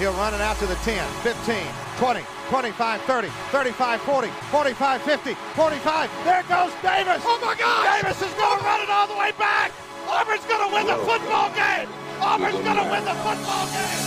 He'll 0.00 0.14
run 0.14 0.32
it 0.32 0.40
out 0.40 0.56
to 0.60 0.66
the 0.66 0.76
10, 0.76 0.96
15, 1.20 1.56
20, 1.98 2.24
25, 2.48 3.02
30, 3.02 3.28
35, 3.28 4.00
40, 4.00 4.28
45, 4.28 5.02
50, 5.02 5.34
45. 5.34 6.10
There 6.24 6.42
goes 6.48 6.72
Davis. 6.80 7.22
Oh 7.22 7.38
my 7.44 7.54
God! 7.54 8.00
Davis 8.00 8.16
is 8.22 8.32
going 8.32 8.58
to 8.58 8.64
run 8.64 8.80
it 8.80 8.88
all 8.88 9.06
the 9.06 9.14
way 9.14 9.32
back. 9.38 9.72
Auburn's 10.08 10.46
going 10.46 10.66
to 10.66 10.74
win 10.74 10.86
the 10.86 10.96
football 11.04 11.50
game. 11.52 11.86
Auburn's 12.18 12.64
going 12.64 12.78
to 12.80 12.90
win 12.90 13.04
the 13.04 13.12
football 13.20 13.66
game. 13.66 14.00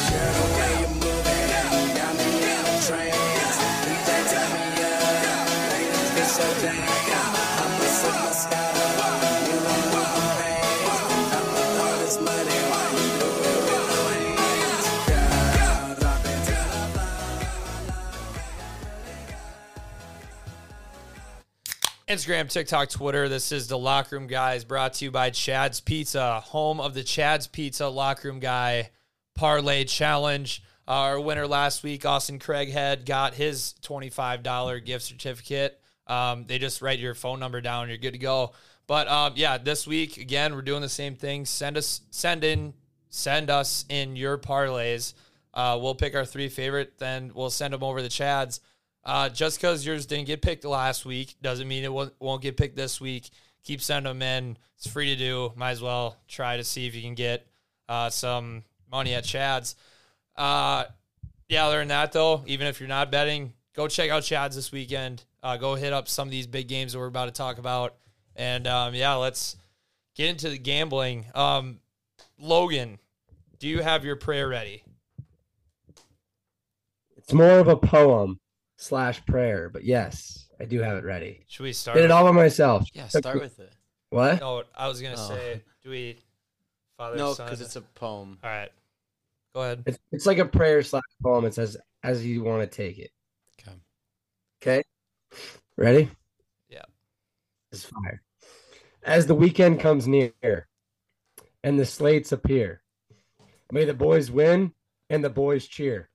Instagram, 22.14 22.48
TikTok, 22.48 22.90
Twitter. 22.90 23.28
This 23.28 23.52
is 23.52 23.68
the 23.68 23.78
Locker 23.78 24.16
Room 24.16 24.28
Guys 24.28 24.64
brought 24.64 24.94
to 24.94 25.06
you 25.06 25.10
by 25.10 25.32
Chad's 25.32 25.82
Pizza, 25.82 26.42
home 26.42 26.80
of 26.80 26.94
the 26.94 27.02
Chad's 27.02 27.48
Pizza 27.48 27.88
Locker 27.88 28.28
Room 28.28 28.40
Guy 28.40 28.92
Parlay 29.34 29.84
Challenge. 29.86 30.62
Our 30.88 31.20
winner 31.20 31.48
last 31.48 31.82
week, 31.82 32.06
Austin 32.06 32.38
Craighead, 32.38 33.06
got 33.06 33.34
his 33.34 33.74
$25 33.82 34.86
gift 34.86 35.04
certificate. 35.06 35.82
Um, 36.06 36.46
they 36.46 36.60
just 36.60 36.84
write 36.84 37.00
your 37.00 37.16
phone 37.16 37.40
number 37.40 37.62
down, 37.62 37.90
you're 37.90 37.98
good 37.98 38.14
to 38.14 38.20
go. 38.20 38.52
But 38.86 39.08
um, 39.08 39.34
yeah, 39.36 39.58
this 39.58 39.88
week 39.88 40.18
again, 40.18 40.54
we're 40.54 40.62
doing 40.62 40.84
the 40.84 40.90
same 40.90 41.16
thing. 41.16 41.46
Send 41.46 41.78
us, 41.78 42.02
send 42.12 42.44
in, 42.44 42.76
send 43.10 43.50
us 43.50 43.86
in 43.90 44.16
your 44.16 44.38
parlays. 44.38 45.16
Uh, 45.52 45.80
we'll 45.82 45.96
pick 45.96 46.14
our 46.14 46.26
three 46.26 46.50
favorite, 46.50 47.00
then 47.00 47.32
we'll 47.34 47.50
send 47.50 47.74
them 47.74 47.82
over 47.82 48.04
the 48.04 48.08
Chads. 48.08 48.60
Uh, 49.06 49.28
just 49.30 49.60
because 49.60 49.86
yours 49.86 50.06
didn't 50.06 50.28
get 50.28 50.42
picked 50.42 50.64
last 50.64 51.06
week 51.06 51.36
doesn't 51.42 51.68
mean 51.68 51.84
it 51.84 51.92
won't, 51.92 52.14
won't 52.20 52.42
get 52.42 52.56
picked 52.56 52.76
this 52.76 53.02
week. 53.02 53.30
Keep 53.64 53.82
sending 53.82 54.10
them 54.10 54.22
in. 54.22 54.58
It's 54.78 54.88
free 54.88 55.14
to 55.14 55.16
do. 55.16 55.52
Might 55.56 55.72
as 55.72 55.82
well 55.82 56.18
try 56.28 56.58
to 56.58 56.64
see 56.64 56.88
if 56.88 56.96
you 56.96 57.02
can 57.02 57.16
get 57.16 57.46
uh, 57.90 58.10
some 58.10 58.64
money 58.90 59.14
at 59.14 59.24
Chad's. 59.24 59.76
Uh, 60.36 60.86
yeah, 61.50 61.68
other 61.68 61.80
than 61.80 61.90
that, 61.90 62.12
though, 62.12 62.44
even 62.48 62.68
if 62.68 62.80
you're 62.80 62.90
not 62.90 63.12
betting, 63.12 63.54
go 63.76 63.88
check 63.88 64.10
out 64.10 64.24
Chad's 64.24 64.56
this 64.56 64.72
weekend. 64.72 65.24
Uh, 65.42 65.58
go 65.58 65.76
hit 65.76 65.92
up 65.92 66.08
some 66.08 66.28
of 66.28 66.32
these 66.32 66.48
big 66.48 66.68
games 66.68 66.94
that 66.94 67.00
we're 67.00 67.08
about 67.08 67.26
to 67.26 67.32
talk 67.32 67.58
about. 67.58 67.96
And 68.36 68.68
um, 68.68 68.96
yeah, 68.96 69.16
let's 69.16 69.58
get 70.16 70.30
into 70.30 70.50
the 70.50 70.58
gambling. 70.58 71.26
Um, 71.36 71.80
Logan, 72.40 73.00
do 73.60 73.68
you 73.68 73.82
have 73.82 74.06
your 74.06 74.16
prayer 74.16 74.48
ready? 74.48 74.84
It's 77.18 77.34
more 77.34 77.60
of 77.60 77.68
a 77.68 77.78
poem 77.78 78.40
slash 78.84 79.26
prayer, 79.26 79.70
but 79.70 79.84
yes, 79.86 80.48
I 80.60 80.66
do 80.66 80.80
have 80.82 80.98
it 80.98 81.06
ready. 81.06 81.46
Should 81.48 81.64
we 81.64 81.74
start? 81.74 81.96
Did 81.96 82.06
it 82.06 82.12
all 82.12 82.24
by 82.26 82.32
myself. 82.32 82.88
Yeah, 82.94 83.08
start 83.08 83.40
with 83.40 83.58
it. 83.60 83.72
What? 84.10 84.42
No, 84.42 84.64
I 84.76 84.88
was 84.88 85.02
gonna 85.02 85.16
Oh. 85.18 85.30
say, 85.30 85.64
do 85.84 85.90
we? 85.90 86.18
Father, 86.98 87.18
No, 87.18 87.34
because 87.34 87.62
it's 87.62 87.76
a 87.76 87.82
poem. 87.82 88.38
all 88.44 88.50
right. 88.50 88.72
Go 89.56 89.62
ahead. 89.62 89.84
It's, 89.86 90.00
it's 90.12 90.26
like 90.26 90.38
a 90.38 90.46
prayer 90.46 90.84
slash 90.84 91.02
poem. 91.24 91.46
It 91.46 91.54
says 91.54 91.78
as 92.04 92.26
you 92.26 92.44
want 92.44 92.70
to 92.70 92.76
take 92.76 93.00
it. 93.00 93.12
Okay. 93.60 93.78
Okay. 94.62 94.84
Ready? 95.78 96.10
Yeah. 96.70 96.84
It's 97.72 97.86
fire. 97.86 98.22
As 99.04 99.26
the 99.28 99.36
weekend 99.36 99.80
comes 99.80 100.08
near 100.08 100.68
and 101.64 101.80
the 101.80 101.86
slates 101.86 102.32
appear, 102.32 102.82
may 103.72 103.86
the 103.86 103.94
boys 103.94 104.30
win 104.30 104.74
and 105.10 105.24
the 105.24 105.30
boys 105.30 105.68
cheer 105.68 106.10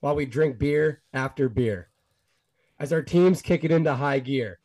while 0.00 0.14
we 0.14 0.26
drink 0.26 0.58
beer 0.58 1.02
after 1.12 1.48
beer. 1.48 1.88
As 2.78 2.92
our 2.92 3.02
teams 3.02 3.40
kick 3.42 3.64
it 3.64 3.70
into 3.70 3.94
high 3.94 4.18
gear, 4.18 4.58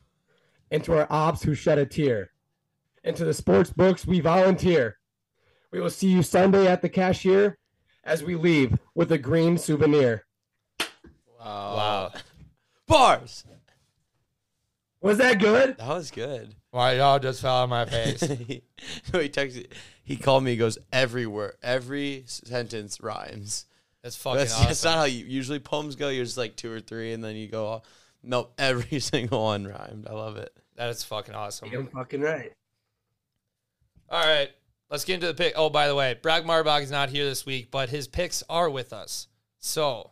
into 0.72 0.94
our 0.98 1.08
ops 1.10 1.44
who 1.44 1.54
shed 1.54 1.78
a 1.78 1.86
tear, 1.86 2.32
into 3.04 3.26
the 3.26 3.34
sports 3.34 3.72
books 3.72 4.06
we 4.06 4.20
volunteer. 4.20 4.98
We 5.72 5.80
will 5.80 5.90
see 5.90 6.08
you 6.08 6.24
Sunday 6.24 6.68
at 6.68 6.82
the 6.82 6.90
cashier 6.90 7.58
as 8.04 8.24
we 8.24 8.36
leave 8.36 8.78
with 8.96 9.12
a 9.12 9.18
green 9.18 9.58
souvenir. 9.58 10.26
Wow. 11.40 11.76
Wow. 11.76 12.12
Bars. 12.88 13.46
Was 15.02 15.20
that 15.20 15.40
good? 15.40 15.78
That 15.78 15.88
was 15.88 16.12
good. 16.12 16.56
Why 16.72 16.96
y'all 16.96 17.20
just 17.20 17.42
fell 17.42 17.64
on 17.64 17.70
my 17.70 17.86
face? 17.86 18.22
no, 19.14 19.20
he 19.20 19.30
texted. 19.30 19.68
He 20.04 20.18
called 20.18 20.44
me. 20.44 20.52
He 20.52 20.58
goes 20.58 20.78
every 20.92 21.26
word, 21.26 21.54
every 21.64 22.24
sentence 22.28 23.00
rhymes. 23.00 23.66
That's 24.04 24.16
fucking 24.16 24.40
That's, 24.40 24.54
awesome. 24.54 24.66
that's 24.66 24.84
not 24.84 24.98
how 24.98 25.04
you, 25.06 25.26
usually 25.26 25.60
poems 25.60 25.96
go. 25.96 26.10
You're 26.10 26.26
just 26.26 26.38
like 26.38 26.56
two 26.56 26.72
or 26.72 26.80
three, 26.80 27.14
and 27.14 27.24
then 27.24 27.36
you 27.36 27.48
go. 27.48 27.66
All, 27.66 27.86
nope, 28.24 28.54
every 28.58 29.00
single 29.00 29.44
one 29.44 29.66
rhymed. 29.66 30.08
I 30.08 30.14
love 30.14 30.38
it. 30.38 30.52
that 30.76 30.90
is 30.90 31.04
fucking 31.04 31.36
awesome. 31.36 31.70
You're 31.72 31.86
fucking 31.86 32.22
right. 32.22 32.52
All 34.10 34.26
right, 34.26 34.50
let's 34.90 35.06
get 35.06 35.16
into 35.16 35.28
the 35.28 35.34
pick. 35.34 35.54
Oh, 35.56 35.70
by 35.70 35.88
the 35.88 35.96
way, 35.96 36.18
Brad 36.22 36.44
Marbach 36.46 36.82
is 36.82 36.92
not 36.92 37.10
here 37.10 37.26
this 37.26 37.46
week, 37.46 37.70
but 37.70 37.90
his 37.90 38.08
picks 38.08 38.44
are 38.50 38.70
with 38.70 38.92
us, 38.92 39.28
so 39.60 40.12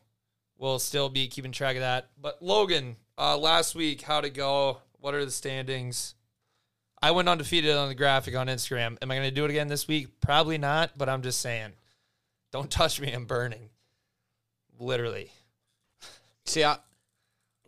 we'll 0.57 0.79
still 0.79 1.09
be 1.09 1.27
keeping 1.27 1.51
track 1.51 1.75
of 1.75 1.81
that. 1.81 2.09
But 2.21 2.41
Logan, 2.41 2.97
uh, 3.17 3.37
last 3.37 3.75
week, 3.75 4.01
how'd 4.03 4.25
it 4.25 4.33
go? 4.33 4.79
What 4.99 5.15
are 5.15 5.25
the 5.25 5.31
standings? 5.31 6.15
I 7.01 7.11
went 7.11 7.29
undefeated 7.29 7.75
on 7.75 7.89
the 7.89 7.95
graphic 7.95 8.35
on 8.35 8.47
Instagram. 8.47 8.97
Am 9.01 9.11
I 9.11 9.15
going 9.15 9.29
to 9.29 9.35
do 9.35 9.45
it 9.45 9.51
again 9.51 9.67
this 9.67 9.87
week? 9.87 10.19
Probably 10.19 10.57
not, 10.57 10.97
but 10.97 11.09
I'm 11.09 11.21
just 11.21 11.41
saying, 11.41 11.73
don't 12.51 12.71
touch 12.71 12.99
me. 12.99 13.11
I'm 13.11 13.25
burning, 13.25 13.69
literally. 14.79 15.31
See, 16.45 16.63
I, 16.63 16.77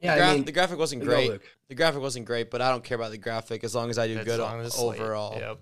Yeah, 0.01 0.17
gra- 0.17 0.27
I 0.27 0.33
mean, 0.35 0.45
the 0.45 0.51
graphic 0.51 0.79
wasn't 0.79 1.03
great. 1.03 1.29
Luke. 1.29 1.43
The 1.67 1.75
graphic 1.75 2.01
wasn't 2.01 2.25
great, 2.25 2.49
but 2.49 2.61
I 2.61 2.69
don't 2.69 2.83
care 2.83 2.95
about 2.95 3.11
the 3.11 3.17
graphic 3.17 3.63
as 3.63 3.75
long 3.75 3.89
as 3.89 3.97
I 3.97 4.07
do 4.07 4.17
As 4.17 4.25
good 4.25 4.39
on, 4.39 4.59
as 4.61 4.77
overall. 4.79 5.37
Yep. 5.37 5.59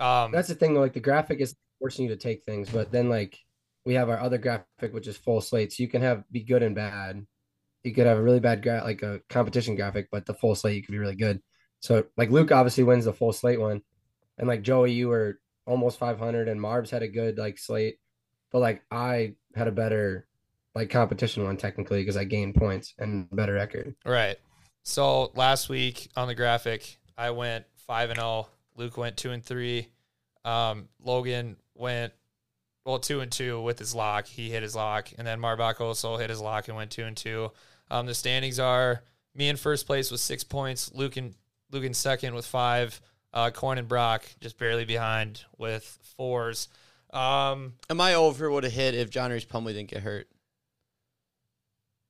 Um, 0.00 0.32
that's 0.32 0.48
the 0.48 0.54
thing. 0.54 0.74
Like 0.74 0.94
the 0.94 1.00
graphic 1.00 1.40
is 1.40 1.54
forcing 1.78 2.06
you 2.06 2.10
to 2.10 2.16
take 2.16 2.44
things, 2.44 2.70
but 2.70 2.90
then 2.90 3.08
like 3.08 3.38
we 3.84 3.94
have 3.94 4.08
our 4.08 4.18
other 4.18 4.38
graphic, 4.38 4.92
which 4.92 5.06
is 5.06 5.16
full 5.16 5.40
slate, 5.40 5.72
so 5.72 5.82
you 5.82 5.88
can 5.88 6.02
have 6.02 6.24
be 6.30 6.42
good 6.42 6.62
and 6.62 6.74
bad. 6.74 7.26
You 7.82 7.94
could 7.94 8.06
have 8.06 8.18
a 8.18 8.22
really 8.22 8.40
bad 8.40 8.62
gra- 8.62 8.82
like 8.84 9.02
a 9.02 9.20
competition 9.28 9.76
graphic, 9.76 10.08
but 10.10 10.26
the 10.26 10.34
full 10.34 10.54
slate 10.54 10.76
you 10.76 10.82
could 10.82 10.92
be 10.92 10.98
really 10.98 11.16
good. 11.16 11.42
So 11.80 12.04
like 12.16 12.30
Luke 12.30 12.52
obviously 12.52 12.84
wins 12.84 13.04
the 13.04 13.12
full 13.12 13.32
slate 13.32 13.60
one, 13.60 13.82
and 14.38 14.48
like 14.48 14.62
Joey, 14.62 14.92
you 14.92 15.08
were 15.08 15.38
almost 15.66 15.98
500, 15.98 16.48
and 16.48 16.60
Marbs 16.60 16.90
had 16.90 17.02
a 17.02 17.08
good 17.08 17.36
like 17.36 17.58
slate, 17.58 17.98
but 18.50 18.60
like 18.60 18.82
I 18.90 19.34
had 19.54 19.68
a 19.68 19.72
better 19.72 20.26
like 20.74 20.90
competition 20.90 21.44
one 21.44 21.56
technically 21.56 22.00
because 22.02 22.16
I 22.16 22.24
gained 22.24 22.54
points 22.54 22.94
and 22.98 23.28
better 23.30 23.54
record. 23.54 23.94
Right. 24.04 24.36
So 24.82 25.32
last 25.34 25.68
week 25.68 26.08
on 26.16 26.28
the 26.28 26.34
graphic, 26.34 26.98
I 27.16 27.30
went 27.30 27.66
five 27.76 28.10
and 28.10 28.18
zero. 28.18 28.48
Luke 28.76 28.96
went 28.96 29.16
two 29.16 29.30
and 29.30 29.44
three. 29.44 29.88
Um, 30.44 30.88
Logan 31.02 31.56
went 31.74 32.12
well 32.84 32.98
two 32.98 33.20
and 33.20 33.30
two 33.30 33.60
with 33.60 33.78
his 33.78 33.94
lock. 33.94 34.26
He 34.26 34.48
hit 34.50 34.62
his 34.62 34.74
lock, 34.74 35.08
and 35.18 35.26
then 35.26 35.40
Marbach 35.40 35.80
also 35.80 36.16
hit 36.16 36.30
his 36.30 36.40
lock 36.40 36.68
and 36.68 36.76
went 36.76 36.90
two 36.90 37.04
and 37.04 37.16
two. 37.16 37.52
Um, 37.90 38.06
the 38.06 38.14
standings 38.14 38.58
are 38.58 39.02
me 39.34 39.48
in 39.48 39.56
first 39.56 39.86
place 39.86 40.10
with 40.10 40.20
six 40.20 40.44
points. 40.44 40.92
Luke 40.94 41.16
and 41.16 41.34
Luke 41.70 41.84
in 41.84 41.94
second 41.94 42.34
with 42.34 42.46
five. 42.46 43.00
Uh, 43.32 43.50
Coin 43.50 43.78
and 43.78 43.86
Brock 43.86 44.24
just 44.40 44.58
barely 44.58 44.84
behind 44.84 45.44
with 45.56 45.98
fours. 46.16 46.68
Um, 47.12 47.74
Am 47.88 48.00
I 48.00 48.14
over 48.14 48.50
would 48.50 48.64
have 48.64 48.72
hit 48.72 48.94
if 48.94 49.10
John 49.10 49.30
Rhys 49.30 49.44
Plumlee 49.44 49.72
didn't 49.72 49.90
get 49.90 50.02
hurt? 50.02 50.26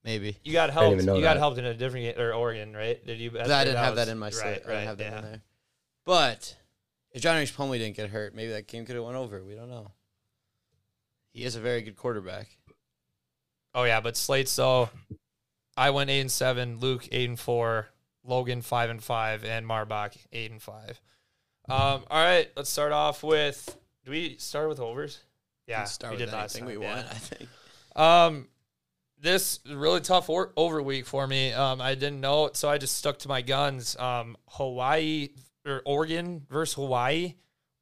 Maybe. 0.05 0.37
you 0.45 0.53
got 0.53 0.67
didn't 0.67 0.79
helped. 0.79 0.95
even 0.95 1.07
know 1.07 1.17
You 1.17 1.23
got 1.23 1.37
helped 1.37 1.59
in 1.59 1.65
a 1.67 1.75
different 1.75 2.17
game, 2.17 2.25
or 2.25 2.33
Oregon, 2.33 2.75
right? 2.75 3.05
Did 3.07 3.19
you? 3.19 3.31
I 3.39 3.65
didn't 3.65 3.77
have 3.77 3.95
was- 3.95 4.07
that 4.07 4.11
in 4.11 4.19
my 4.19 4.31
slate. 4.31 4.63
Right, 4.67 4.69
I 4.69 4.73
didn't 4.77 4.87
have 4.89 4.99
that 4.99 5.13
yeah. 5.13 5.19
in 5.19 5.25
there. 5.25 5.43
But 6.07 6.57
if 7.13 7.23
John 7.23 7.37
Rhys 7.37 7.53
Plumlee 7.53 7.79
didn't 7.79 7.97
get 7.97 8.11
hurt, 8.11 8.35
maybe 8.35 8.53
that 8.53 8.67
game 8.67 8.87
could 8.87 8.95
have 8.95 9.05
went 9.05 9.17
over. 9.17 9.45
We 9.45 9.55
don't 9.55 9.69
know. 9.69 9.93
He 11.33 11.45
is 11.45 11.55
a 11.55 11.61
very 11.61 11.83
good 11.83 11.97
quarterback. 11.97 12.49
Oh 13.75 13.85
yeah, 13.85 14.01
but 14.01 14.17
slates 14.17 14.57
though, 14.57 14.91
I 15.77 15.91
went 15.91 16.11
eight 16.11 16.21
and 16.21 16.31
seven, 16.33 16.79
Luke 16.81 17.09
eight 17.13 17.29
and 17.29 17.39
four, 17.39 17.89
Logan 18.25 18.63
five 18.63 18.91
and 18.91 19.03
five, 19.03 19.45
and 19.45 19.67
Marbach 19.67 20.17
eight 20.33 20.51
and 20.51 20.61
five. 20.63 21.01
Um, 21.69 22.03
all 22.11 22.25
right, 22.25 22.51
let's 22.57 22.71
start 22.71 22.93
off 22.93 23.23
with. 23.23 23.77
Do 24.05 24.11
we 24.11 24.37
start 24.39 24.69
with 24.69 24.81
overs? 24.81 25.21
Yeah, 25.69 25.85
start 25.85 26.15
we 26.15 26.17
with 26.17 26.31
did 26.31 26.35
last 26.35 26.57
anything 26.57 26.81
time. 26.81 26.81
we 26.81 26.87
yeah. 26.87 27.05
I 27.09 27.15
think. 27.15 27.51
Um, 27.95 28.49
this 29.21 29.61
really 29.69 30.01
tough 30.01 30.29
or- 30.31 30.53
over 30.57 30.83
week 30.83 31.07
for 31.07 31.27
me. 31.27 31.53
Um, 31.53 31.81
I 31.81 31.95
didn't 31.95 32.21
know, 32.21 32.47
it, 32.47 32.57
so 32.57 32.69
I 32.69 32.79
just 32.79 32.97
stuck 32.97 33.19
to 33.21 33.29
my 33.29 33.43
guns. 33.43 33.97
Um, 33.99 34.37
Hawaii 34.49 35.31
or 35.67 35.83
Oregon 35.85 36.47
versus 36.49 36.75
Hawaii 36.75 37.35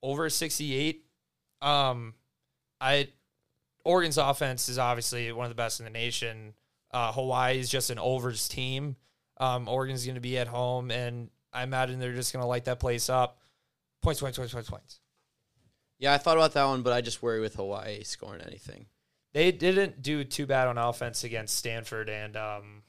over 0.02 0.28
sixty 0.30 0.74
eight. 0.74 1.04
Um, 1.62 2.14
I 2.80 3.08
Oregon's 3.84 4.18
offense 4.18 4.68
is 4.68 4.78
obviously 4.78 5.32
one 5.32 5.46
of 5.46 5.50
the 5.50 5.54
best 5.54 5.80
in 5.80 5.84
the 5.84 5.90
nation. 5.90 6.54
Uh, 6.90 7.12
Hawaii 7.12 7.58
is 7.58 7.68
just 7.68 7.90
an 7.90 7.98
overs 7.98 8.48
team. 8.48 8.96
Um, 9.38 9.68
Oregon's 9.68 10.04
going 10.04 10.16
to 10.16 10.20
be 10.20 10.38
at 10.38 10.48
home, 10.48 10.90
and 10.90 11.30
I 11.52 11.62
imagine 11.62 11.98
they're 11.98 12.14
just 12.14 12.32
going 12.32 12.42
to 12.42 12.46
light 12.46 12.64
that 12.64 12.80
place 12.80 13.08
up. 13.08 13.38
Points, 14.02 14.20
points, 14.20 14.38
points, 14.38 14.52
points, 14.52 14.70
points. 14.70 15.00
Yeah, 15.98 16.12
I 16.12 16.18
thought 16.18 16.36
about 16.36 16.54
that 16.54 16.64
one, 16.64 16.82
but 16.82 16.92
I 16.92 17.00
just 17.00 17.22
worry 17.22 17.40
with 17.40 17.54
Hawaii 17.56 18.02
scoring 18.02 18.40
anything. 18.42 18.86
They 19.34 19.52
didn't 19.52 20.02
do 20.02 20.24
too 20.24 20.46
bad 20.46 20.68
on 20.68 20.78
offense 20.78 21.22
against 21.24 21.56
Stanford 21.56 22.08
and 22.08 22.36
um, 22.36 22.82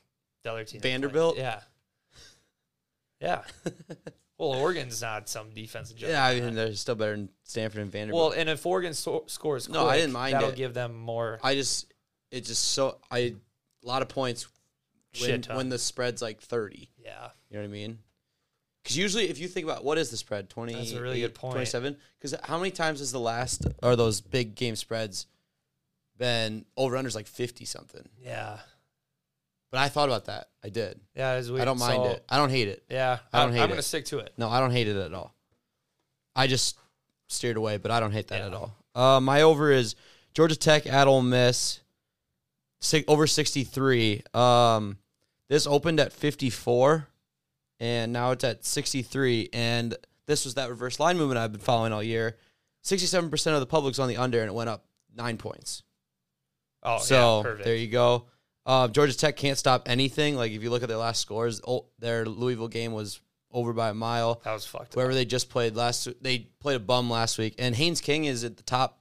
the 0.44 0.52
other 0.52 0.64
team. 0.64 0.82
Vanderbilt? 0.82 1.38
Yeah. 1.38 1.60
Yeah. 3.22 3.42
well, 4.38 4.54
Oregon's 4.54 5.02
not 5.02 5.28
some 5.28 5.50
defensive 5.52 5.98
joke. 5.98 6.10
Yeah, 6.10 6.26
I 6.26 6.40
mean 6.40 6.56
they're 6.56 6.74
still 6.76 6.96
better 6.96 7.12
than 7.12 7.30
Stanford 7.44 7.82
and 7.82 7.92
Vanderbilt. 7.92 8.32
Well, 8.32 8.40
and 8.40 8.50
if 8.50 8.66
Oregon 8.66 8.94
so- 8.94 9.26
scores, 9.28 9.68
No, 9.70 9.88
I 9.88 9.98
didn't 9.98 10.14
mind 10.14 10.34
That'll 10.36 10.50
it. 10.50 10.56
give 10.56 10.74
them 10.74 10.96
more. 10.98 11.40
I 11.44 11.56
just 11.56 11.94
it's 12.32 12.48
just 12.48 12.64
so 12.64 12.98
I 13.12 13.18
a 13.20 13.36
lot 13.84 14.02
of 14.02 14.08
points 14.10 14.48
when, 15.22 15.44
when 15.54 15.70
the 15.70 15.78
spread's 15.78 16.22
like 16.22 16.40
thirty. 16.42 16.90
yeah. 17.04 17.30
You 17.50 17.58
know 17.58 17.64
what 17.64 17.70
I 17.70 17.72
mean? 17.74 18.00
Because 18.84 18.96
usually, 18.96 19.30
if 19.30 19.40
you 19.40 19.48
think 19.48 19.66
about 19.66 19.84
what 19.84 19.98
is 19.98 20.10
the 20.10 20.18
spread, 20.18 20.50
twenty. 20.50 20.74
That's 20.74 20.94
a 20.94 21.02
really 21.02 21.20
good 21.20 21.36
point. 21.36 21.54
Twenty-seven. 21.54 21.98
Because 22.18 22.36
how 22.44 22.58
many 22.58 22.72
times 22.72 23.00
has 23.00 23.12
the 23.12 23.20
last 23.20 23.68
or 23.84 23.96
those 23.98 24.22
big 24.22 24.56
game 24.56 24.76
spreads 24.78 25.26
been 26.20 26.66
over 26.78 26.96
unders 26.96 27.16
like 27.16 27.26
fifty 27.26 27.66
something? 27.66 28.08
Yeah. 28.24 28.60
But 29.72 29.80
I 29.80 29.90
thought 29.90 30.10
about 30.10 30.26
that. 30.26 30.50
I 30.64 30.70
did. 30.70 31.00
Yeah. 31.16 31.36
It's 31.38 31.50
weird. 31.50 31.62
I 31.62 31.66
don't 31.66 31.80
mind 31.80 32.04
So, 32.04 32.10
it. 32.12 32.26
I 32.30 32.38
don't 32.38 32.50
hate 32.52 32.68
it. 32.68 32.84
Yeah. 32.90 33.18
I 33.34 33.40
don't 33.42 33.50
I, 33.52 33.54
hate 33.54 33.60
I'm 33.62 33.66
it. 33.66 33.68
going 33.70 33.78
to 33.78 33.84
stick 33.88 34.06
to 34.06 34.20
it. 34.20 34.34
No, 34.38 34.50
I 34.50 34.60
don't 34.60 34.72
hate 34.72 34.88
it 34.88 34.96
at 34.98 35.14
all. 35.14 35.34
I 36.36 36.48
just 36.48 36.78
steered 37.28 37.58
away, 37.58 37.78
but 37.78 37.90
I 37.92 38.00
don't 38.00 38.12
hate 38.12 38.28
that 38.30 38.40
Yeah. 38.40 38.48
at 38.48 38.54
all. 38.54 38.76
Uh, 38.96 39.20
my 39.20 39.42
over 39.44 39.72
is 39.72 39.96
Georgia 40.34 40.56
Tech 40.56 40.88
at 40.88 41.08
Ole 41.08 41.22
Miss, 41.22 41.82
six, 42.82 43.06
over 43.08 43.28
63. 43.28 44.24
Um, 44.34 44.98
this 45.50 45.68
opened 45.68 46.00
at 46.00 46.14
54, 46.14 47.08
and 47.80 48.12
now 48.12 48.32
it's 48.32 48.44
at 48.44 48.66
63. 48.66 49.50
And 49.54 49.96
this 50.26 50.46
was 50.46 50.56
that 50.56 50.70
reverse 50.70 51.00
line 51.00 51.18
movement 51.18 51.38
I've 51.38 51.52
been 51.52 51.62
following 51.62 51.94
all 51.94 52.02
year. 52.04 52.38
67% 52.84 53.54
of 53.54 53.60
the 53.60 53.66
public's 53.68 54.00
on 54.00 54.08
the 54.08 54.18
under, 54.18 54.40
and 54.40 54.50
it 54.50 54.54
went 54.54 54.70
up 54.70 54.86
nine 55.16 55.38
points. 55.38 55.84
Oh, 56.84 57.00
so 57.00 57.44
yeah. 57.46 57.64
There 57.64 57.76
you 57.76 57.88
go. 57.88 58.26
Uh, 58.66 58.88
Georgia 58.88 59.18
Tech 59.18 59.36
can't 59.36 59.58
stop 59.58 59.90
anything. 59.90 60.36
Like 60.36 60.52
if 60.52 60.62
you 60.62 60.70
look 60.70 60.84
at 60.84 60.90
their 60.90 60.98
last 60.98 61.22
scores, 61.22 61.62
oh, 61.68 61.86
their 62.00 62.26
Louisville 62.26 62.68
game 62.68 62.94
was 62.94 63.20
over 63.52 63.74
by 63.74 63.90
a 63.90 63.94
mile 63.94 64.42
that 64.44 64.54
was 64.54 64.66
fucked 64.66 64.90
up. 64.90 64.94
whoever 64.94 65.14
they 65.14 65.26
just 65.26 65.50
played 65.50 65.76
last 65.76 66.08
they 66.22 66.40
played 66.60 66.76
a 66.76 66.80
bum 66.80 67.10
last 67.10 67.38
week 67.38 67.56
and 67.58 67.76
Haynes 67.76 68.02
King 68.02 68.26
is 68.26 68.44
at 68.44 68.58
the 68.58 68.64
top 68.64 69.00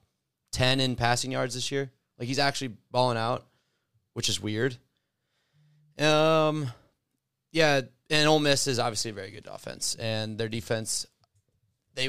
10 0.52 0.80
in 0.80 0.96
passing 0.96 1.30
yards 1.30 1.54
this 1.54 1.70
year 1.70 1.90
like 2.18 2.28
he's 2.28 2.38
actually 2.38 2.74
balling 2.90 3.18
out 3.18 3.46
which 4.14 4.28
is 4.30 4.40
weird 4.40 4.78
um 5.98 6.72
yeah 7.52 7.82
and 8.08 8.26
Ole 8.28 8.38
Miss 8.38 8.66
is 8.66 8.78
obviously 8.78 9.10
a 9.10 9.14
very 9.14 9.30
good 9.30 9.46
offense 9.50 9.94
and 9.96 10.38
their 10.38 10.48
defense 10.48 11.06
they 11.94 12.08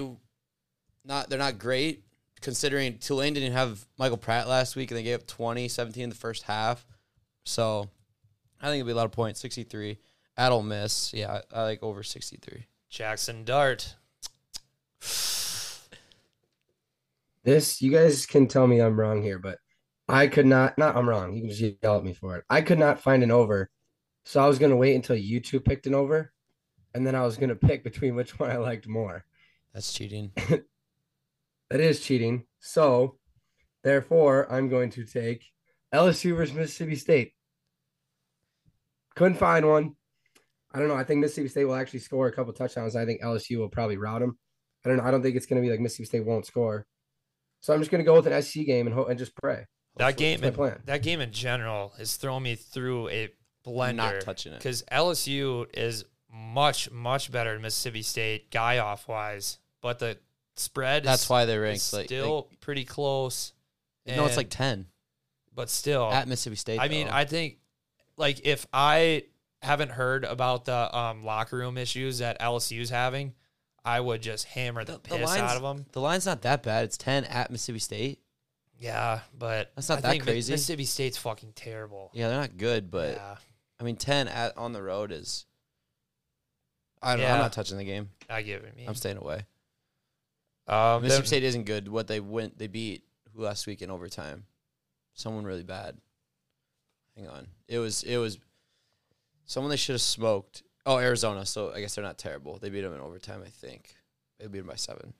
not 1.04 1.30
they're 1.30 1.39
not 1.39 1.60
great 1.60 2.04
considering 2.41 2.97
Tulane 2.97 3.33
didn't 3.33 3.53
have 3.53 3.86
Michael 3.97 4.18
Pratt 4.18 4.47
last 4.47 4.75
week 4.75 4.91
and 4.91 4.97
they 4.97 5.03
gave 5.03 5.19
up 5.19 5.27
20 5.27 5.68
17 5.68 6.03
in 6.03 6.09
the 6.09 6.15
first 6.15 6.44
half 6.44 6.86
so 7.44 7.89
I 8.62 8.68
think 8.68 8.81
it'll 8.81 8.88
be 8.88 8.94
a 8.94 8.95
lot 8.95 9.06
of 9.06 9.12
points 9.12 9.39
63 9.39 9.97
at 10.38 10.51
Ole 10.51 10.63
Miss 10.63 11.13
yeah 11.13 11.41
I, 11.53 11.59
I 11.59 11.63
like 11.63 11.83
over 11.83 12.03
63 12.03 12.65
Jackson 12.89 13.44
Dart. 13.44 13.95
This 17.44 17.81
you 17.81 17.91
guys 17.91 18.25
can 18.25 18.47
tell 18.47 18.68
me 18.68 18.80
I'm 18.80 19.00
wrong 19.00 19.21
here, 19.21 19.39
but 19.39 19.59
I 20.07 20.27
could 20.27 20.45
not. 20.45 20.77
Not 20.77 20.95
I'm 20.95 21.07
wrong. 21.07 21.36
You 21.36 21.41
can 21.41 21.50
just 21.51 21.77
yell 21.81 21.97
at 21.97 22.03
me 22.03 22.13
for 22.13 22.36
it. 22.38 22.44
I 22.50 22.62
could 22.62 22.80
not 22.80 23.00
find 23.00 23.24
an 23.24 23.31
over, 23.31 23.69
so 24.25 24.44
I 24.44 24.47
was 24.47 24.59
gonna 24.59 24.75
wait 24.75 24.95
until 24.95 25.15
you 25.15 25.39
two 25.39 25.59
picked 25.59 25.88
an 25.88 25.95
over, 25.95 26.33
and 26.94 27.06
then 27.06 27.15
I 27.15 27.24
was 27.24 27.38
gonna 27.38 27.56
pick 27.56 27.83
between 27.83 28.15
which 28.15 28.39
one 28.39 28.50
I 28.50 28.57
liked 28.57 28.88
more. 28.88 29.24
That's 29.74 29.94
cheating. 29.94 30.31
That 31.69 31.80
is 31.80 32.01
cheating. 32.01 32.45
So, 32.60 33.18
therefore, 33.83 34.51
I'm 34.51 34.69
going 34.69 34.89
to 34.92 35.06
take 35.06 35.45
LSU 35.94 36.36
versus 36.36 36.56
Mississippi 36.56 36.95
State. 36.95 37.33
Couldn't 39.16 39.38
find 39.38 39.68
one. 39.68 39.95
I 40.74 40.80
don't 40.80 40.88
know. 40.88 40.95
I 40.95 41.04
think 41.04 41.19
Mississippi 41.19 41.50
State 41.50 41.66
will 41.66 41.75
actually 41.75 42.00
score 42.00 42.27
a 42.27 42.31
couple 42.31 42.54
touchdowns. 42.54 42.95
I 42.95 43.06
think 43.06 43.21
LSU 43.21 43.57
will 43.57 43.69
probably 43.69 43.98
rout 43.98 44.21
them. 44.21 44.38
I 44.86 44.89
don't 44.89 44.98
know. 44.98 45.04
I 45.04 45.12
don't 45.12 45.21
think 45.21 45.36
it's 45.36 45.45
going 45.45 45.62
to 45.62 45.66
be 45.66 45.71
like 45.71 45.80
Mississippi 45.80 46.06
State 46.06 46.25
won't 46.25 46.45
score. 46.45 46.86
So 47.62 47.74
I'm 47.74 47.80
just 47.80 47.92
going 47.92 48.04
to 48.04 48.06
go 48.06 48.15
with 48.15 48.27
an 48.27 48.42
SC 48.42 48.65
game 48.65 48.88
and 48.88 48.95
ho- 48.95 49.06
and 49.06 49.19
just 49.19 49.36
pray. 49.36 49.65
That 49.98 50.15
game, 50.15 50.39
my 50.42 50.48
in, 50.48 50.54
plan. 50.54 50.81
that 50.86 51.04
game 51.04 51.19
in 51.19 51.31
general 51.31 51.94
is 52.00 52.15
throwing 52.15 52.44
me 52.44 52.56
through 52.56 53.10
a 53.10 53.30
blender. 53.65 53.95
Not 53.95 54.22
touching 54.22 54.54
it. 54.54 54.60
because 54.60 54.83
LSU 54.92 55.65
is 55.74 56.06
much 56.31 56.89
much 56.92 57.31
better 57.31 57.54
than 57.54 57.62
Mississippi 57.63 58.01
State 58.01 58.51
guy 58.51 58.77
off 58.77 59.07
wise, 59.07 59.57
but 59.81 60.00
the 60.00 60.18
spread 60.59 61.03
That's 61.03 61.23
is, 61.23 61.29
why 61.29 61.45
they 61.45 61.56
is 61.56 61.59
ranked 61.61 61.94
like 61.94 62.06
still 62.06 62.50
pretty 62.61 62.85
close. 62.85 63.53
like, 64.06 64.17
no, 64.17 64.25
it's 64.25 64.38
like 64.38 64.50
ten 64.50 64.88
but 65.59 65.69
still, 65.69 66.09
at 66.09 66.25
Mississippi 66.25 66.56
State. 66.56 66.79
I 66.79 66.88
mean. 66.88 67.09
I 67.09 67.25
think 67.25 67.57
like 68.15 68.45
if 68.45 68.65
I 68.71 69.23
haven't 69.61 69.91
heard 69.91 70.23
about 70.23 70.63
the 70.63 70.97
um, 70.97 71.25
locker 71.25 71.57
room 71.57 71.77
issues 71.77 72.19
that 72.19 72.39
LSU's 72.39 72.89
having, 72.89 73.33
I 73.83 74.00
would 74.00 74.21
just 74.21 74.45
hammer 74.45 74.85
the, 74.85 74.94
The- 74.94 74.97
the 75.00 75.17
piss 75.17 75.25
lines- 75.25 75.41
out 75.41 75.57
of 75.57 75.61
them. 75.61 75.85
the 75.91 76.00
line's 76.00 76.25
not 76.25 76.44
that 76.44 76.63
bad. 76.63 76.85
It's 76.85 76.97
ten 76.97 77.25
at 77.25 77.51
Mississippi 77.51 77.79
State. 77.79 78.21
Yeah, 78.77 79.19
but 79.38 79.73
That's 79.75 79.89
not 79.89 79.97
I 79.97 80.01
that 80.13 80.21
crazy. 80.21 80.53
Mississippi 80.53 80.85
State's 80.85 81.17
fucking 81.17 81.51
terrible. 81.55 82.12
Yeah, 82.13 82.29
they're 82.29 82.39
not 82.39 82.55
good, 82.55 82.89
but 82.89 83.15
yeah, 83.15 83.35
I 83.81 83.83
mean, 83.83 83.97
ten 83.97 84.29
at 84.29 84.57
on 84.57 84.71
the 84.71 84.81
road 84.81 85.12
is. 85.12 85.45
I 87.01 87.17
don't, 87.17 87.23
yeah. 87.23 87.33
I'm 87.33 87.39
not 87.39 87.51
touching 87.51 87.77
the 87.77 87.83
game. 87.83 88.09
I 88.29 88.44
give 88.44 88.63
it 88.63 88.77
me. 88.77 88.85
I'm 88.88 88.95
staying 88.95 89.17
away. 89.17 89.45
Um, 90.69 91.01
Mississippi 91.01 91.27
State 91.27 91.44
isn't 91.44 91.63
good. 91.63 91.88
What 91.88 92.07
they 92.07 92.19
went, 92.19 92.57
they 92.57 92.68
beat 92.68 93.04
who 93.33 93.44
last 93.44 93.68
week 93.68 93.81
in 93.81 93.89
overtime? 93.89 94.45
Someone 95.13 95.45
really 95.45 95.63
bad. 95.63 95.98
Hang 97.18 97.27
on. 97.27 97.48
It 97.68 97.80
was 97.80 98.04
it 98.04 98.18
was 98.18 98.38
someone 99.45 99.69
they 99.69 99.77
should 99.77 99.95
have 99.95 100.01
smoked. 100.01 100.63
Oh, 100.86 100.98
Arizona. 100.98 101.45
So 101.45 101.74
I 101.74 101.81
guess 101.81 101.95
they're 101.95 102.04
not 102.04 102.18
terrible. 102.18 102.57
They 102.57 102.69
beat 102.69 102.81
them 102.81 102.94
in 102.94 103.01
overtime. 103.01 103.42
I 103.45 103.50
think 103.50 103.95
they 104.39 104.48
beat 104.48 104.60
them 104.60 104.68
by 104.68 104.75
seven. 104.75 105.13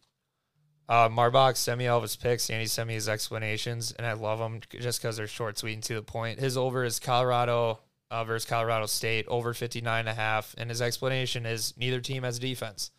Uh, 0.88 1.08
Marbach 1.08 1.56
sent 1.56 1.78
me 1.78 1.88
all 1.88 1.98
of 1.98 2.04
his 2.04 2.16
picks 2.16 2.50
and 2.50 2.60
he 2.60 2.66
sent 2.66 2.88
me 2.88 2.96
his 2.96 3.08
explanations, 3.08 3.92
and 3.92 4.08
I 4.08 4.14
love 4.14 4.40
them 4.40 4.60
just 4.70 5.00
because 5.00 5.18
they're 5.18 5.28
short, 5.28 5.58
sweet, 5.60 5.74
and 5.74 5.84
to 5.84 5.96
the 5.96 6.02
point. 6.02 6.40
His 6.40 6.58
over 6.58 6.84
is 6.84 7.00
Colorado 7.00 7.80
uh, 8.10 8.24
versus 8.24 8.50
Colorado 8.50 8.88
State, 8.88 9.26
over 9.28 9.54
59 9.54 10.00
and 10.00 10.10
a 10.10 10.16
half, 10.16 10.56
and 10.58 10.68
his 10.70 10.82
explanation 10.82 11.46
is 11.46 11.76
neither 11.78 12.02
team 12.02 12.24
has 12.24 12.40
defense. 12.40 12.90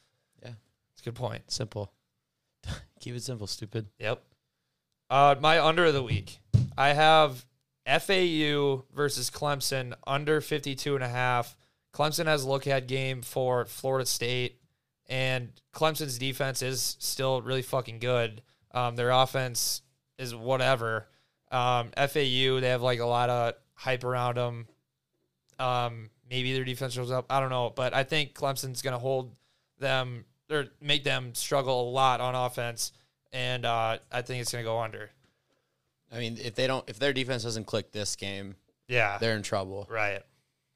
Yeah. 0.41 0.53
It's 0.93 1.03
a 1.03 1.05
good 1.05 1.17
point. 1.17 1.51
Simple. 1.51 1.93
Keep 3.01 3.17
it 3.17 3.23
simple, 3.23 3.47
stupid. 3.47 3.87
Yep. 3.99 4.23
Uh, 5.09 5.35
my 5.41 5.59
under 5.65 5.87
of 5.87 5.95
the 5.95 6.03
week, 6.03 6.41
I 6.79 6.93
have 6.93 7.45
FAU 7.87 8.85
versus 8.95 9.31
Clemson 9.31 9.95
under 10.07 10.41
52 10.41 10.95
and 10.95 11.03
a 11.03 11.09
half. 11.09 11.57
Clemson 11.93 12.27
has 12.27 12.45
a 12.45 12.49
look 12.49 12.67
ahead 12.67 12.87
game 12.87 13.23
for 13.23 13.65
Florida 13.65 14.07
State, 14.07 14.61
and 15.09 15.51
Clemson's 15.75 16.19
defense 16.19 16.63
is 16.63 16.97
still 17.01 17.43
really 17.43 17.63
fucking 17.63 17.99
good. 17.99 18.43
Um, 18.73 18.95
their 18.95 19.11
offense 19.11 19.83
is 20.19 20.35
whatever. 20.35 21.09
Um, 21.51 21.91
FAU, 21.97 22.61
they 22.61 22.69
have 22.69 22.83
like 22.83 23.01
a 23.01 23.07
lot 23.07 23.29
of 23.29 23.55
hype 23.75 24.05
around 24.05 24.37
them. 24.37 24.69
Um, 25.59 26.11
maybe 26.31 26.53
their 26.53 26.65
defense 26.65 26.95
shows 26.95 27.11
up. 27.11 27.27
I 27.29 27.41
don't 27.41 27.51
know, 27.51 27.73
but 27.75 27.93
I 27.93 28.05
think 28.05 28.35
Clemson's 28.35 28.83
going 28.83 28.93
to 28.93 28.99
hold 28.99 29.35
them 29.79 30.25
or 30.53 30.67
make 30.81 31.05
them 31.05 31.35
struggle 31.35 31.89
a 31.89 31.91
lot 31.91 32.21
on 32.21 32.35
offense, 32.35 32.93
and 33.33 33.65
uh, 33.65 33.99
I 34.11 34.23
think 34.23 34.41
it's 34.43 34.53
going 34.53 34.65
to 34.65 34.69
go 34.69 34.79
under. 34.81 35.11
I 36.13 36.19
mean, 36.19 36.39
if 36.43 36.55
they 36.55 36.67
don't, 36.67 36.89
if 36.89 36.99
their 36.99 37.13
defense 37.13 37.45
doesn't 37.45 37.65
click 37.67 37.93
this 37.93 38.17
game, 38.17 38.57
Yeah, 38.89 39.19
they're 39.19 39.37
in 39.37 39.43
trouble 39.43 39.87
right. 39.91 40.23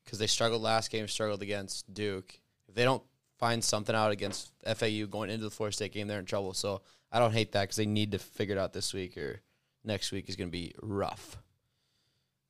because 0.05 0.19
they 0.19 0.27
struggled 0.29 0.63
last 0.63 0.91
game, 0.91 1.09
struggled 1.09 1.43
against 1.43 1.93
Duke. 1.93 2.39
If 2.69 2.75
they 2.75 2.85
don't 2.85 3.03
find 3.39 3.63
something 3.65 3.95
out 3.97 4.13
against 4.13 4.53
FAU 4.65 5.07
going 5.07 5.31
into 5.31 5.45
the 5.45 5.51
Florida 5.51 5.75
State 5.75 5.93
game, 5.93 6.07
they're 6.07 6.21
in 6.21 6.25
trouble. 6.25 6.55
So 6.55 6.83
I 7.11 7.19
don't 7.19 7.33
hate 7.33 7.53
that 7.53 7.63
because 7.63 7.77
they 7.77 7.87
need 7.87 8.13
to 8.13 8.19
figure 8.19 8.55
it 8.55 8.59
out 8.61 8.73
this 8.73 8.95
week 8.95 9.17
or 9.19 9.41
next 9.85 10.13
week 10.13 10.29
is 10.29 10.37
going 10.37 10.49
to 10.49 10.53
be 10.53 10.73
rough. 10.81 11.37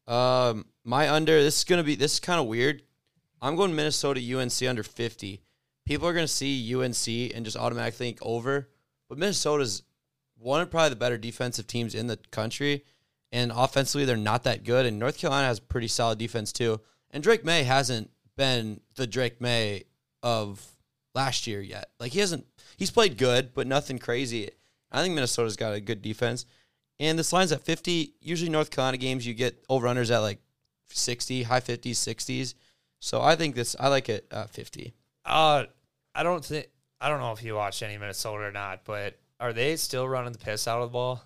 Um, 0.07 0.67
my 0.85 1.09
under 1.09 1.43
this 1.43 1.59
is 1.59 1.65
going 1.65 1.79
to 1.79 1.85
be 1.85 1.95
this 1.95 2.15
is 2.15 2.21
kind 2.21 2.39
of 2.39 2.47
weird. 2.47 2.83
I'm 3.41 3.57
going 3.57 3.75
Minnesota 3.75 4.21
UNC 4.39 4.63
under 4.69 4.83
50. 4.83 5.41
People 5.87 6.09
are 6.09 6.15
going 6.15 6.27
to 6.27 6.33
see 6.33 6.75
UNC 6.75 7.35
and 7.35 7.45
just 7.45 7.57
automatically 7.57 8.07
think 8.07 8.19
over, 8.23 8.69
but 9.09 9.19
Minnesota's 9.19 9.83
one 10.39 10.61
of 10.61 10.71
probably 10.71 10.91
the 10.91 10.97
better 10.97 11.19
defensive 11.19 11.67
teams 11.67 11.95
in 11.95 12.07
the 12.07 12.19
country, 12.31 12.85
and 13.33 13.53
offensively 13.55 14.05
they're 14.05 14.17
not 14.17 14.45
that 14.45 14.65
good. 14.65 14.87
And 14.87 14.99
North 14.99 15.19
Carolina 15.19 15.49
has 15.49 15.61
pretty 15.61 15.89
solid 15.89 16.19
defense 16.19 16.53
too. 16.53 16.81
And 17.11 17.23
Drake 17.23 17.45
Maye 17.45 17.65
hasn't 17.65 18.11
been 18.37 18.81
the 18.97 19.07
Drake 19.07 19.41
Maye 19.41 19.85
of 20.23 20.65
last 21.15 21.47
year 21.47 21.61
yet. 21.61 21.91
Like 22.01 22.13
he 22.13 22.21
hasn't. 22.21 22.47
He's 22.77 22.91
played 22.91 23.19
good, 23.19 23.55
but 23.55 23.67
nothing 23.67 23.99
crazy. 23.99 24.51
I 24.91 25.03
think 25.03 25.15
Minnesota's 25.15 25.57
got 25.57 25.75
a 25.75 25.81
good 25.81 26.03
defense. 26.03 26.47
And 27.01 27.19
this 27.19 27.33
line's 27.33 27.53
at 27.53 27.63
50. 27.63 28.15
Usually 28.21 28.51
North 28.51 28.71
Carolina 28.71 28.99
games 28.99 29.27
you 29.27 29.35
get 29.35 29.65
over 29.69 29.87
unders 29.87 30.15
at 30.15 30.19
like 30.19 30.41
60, 30.91 31.45
high 31.45 31.61
50s, 31.61 31.93
60s. 31.93 32.55
So 33.01 33.21
I 33.21 33.37
think 33.37 33.55
this 33.55 33.77
I 33.79 33.89
like 33.89 34.09
it 34.09 34.27
at 34.31 34.51
50. 34.51 34.95
Uh, 35.25 35.65
I 36.15 36.23
don't 36.23 36.45
think 36.45 36.69
I 37.01 37.09
don't 37.09 37.21
know 37.21 37.33
if 37.33 37.43
you 37.43 37.55
watched 37.55 37.83
any 37.83 37.99
Minnesota 37.99 38.45
or 38.45 38.53
not, 38.53 38.85
but 38.85 39.19
are 39.41 39.53
they 39.53 39.77
still 39.77 40.09
running 40.09 40.33
the 40.33 40.39
piss 40.39 40.67
out 40.69 40.81
of 40.83 40.89
the 40.91 40.93
ball? 40.93 41.17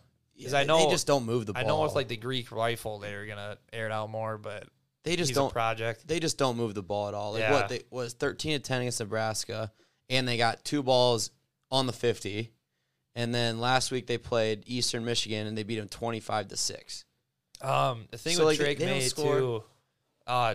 'Cause 0.41 0.53
Yeah, 0.53 0.61
I 0.61 0.65
know- 0.65 0.79
they 0.85 0.91
just 0.91 1.07
don't 1.07 1.25
move 1.27 1.47
the 1.47 1.53
ball. 1.53 1.63
I 1.63 1.67
know 1.67 1.81
with 1.83 1.95
like 1.95 2.09
the 2.09 2.17
Greek 2.17 2.51
rifle, 2.53 2.99
they're 2.99 3.27
gonna 3.27 3.59
air 3.73 3.87
it 3.87 3.93
out 3.93 4.09
more, 4.11 4.39
but 4.39 4.69
they 5.05 5.17
just 5.17 5.35
don't 5.35 5.53
project. 5.53 6.07
they 6.07 6.21
just 6.21 6.39
don't 6.39 6.57
move 6.57 6.75
the 6.75 6.83
ball 6.83 7.09
at 7.09 7.15
all. 7.15 7.33
Like 7.33 7.41
Yeah. 7.41 7.53
what 7.53 7.69
they 7.69 7.85
was 7.91 8.13
thirteen 8.15 8.53
to 8.53 8.59
ten 8.61 8.81
against 8.83 9.01
Nebraska, 9.01 9.73
and 10.09 10.27
they 10.27 10.37
got 10.37 10.65
two 10.65 10.83
balls 10.83 11.31
on 11.71 11.87
the 11.87 11.93
fifty, 11.93 12.53
and 13.15 13.35
then 13.35 13.61
last 13.61 13.91
week 13.91 14.07
they 14.07 14.17
played 14.19 14.63
Eastern 14.67 15.05
Michigan 15.05 15.47
and 15.47 15.57
they 15.59 15.63
beat 15.65 15.77
them 15.77 15.89
twenty 15.89 16.21
five 16.21 16.49
to 16.49 16.57
six. 16.57 17.05
Um, 17.61 18.07
the 18.11 18.19
thing 18.19 18.37
So, 18.37 18.47
with 18.47 18.53
like, 18.53 18.59
they- 18.59 18.65
Drake 18.65 18.79
they 18.79 18.87
don't 18.87 18.99
May 18.99 19.09
too, 19.09 19.65
uh, 20.27 20.55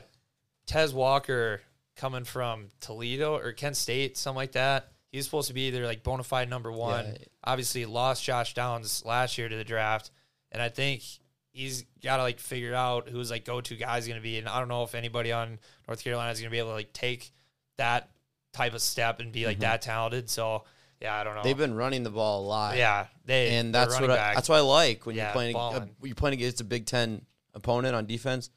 Tez 0.66 0.94
Walker 0.94 1.62
coming 1.96 2.24
from 2.24 2.70
Toledo 2.80 3.36
or 3.36 3.52
Kent 3.54 3.78
State, 3.78 4.18
something 4.18 4.38
like 4.38 4.54
that. 4.54 4.90
He's 5.12 5.26
supposed 5.26 5.48
to 5.50 5.54
be 5.54 5.68
either 5.68 5.86
like 5.86 6.04
bona 6.04 6.24
fide 6.24 6.50
number 6.50 6.72
one. 6.72 7.06
Yeah. 7.06 7.18
Obviously, 7.44 7.86
lost 7.86 8.24
Josh 8.24 8.54
Downs 8.54 9.04
last 9.06 9.38
year 9.38 9.48
to 9.48 9.56
the 9.56 9.64
draft, 9.64 10.10
and 10.52 10.62
I 10.62 10.70
think 10.70 11.04
he's 11.52 11.86
got 12.02 12.18
to 12.18 12.24
like 12.24 12.40
figure 12.40 12.74
out 12.74 13.10
who's 13.10 13.30
like 13.30 13.46
go 13.46 13.62
to 13.62 13.76
guys 13.76 14.08
going 14.08 14.20
to 14.20 14.24
be. 14.24 14.38
And 14.40 14.48
I 14.48 14.60
don't 14.60 14.70
know 14.70 14.84
if 14.84 14.96
anybody 14.96 15.32
on 15.32 15.60
North 15.88 16.04
Carolina 16.04 16.32
is 16.32 16.40
going 16.40 16.50
to 16.50 16.52
be 16.52 16.58
able 16.58 16.70
to 16.70 16.76
like 16.76 16.94
take 16.94 17.32
that 17.78 18.10
type 18.54 18.74
of 18.74 18.82
step 18.82 19.20
and 19.20 19.32
be 19.32 19.46
like 19.46 19.60
that 19.60 19.82
talented. 19.84 20.30
So 20.30 20.64
yeah, 21.00 21.16
I 21.16 21.24
don't 21.24 21.34
know. 21.34 21.42
Mm-hmm. 21.42 21.48
They've 21.48 21.58
been 21.58 21.76
running 21.76 22.04
the 22.04 22.10
ball 22.10 22.46
a 22.46 22.48
lot. 22.48 22.78
yeah, 22.78 23.08
they 23.26 23.56
and 23.58 23.74
that's 23.74 24.00
what 24.00 24.10
I, 24.10 24.34
that's 24.34 24.50
what 24.50 24.58
I 24.58 24.62
like 24.62 25.06
when 25.06 25.16
Yeah, 25.16 25.26
you're 25.26 25.34
playing 25.34 25.56
a, 25.56 25.88
you're 26.02 26.16
playing 26.16 26.34
against 26.36 26.62
a 26.62 26.64
Big 26.64 26.86
Ten 26.86 27.26
opponent 27.54 27.94
on 27.96 28.06
defense. 28.06 28.50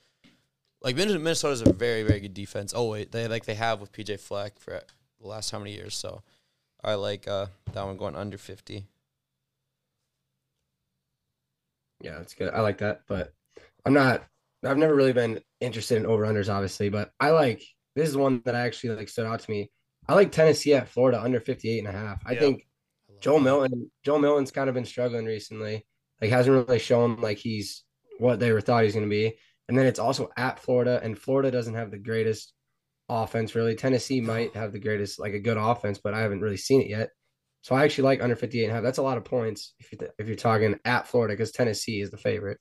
Like 0.83 0.95
Minnesota- 0.97 1.19
Minnesota's 1.21 1.61
a 1.63 1.73
very 1.73 2.03
very 2.03 2.21
good 2.21 2.35
defense. 2.35 2.73
Oh 2.77 2.91
wait, 2.91 3.13
they 3.13 3.27
like 3.29 3.45
they 3.45 3.55
have 3.55 3.81
with 3.81 3.93
PJ 3.93 4.21
Fleck 4.21 4.59
for 4.59 4.81
the 5.21 5.27
last 5.27 5.51
how 5.51 5.59
many 5.59 5.73
years. 5.75 5.95
So 5.97 6.23
I 6.85 6.95
like 6.95 7.27
uh, 7.27 7.47
that 7.73 7.85
one 7.85 7.97
going 7.97 8.15
under 8.17 8.39
fifty. 8.39 8.87
Yeah, 12.01 12.21
it's 12.21 12.35
good. 12.35 12.53
I 12.53 12.61
like 12.61 12.79
that, 12.79 13.03
but 13.09 13.33
I'm 13.85 13.95
not. 13.95 14.25
I've 14.65 14.79
never 14.79 14.95
really 14.95 15.13
been 15.13 15.41
interested 15.61 15.97
in 15.97 16.07
over 16.07 16.25
unders, 16.27 16.53
obviously, 16.53 16.89
but 16.89 17.11
I 17.21 17.31
like 17.31 17.63
this 17.95 18.09
is 18.09 18.17
one 18.17 18.43
that 18.45 18.55
I 18.55 18.61
actually 18.61 18.97
like 18.97 19.09
stood 19.09 19.27
out 19.27 19.41
to 19.41 19.51
me. 19.51 19.71
I 20.09 20.15
like 20.15 20.31
Tennessee 20.33 20.75
at 20.75 20.89
Florida 20.89 21.21
under 21.21 21.41
58 21.41 21.79
and 21.79 21.89
a 21.89 21.93
half. 21.93 22.23
I 22.27 22.33
Yeah. 22.33 22.41
think 22.41 22.67
Joel 23.21 23.41
Milton, 23.41 23.91
Joe 24.05 24.19
Milton's 24.19 24.51
kind 24.51 24.69
of 24.69 24.75
been 24.75 24.85
struggling 24.85 25.25
recently. 25.25 25.87
Like 26.21 26.31
hasn't 26.31 26.67
really 26.67 26.79
shown 26.79 27.21
like 27.21 27.39
he's 27.39 27.85
what 28.19 28.39
they 28.41 28.53
were 28.53 28.61
thought 28.61 28.85
he's 28.85 28.95
going 28.95 29.07
to 29.07 29.11
be. 29.11 29.37
And 29.69 29.77
then 29.77 29.87
it's 29.87 29.99
also 29.99 30.31
at 30.37 30.59
Florida, 30.61 31.01
and 31.03 31.19
Florida 31.19 31.51
doesn't 31.51 31.75
have 31.75 31.91
the 31.91 31.99
greatest 31.99 32.53
offense 33.09 33.55
really. 33.55 33.75
Tennessee 33.75 34.21
might 34.21 34.55
have 34.55 34.73
the 34.73 34.79
greatest 34.81 35.19
like 35.21 35.33
a 35.33 35.39
good 35.41 35.57
offense, 35.57 35.99
but 36.03 36.15
I 36.15 36.21
haven't 36.21 36.41
really 36.41 36.57
seen 36.57 36.81
it 36.81 36.89
yet. 36.89 37.11
So 37.63 37.75
I 37.75 37.85
actually 37.85 38.05
like 38.05 38.23
under 38.23 38.37
58 38.37 38.63
and 38.65 38.71
a 38.71 38.75
half. 38.75 38.83
That's 38.85 38.99
a 38.99 39.03
lot 39.03 39.17
of 39.17 39.25
points 39.25 39.75
if 39.81 39.93
you're, 39.93 40.11
if 40.19 40.27
you're 40.29 40.37
talking 40.37 40.79
at 40.85 41.09
Florida 41.09 41.35
because 41.35 41.51
Tennessee 41.51 42.01
is 42.01 42.11
the 42.11 42.17
favorite. 42.17 42.59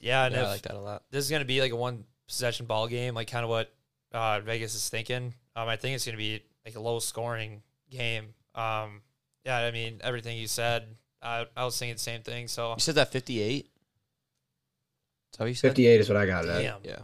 yeah, 0.00 0.26
and 0.26 0.34
Yeah, 0.34 0.44
I 0.44 0.48
like 0.48 0.62
that 0.62 0.74
a 0.74 0.80
lot. 0.80 1.04
this 1.10 1.24
is 1.24 1.30
going 1.30 1.40
to 1.40 1.46
be 1.46 1.60
like 1.60 1.72
a 1.72 1.76
one 1.76 2.04
possession 2.28 2.66
ball 2.66 2.86
game, 2.86 3.14
like 3.14 3.30
kind 3.30 3.44
of 3.44 3.50
what 3.50 3.72
uh, 4.12 4.40
Vegas 4.40 4.74
is 4.74 4.88
thinking. 4.88 5.34
Um, 5.54 5.68
I 5.68 5.76
think 5.76 5.94
it's 5.94 6.04
going 6.04 6.14
to 6.14 6.18
be 6.18 6.42
like 6.66 6.74
a 6.74 6.80
low 6.80 6.98
scoring 6.98 7.62
game. 7.90 8.34
Um, 8.54 9.02
yeah, 9.44 9.58
I 9.58 9.70
mean 9.70 10.00
everything 10.02 10.36
you 10.36 10.48
said, 10.48 10.86
I, 11.22 11.46
I 11.56 11.64
was 11.64 11.78
thinking 11.78 11.94
the 11.94 12.00
same 12.00 12.22
thing. 12.22 12.48
So 12.48 12.72
You 12.74 12.80
said 12.80 12.96
that 12.96 13.12
fifty 13.12 13.40
eight. 13.40 13.66
Is 13.66 13.70
that 15.36 15.44
what 15.44 15.48
you 15.48 15.54
said? 15.54 15.70
58 15.70 16.00
is 16.00 16.08
what 16.08 16.16
I 16.16 16.26
got 16.26 16.44
it 16.44 16.50
at. 16.50 16.62
damn, 16.62 16.80
Yeah, 16.84 16.98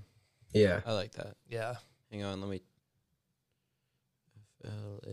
Yeah. 0.53 0.81
I 0.87 0.93
like 0.93 1.13
that. 1.13 1.37
yeah, 1.49 1.75
Hang 2.11 2.25
on, 2.25 2.41
let 2.41 2.51
me. 2.51 2.61
FLA. 4.63 5.13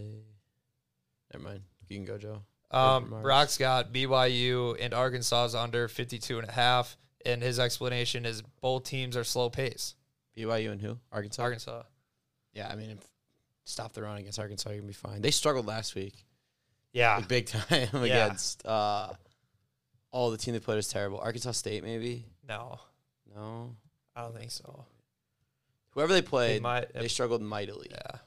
Never 1.33 1.43
mind. 1.43 1.61
You 1.87 1.95
can 1.97 2.05
go, 2.05 2.17
Joe. 2.17 2.41
Um, 2.71 3.05
Remarks. 3.05 3.23
Brock's 3.23 3.57
got 3.57 3.91
BYU 3.93 4.75
and 4.79 4.93
Arkansas's 4.93 5.55
under 5.55 5.87
52 5.87 6.39
and 6.39 6.47
a 6.47 6.51
half, 6.51 6.97
and 7.25 7.41
his 7.41 7.59
explanation 7.59 8.25
is 8.25 8.43
both 8.61 8.83
teams 8.83 9.17
are 9.17 9.23
slow 9.23 9.49
pace. 9.49 9.95
BYU 10.37 10.71
and 10.71 10.81
who? 10.81 10.99
Arkansas. 11.11 11.41
Arkansas. 11.41 11.83
Yeah, 12.53 12.67
I 12.71 12.75
mean, 12.75 12.91
if 12.91 12.99
stop 13.65 13.93
the 13.93 14.03
run 14.03 14.17
against 14.17 14.39
Arkansas, 14.39 14.69
you're 14.69 14.79
gonna 14.79 14.87
be 14.87 14.93
fine. 14.93 15.21
They 15.21 15.31
struggled 15.31 15.65
last 15.65 15.95
week, 15.95 16.25
Yeah, 16.93 17.15
like 17.17 17.27
big 17.27 17.45
time 17.47 17.89
against. 18.03 18.65
Uh, 18.65 19.13
oh, 20.13 20.29
the 20.31 20.37
team 20.37 20.53
they 20.53 20.59
played 20.59 20.77
is 20.79 20.87
terrible. 20.87 21.19
Arkansas 21.19 21.51
State, 21.53 21.83
maybe. 21.83 22.25
no, 22.47 22.79
No, 23.35 23.75
I 24.15 24.21
don't 24.23 24.35
think 24.37 24.51
so. 24.51 24.85
whoever 25.91 26.13
they 26.13 26.21
They 26.21 26.27
played, 26.27 26.61
might, 26.61 26.93
they 26.93 27.07
struggled 27.07 27.41
mightily. 27.41 27.87
yeah, 27.91 28.17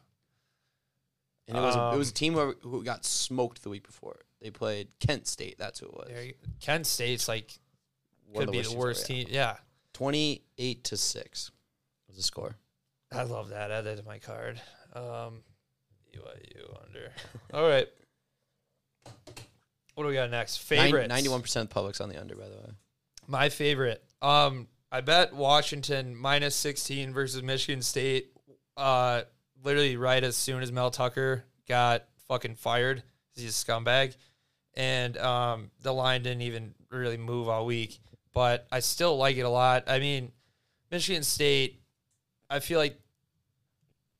And 1.48 1.56
it 1.58 1.60
was 1.60 1.76
a, 1.76 1.90
it 1.94 1.98
was 1.98 2.08
a 2.08 2.12
Um, 2.12 2.14
team 2.14 2.34
who, 2.34 2.54
who 2.62 2.84
got 2.84 3.04
smoked 3.04 3.62
the 3.62 3.68
week 3.68 3.84
before. 3.86 4.20
They 4.40 4.50
played 4.50 4.88
Kent 5.00 5.26
State. 5.26 5.56
That's 5.58 5.78
who 5.80 5.86
it 5.86 5.94
was. 5.94 6.32
Kent 6.60 6.86
State's 6.86 7.28
like 7.28 7.52
One 8.32 8.44
could 8.46 8.52
be 8.52 8.62
the 8.62 8.76
worst 8.76 9.08
yeah. 9.08 9.16
team. 9.16 9.26
Yeah, 9.30 9.56
Twenty-eight 9.92 10.84
to 10.84 10.96
six 10.96 11.50
was 12.08 12.16
the 12.16 12.22
score. 12.22 12.56
I 13.12 13.22
love 13.24 13.50
that. 13.50 13.70
Add 13.70 13.82
that 13.82 13.98
to 13.98 14.02
my 14.04 14.18
card. 14.18 14.60
Um, 14.94 15.42
BYU 16.12 16.76
under. 16.86 17.12
All 17.54 17.68
right. 17.68 17.86
What 19.94 20.04
do 20.04 20.08
we 20.08 20.14
got 20.14 20.30
next? 20.30 20.56
Favorite. 20.58 21.08
Ninety-one 21.08 21.42
percent 21.42 21.64
of 21.64 21.68
the 21.68 21.74
public's 21.74 22.00
on 22.00 22.08
the 22.08 22.18
under, 22.20 22.34
by 22.34 22.48
the 22.48 22.56
way. 22.56 22.70
My 23.28 23.48
favorite. 23.50 24.02
Um, 24.22 24.66
I 24.92 25.00
bet 25.00 25.34
Washington 25.34 26.14
minus 26.14 26.54
sixteen 26.54 27.14
versus 27.14 27.42
Michigan 27.42 27.80
State. 27.80 28.28
Uh, 28.76 29.22
literally 29.64 29.96
right 29.96 30.22
as 30.22 30.36
soon 30.36 30.62
as 30.62 30.70
Mel 30.70 30.90
Tucker 30.90 31.44
got 31.66 32.04
fucking 32.28 32.56
fired, 32.56 33.02
he's 33.34 33.44
a 33.44 33.64
scumbag, 33.64 34.14
and 34.74 35.16
um, 35.16 35.70
the 35.80 35.94
line 35.94 36.22
didn't 36.22 36.42
even 36.42 36.74
really 36.90 37.16
move 37.16 37.48
all 37.48 37.64
week. 37.64 37.98
But 38.34 38.66
I 38.70 38.80
still 38.80 39.16
like 39.16 39.38
it 39.38 39.42
a 39.42 39.48
lot. 39.48 39.84
I 39.86 39.98
mean, 39.98 40.30
Michigan 40.90 41.22
State. 41.22 41.80
I 42.50 42.60
feel 42.60 42.78
like 42.78 43.00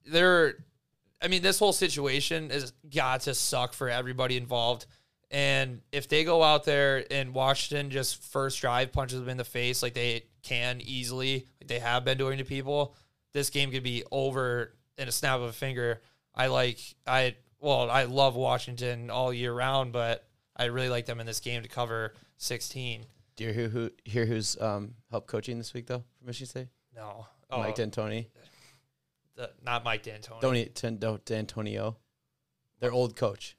they're. 0.07 0.55
I 1.21 1.29
mean, 1.29 1.43
this 1.43 1.59
whole 1.59 1.75
situation 1.75 2.49
has 2.49 2.73
got 2.93 3.21
to 3.23 3.35
suck 3.35 3.75
for 3.75 3.91
everybody 3.91 4.39
involved. 4.39 4.87
And 5.33 5.81
if 5.93 6.09
they 6.09 6.25
go 6.25 6.43
out 6.43 6.65
there 6.65 7.07
and 7.11 7.33
Washington 7.33 7.91
just 7.91 8.23
first 8.23 8.61
drive 8.61 8.93
punches 8.93 9.19
them 9.19 9.31
in 9.31 9.39
the 9.39 9.45
face 9.45 9.83
like 9.83 9.95
they 9.95 10.27
can 10.43 10.83
easily, 10.83 11.47
like 11.59 11.69
they 11.69 11.79
have 11.79 12.05
been 12.05 12.19
doing 12.19 12.37
to 12.37 12.45
people, 12.45 12.95
this 13.33 13.49
game 13.49 13.71
could 13.71 13.83
be 13.83 14.05
over 14.13 14.75
in 14.99 15.09
a 15.09 15.13
snap 15.13 15.37
of 15.37 15.45
a 15.45 15.53
finger. 15.53 16.03
I 16.35 16.49
like 16.49 16.79
I 17.07 17.37
well, 17.61 17.91
I 17.91 18.05
love 18.05 18.37
Washington 18.37 19.09
all 19.09 19.33
year 19.33 19.55
round, 19.55 19.93
but 19.93 20.27
I 20.55 20.67
really 20.67 20.91
like 20.91 21.07
them 21.07 21.19
in 21.19 21.27
this 21.27 21.41
game 21.41 21.63
to 21.63 21.69
cover 21.69 22.13
16. 22.37 23.07
Do 23.37 23.45
you 23.45 23.53
hear 23.55 23.69
who 23.69 23.91
hear 24.05 24.27
who's 24.27 24.61
um 24.61 24.95
helped 25.11 25.29
coaching 25.29 25.57
this 25.57 25.73
week 25.73 25.87
though 25.87 26.05
for 26.19 26.27
Michigan 26.27 26.49
State? 26.49 26.69
No, 26.95 27.27
Mike 27.51 27.79
oh, 27.79 27.85
D'Antoni. 27.85 28.27
the, 29.37 29.51
not 29.65 29.83
Mike 29.83 30.03
D'Antoni. 30.03 30.75
Tony 30.75 31.19
D'Antonio. 31.25 31.97
Their 32.81 32.93
old 32.93 33.17
coach. 33.17 33.57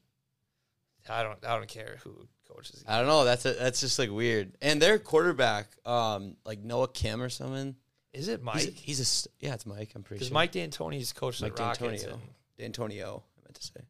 I 1.09 1.23
don't. 1.23 1.43
I 1.45 1.57
don't 1.57 1.67
care 1.67 1.97
who 2.03 2.27
coaches. 2.47 2.83
I 2.87 2.97
don't 2.99 3.07
know. 3.07 3.25
That's 3.25 3.45
a, 3.45 3.53
that's 3.53 3.79
just 3.81 3.99
like 3.99 4.09
weird. 4.11 4.55
And 4.61 4.81
their 4.81 4.99
quarterback, 4.99 5.67
um, 5.85 6.35
like 6.45 6.59
Noah 6.63 6.87
Kim 6.87 7.21
or 7.21 7.29
something. 7.29 7.75
Is 8.13 8.27
it 8.27 8.31
He's 8.31 8.39
a, 8.39 8.43
Mike? 8.43 8.73
he's 8.75 9.25
a 9.25 9.29
yeah, 9.45 9.53
it's 9.55 9.65
Mike. 9.65 9.91
I'm 9.95 10.03
pretty 10.03 10.19
Because 10.19 10.27
sure. 10.27 10.33
Mike 10.35 10.51
D'Antoni's 10.51 11.13
coached 11.13 11.41
Mike 11.41 11.55
the 11.55 11.63
Rockets. 11.63 12.03
D'Antonio. 12.03 12.21
D'Antonio. 12.59 13.23
I 13.37 13.41
meant 13.43 13.55
to 13.55 13.63
say. 13.63 13.81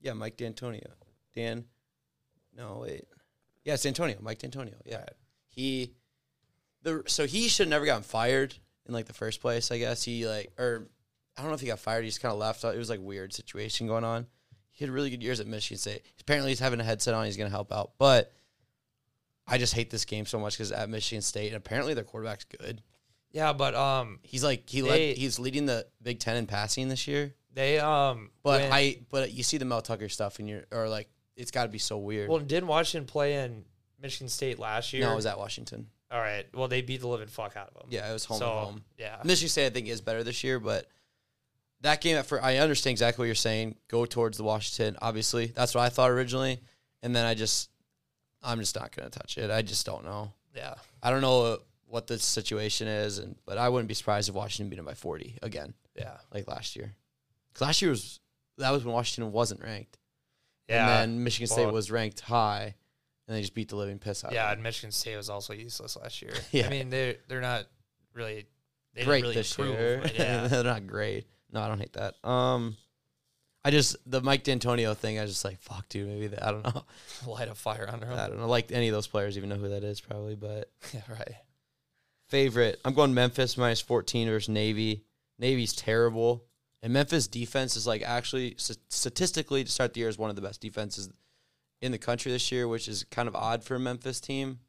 Yeah, 0.00 0.14
Mike 0.14 0.36
D'Antonio. 0.36 0.88
Dan. 1.34 1.64
No 2.56 2.78
wait. 2.82 3.04
Yeah, 3.64 3.74
it's 3.74 3.84
Antonio. 3.84 4.16
Mike 4.20 4.38
D'Antonio. 4.38 4.74
Yeah. 4.84 5.04
He. 5.48 5.92
The 6.82 7.02
so 7.06 7.26
he 7.26 7.48
should 7.48 7.66
have 7.66 7.70
never 7.70 7.84
gotten 7.84 8.04
fired 8.04 8.54
in 8.86 8.94
like 8.94 9.06
the 9.06 9.12
first 9.12 9.40
place. 9.40 9.70
I 9.70 9.78
guess 9.78 10.02
he 10.02 10.26
like 10.26 10.52
or 10.58 10.88
I 11.36 11.42
don't 11.42 11.50
know 11.50 11.54
if 11.56 11.60
he 11.60 11.66
got 11.66 11.78
fired. 11.78 12.04
He 12.04 12.08
just 12.08 12.22
kind 12.22 12.32
of 12.32 12.38
left. 12.38 12.64
It 12.64 12.78
was 12.78 12.88
like 12.88 13.00
weird 13.02 13.34
situation 13.34 13.86
going 13.86 14.04
on. 14.04 14.26
He 14.76 14.84
had 14.84 14.92
really 14.92 15.08
good 15.08 15.22
years 15.22 15.40
at 15.40 15.46
Michigan 15.46 15.78
State. 15.78 16.02
Apparently, 16.20 16.50
he's 16.50 16.60
having 16.60 16.80
a 16.80 16.84
headset 16.84 17.14
on. 17.14 17.24
He's 17.24 17.38
going 17.38 17.48
to 17.48 17.54
help 17.54 17.72
out, 17.72 17.92
but 17.98 18.30
I 19.46 19.56
just 19.56 19.72
hate 19.72 19.88
this 19.90 20.04
game 20.04 20.26
so 20.26 20.38
much 20.38 20.52
because 20.54 20.70
at 20.70 20.90
Michigan 20.90 21.22
State, 21.22 21.46
and 21.48 21.56
apparently 21.56 21.94
their 21.94 22.04
quarterback's 22.04 22.44
good. 22.44 22.82
Yeah, 23.30 23.54
but 23.54 23.74
um, 23.74 24.18
He's 24.22 24.44
like 24.44 24.68
he 24.68 24.82
They- 24.82 24.88
led, 24.88 25.16
he's 25.16 25.38
leading 25.38 25.64
the 25.64 25.86
Big 26.02 26.18
Ten 26.20 26.36
in 26.36 26.46
passing 26.46 26.88
this 26.88 27.06
year. 27.08 27.34
they 27.54 27.78
um, 27.78 28.30
But 28.42 28.60
when- 28.62 28.72
I 28.72 28.98
but 29.10 29.32
you 29.32 29.42
see 29.42 29.56
the 29.56 29.64
Mel 29.64 29.80
Tucker 29.80 30.10
stuff 30.10 30.38
and 30.40 30.48
you're 30.48 30.64
or 30.70 30.88
like 30.90 31.08
it's 31.36 31.50
got 31.50 31.62
to 31.64 31.68
be 31.70 31.78
so 31.78 31.96
weird. 31.96 32.28
well, 32.28 32.38
didn't 32.38 32.66
Washington 32.66 33.06
play 33.06 33.42
in 33.44 33.64
Michigan 34.00 34.28
State 34.28 34.58
last 34.58 34.92
year? 34.92 35.04
no, 35.06 35.12
it 35.12 35.16
was 35.16 35.26
at 35.26 35.38
Washington. 35.38 35.86
All 36.10 36.20
right. 36.20 36.46
Well, 36.54 36.68
they 36.68 36.82
beat 36.82 37.00
the 37.00 37.08
living 37.08 37.28
fuck 37.28 37.56
out 37.56 37.68
of 37.68 37.74
them. 37.74 37.86
Yeah, 37.90 38.08
it 38.10 38.12
was 38.12 38.24
home 38.26 38.38
so, 38.38 38.46
home. 38.48 38.84
Yeah. 38.98 39.16
Michigan 39.24 39.48
State 39.48 39.66
I 39.66 39.70
think 39.70 39.88
is 39.88 40.00
better 40.02 40.22
this 40.22 40.44
year, 40.44 40.60
but 40.60 40.86
that 41.82 42.00
game 42.00 42.22
for 42.24 42.42
I 42.42 42.56
understand 42.58 42.92
exactly 42.92 43.22
what 43.22 43.26
you're 43.26 43.34
saying. 43.34 43.76
Go 43.88 44.06
towards 44.06 44.36
the 44.38 44.44
Washington. 44.44 44.96
Obviously, 45.02 45.46
that's 45.46 45.74
what 45.74 45.82
I 45.82 45.88
thought 45.88 46.10
originally, 46.10 46.60
and 47.02 47.14
then 47.14 47.24
I 47.26 47.34
just 47.34 47.70
I'm 48.42 48.58
just 48.60 48.76
not 48.76 48.94
gonna 48.94 49.10
touch 49.10 49.38
it. 49.38 49.50
I 49.50 49.62
just 49.62 49.84
don't 49.86 50.04
know. 50.04 50.32
Yeah. 50.54 50.74
I 51.02 51.10
don't 51.10 51.20
know 51.20 51.58
what 51.86 52.06
the 52.06 52.18
situation 52.18 52.88
is, 52.88 53.18
and 53.18 53.36
but 53.46 53.58
I 53.58 53.68
wouldn't 53.68 53.88
be 53.88 53.94
surprised 53.94 54.28
if 54.28 54.34
Washington 54.34 54.70
beat 54.70 54.76
them 54.76 54.84
by 54.86 54.94
40 54.94 55.38
again, 55.42 55.74
Yeah. 55.94 56.16
like 56.32 56.48
last 56.48 56.76
year. 56.76 56.94
'Cause 57.54 57.60
last 57.62 57.82
year 57.82 57.90
was 57.90 58.20
that 58.58 58.70
was 58.70 58.84
when 58.84 58.94
Washington 58.94 59.32
wasn't 59.32 59.62
ranked. 59.62 59.98
Yeah. 60.68 61.00
And 61.00 61.12
then 61.12 61.24
Michigan 61.24 61.46
State 61.46 61.64
Well- 61.66 61.74
was 61.74 61.90
ranked 61.90 62.20
high, 62.20 62.74
and 63.28 63.36
they 63.36 63.40
just 63.40 63.54
beat 63.54 63.68
the 63.68 63.76
living 63.76 63.98
piss 63.98 64.24
out 64.24 64.32
yeah, 64.32 64.46
of 64.46 64.54
and. 64.54 64.62
Michigan 64.62 64.90
State 64.92 65.16
was 65.16 65.28
also 65.30 65.52
useless 65.52 65.96
last 65.96 66.22
year. 66.22 66.32
Yeah. 66.52 66.66
I 66.66 66.70
mean, 66.70 66.88
they're 66.90 67.16
they're 67.28 67.40
not 67.40 67.66
really 68.14 68.46
they 68.94 69.00
didn't 69.02 69.06
great 69.08 69.22
really 69.22 69.34
this 69.34 69.50
improve, 69.58 69.74
year. 69.78 70.10
yeah. 70.14 70.46
They're 70.48 70.64
not 70.64 70.86
great. 70.86 71.26
No, 71.52 71.60
I 71.60 71.68
don't 71.68 71.78
hate 71.78 71.94
that. 71.94 72.14
Um, 72.28 72.76
I 73.64 73.70
just 73.70 73.96
the 74.08 74.20
Mike 74.20 74.44
D'Antonio 74.44 74.94
thing. 74.94 75.18
I 75.18 75.22
was 75.22 75.32
just 75.32 75.44
like, 75.44 75.58
fuck, 75.60 75.88
dude. 75.88 76.06
Maybe 76.06 76.28
that, 76.28 76.46
I 76.46 76.52
don't 76.52 76.64
know. 76.64 76.84
light 77.26 77.48
a 77.48 77.54
fire 77.54 77.88
under 77.92 78.06
him. 78.06 78.16
I 78.16 78.28
don't 78.28 78.38
know. 78.38 78.46
Like 78.46 78.70
any 78.70 78.88
of 78.88 78.94
those 78.94 79.08
players, 79.08 79.36
even 79.36 79.48
know 79.48 79.56
who 79.56 79.70
that 79.70 79.82
is, 79.82 80.00
probably. 80.00 80.36
But 80.36 80.70
Yeah, 80.94 81.00
right. 81.08 81.34
favorite, 82.28 82.80
I'm 82.84 82.94
going 82.94 83.12
Memphis 83.12 83.56
minus 83.56 83.80
14 83.80 84.28
versus 84.28 84.48
Navy. 84.48 85.02
Navy's 85.38 85.74
terrible, 85.74 86.44
and 86.80 86.92
Memphis 86.92 87.26
defense 87.26 87.76
is 87.76 87.86
like 87.86 88.02
actually 88.02 88.54
statistically 88.88 89.64
to 89.64 89.70
start 89.70 89.92
the 89.92 90.00
year 90.00 90.08
is 90.08 90.16
one 90.16 90.30
of 90.30 90.36
the 90.36 90.42
best 90.42 90.60
defenses 90.60 91.10
in 91.82 91.92
the 91.92 91.98
country 91.98 92.32
this 92.32 92.50
year, 92.50 92.66
which 92.68 92.88
is 92.88 93.04
kind 93.10 93.28
of 93.28 93.34
odd 93.34 93.62
for 93.62 93.74
a 93.74 93.80
Memphis 93.80 94.20
team. 94.20 94.60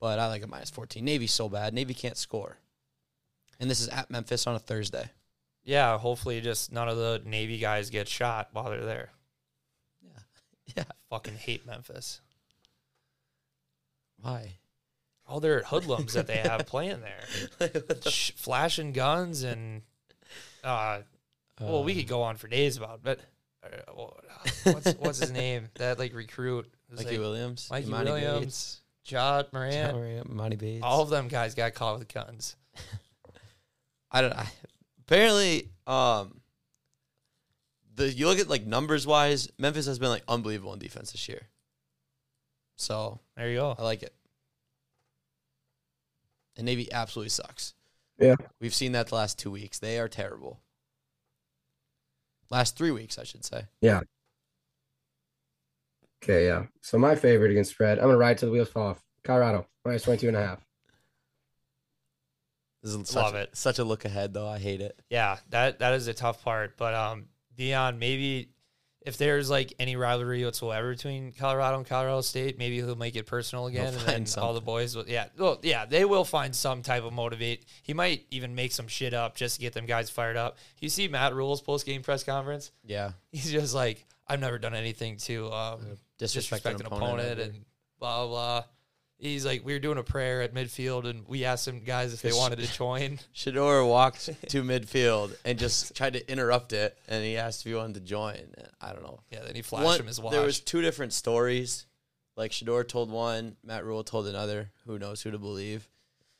But 0.00 0.18
I 0.18 0.26
like 0.26 0.42
a 0.42 0.48
minus 0.48 0.70
14. 0.70 1.04
Navy's 1.04 1.32
so 1.32 1.48
bad. 1.48 1.74
Navy 1.74 1.94
can't 1.94 2.16
score, 2.16 2.56
and 3.60 3.70
this 3.70 3.80
is 3.80 3.88
at 3.88 4.10
Memphis 4.10 4.46
on 4.46 4.54
a 4.54 4.58
Thursday. 4.58 5.10
Yeah, 5.64 5.96
hopefully 5.98 6.40
just 6.40 6.72
none 6.72 6.88
of 6.88 6.96
the 6.96 7.22
Navy 7.24 7.58
guys 7.58 7.90
get 7.90 8.08
shot 8.08 8.48
while 8.52 8.70
they're 8.70 8.84
there. 8.84 9.10
Yeah. 10.02 10.10
Yeah. 10.76 10.84
Fucking 11.10 11.36
hate 11.36 11.66
Memphis. 11.66 12.22
Why? 14.22 14.54
All 15.26 15.40
their 15.40 15.62
hoodlums 15.62 16.14
that 16.14 16.26
they 16.26 16.38
have 16.38 16.66
playing 16.66 17.00
there, 17.00 17.70
Sh- 18.06 18.32
flashing 18.36 18.92
guns 18.92 19.42
and 19.42 19.82
uh, 20.64 21.00
well, 21.60 21.84
we 21.84 21.94
could 21.94 22.08
go 22.08 22.22
on 22.22 22.36
for 22.36 22.48
days 22.48 22.76
about, 22.76 23.00
it, 23.04 23.04
but 23.04 23.20
uh, 23.64 24.06
what's 24.64 24.92
what's 24.94 25.18
his 25.18 25.32
name? 25.32 25.68
That 25.74 25.98
like 25.98 26.14
recruit, 26.14 26.72
Mikey 26.90 27.10
like, 27.10 27.18
Williams, 27.18 27.68
Mikey 27.70 27.86
Imani 27.88 28.10
Williams, 28.10 28.80
Ja 29.04 29.42
Morant. 29.52 29.74
Ja 29.74 29.92
Morant, 29.92 30.26
Imani 30.30 30.56
Bates. 30.56 30.82
All 30.82 31.02
of 31.02 31.10
them 31.10 31.28
guys 31.28 31.54
got 31.54 31.74
caught 31.74 31.98
with 31.98 32.12
guns. 32.12 32.56
I 34.10 34.20
don't. 34.22 34.32
I, 34.32 34.46
apparently, 35.06 35.68
um, 35.86 36.40
the 37.94 38.10
you 38.10 38.26
look 38.26 38.38
at 38.38 38.48
like 38.48 38.66
numbers 38.66 39.06
wise, 39.06 39.48
Memphis 39.58 39.86
has 39.86 39.98
been 39.98 40.08
like 40.08 40.24
unbelievable 40.28 40.72
in 40.72 40.78
defense 40.78 41.12
this 41.12 41.28
year. 41.28 41.48
So 42.76 43.20
There 43.36 43.48
you 43.48 43.56
go. 43.56 43.76
I 43.78 43.82
like 43.82 44.02
it. 44.02 44.14
And 46.56 46.66
Navy 46.66 46.90
absolutely 46.92 47.30
sucks. 47.30 47.74
Yeah. 48.18 48.36
We've 48.60 48.74
seen 48.74 48.92
that 48.92 49.08
the 49.08 49.14
last 49.14 49.38
two 49.38 49.50
weeks. 49.50 49.78
They 49.78 49.98
are 49.98 50.08
terrible. 50.08 50.60
Last 52.50 52.76
three 52.76 52.90
weeks, 52.90 53.18
I 53.18 53.24
should 53.24 53.44
say. 53.44 53.64
Yeah. 53.80 54.00
Okay, 56.22 56.46
yeah. 56.46 56.66
So 56.82 56.98
my 56.98 57.14
favorite 57.14 57.50
against 57.50 57.70
spread, 57.70 57.98
I'm 57.98 58.06
gonna 58.06 58.18
ride 58.18 58.38
till 58.38 58.48
the 58.48 58.52
wheels 58.52 58.68
fall 58.68 58.88
off. 58.88 59.02
Colorado, 59.24 59.66
minus 59.84 60.02
22 60.02 60.28
and 60.28 60.36
a 60.36 60.46
half. 60.46 60.60
This 62.82 62.92
is 62.92 63.14
Love 63.14 63.30
such, 63.30 63.34
it. 63.34 63.56
Such 63.56 63.78
a 63.78 63.84
look 63.84 64.04
ahead, 64.04 64.34
though. 64.34 64.48
I 64.48 64.58
hate 64.58 64.80
it. 64.80 65.00
Yeah, 65.08 65.38
that 65.50 65.78
that 65.78 65.94
is 65.94 66.08
a 66.08 66.14
tough 66.14 66.42
part. 66.42 66.76
But 66.76 66.94
um, 66.94 67.26
Deion, 67.56 67.98
maybe 67.98 68.48
if 69.04 69.16
there's 69.16 69.50
like 69.50 69.74
any 69.78 69.96
rivalry 69.96 70.44
whatsoever 70.44 70.92
between 70.92 71.32
Colorado 71.32 71.76
and 71.78 71.86
Colorado 71.86 72.20
State, 72.20 72.58
maybe 72.58 72.76
he'll 72.76 72.96
make 72.96 73.16
it 73.16 73.26
personal 73.26 73.66
again, 73.66 73.88
and 73.88 73.96
then 73.96 74.26
find 74.26 74.44
all 74.44 74.54
the 74.54 74.60
boys 74.60 74.96
will. 74.96 75.08
Yeah, 75.08 75.26
well, 75.36 75.58
yeah, 75.62 75.86
they 75.86 76.04
will 76.04 76.24
find 76.24 76.54
some 76.54 76.82
type 76.82 77.04
of 77.04 77.12
motivate. 77.12 77.64
He 77.82 77.94
might 77.94 78.26
even 78.30 78.54
make 78.54 78.72
some 78.72 78.88
shit 78.88 79.14
up 79.14 79.36
just 79.36 79.56
to 79.56 79.60
get 79.60 79.72
them 79.72 79.86
guys 79.86 80.10
fired 80.10 80.36
up. 80.36 80.58
You 80.80 80.88
see 80.88 81.08
Matt 81.08 81.34
Rhule's 81.34 81.60
post 81.60 81.86
game 81.86 82.02
press 82.02 82.24
conference? 82.24 82.70
Yeah. 82.84 83.12
He's 83.30 83.50
just 83.50 83.74
like, 83.74 84.04
I've 84.26 84.40
never 84.40 84.58
done 84.58 84.74
anything 84.74 85.16
to 85.18 85.50
um, 85.52 85.80
Disrespect, 86.18 86.64
disrespect 86.64 86.80
an 86.80 86.86
opponent, 86.86 87.40
ever. 87.40 87.42
and 87.42 87.64
blah 87.98 88.26
blah. 88.26 88.64
Blah. 89.22 89.28
He's 89.30 89.46
like, 89.46 89.64
we 89.64 89.72
were 89.72 89.78
doing 89.78 89.98
a 89.98 90.02
prayer 90.02 90.42
at 90.42 90.52
midfield, 90.52 91.08
and 91.08 91.26
we 91.28 91.44
asked 91.44 91.64
some 91.64 91.80
guys 91.80 92.12
if 92.12 92.22
they 92.22 92.32
wanted 92.32 92.58
to 92.58 92.72
join. 92.72 93.18
Shedeur 93.34 93.88
walked 93.88 94.26
to 94.48 94.62
midfield 94.62 95.34
and 95.44 95.58
just 95.58 95.94
tried 95.94 96.14
to 96.14 96.30
interrupt 96.30 96.72
it, 96.72 96.96
and 97.08 97.24
he 97.24 97.36
asked 97.36 97.60
if 97.64 97.70
he 97.70 97.74
wanted 97.76 97.94
to 97.94 98.00
join. 98.00 98.38
I 98.80 98.92
don't 98.92 99.02
know. 99.02 99.20
Yeah, 99.30 99.40
then 99.44 99.54
he 99.54 99.62
flashed 99.62 99.84
One- 99.84 100.00
him 100.00 100.06
his 100.06 100.20
watch. 100.20 100.32
There 100.32 100.42
was 100.42 100.60
two 100.60 100.82
different 100.82 101.12
stories. 101.12 101.86
Like 102.36 102.50
Shedeur 102.50 102.86
told 102.88 103.10
one, 103.10 103.56
Matt 103.62 103.84
Rhule 103.84 104.04
told 104.04 104.26
another. 104.26 104.70
Who 104.86 104.98
knows 104.98 105.20
who 105.22 105.30
to 105.30 105.38
believe? 105.38 105.88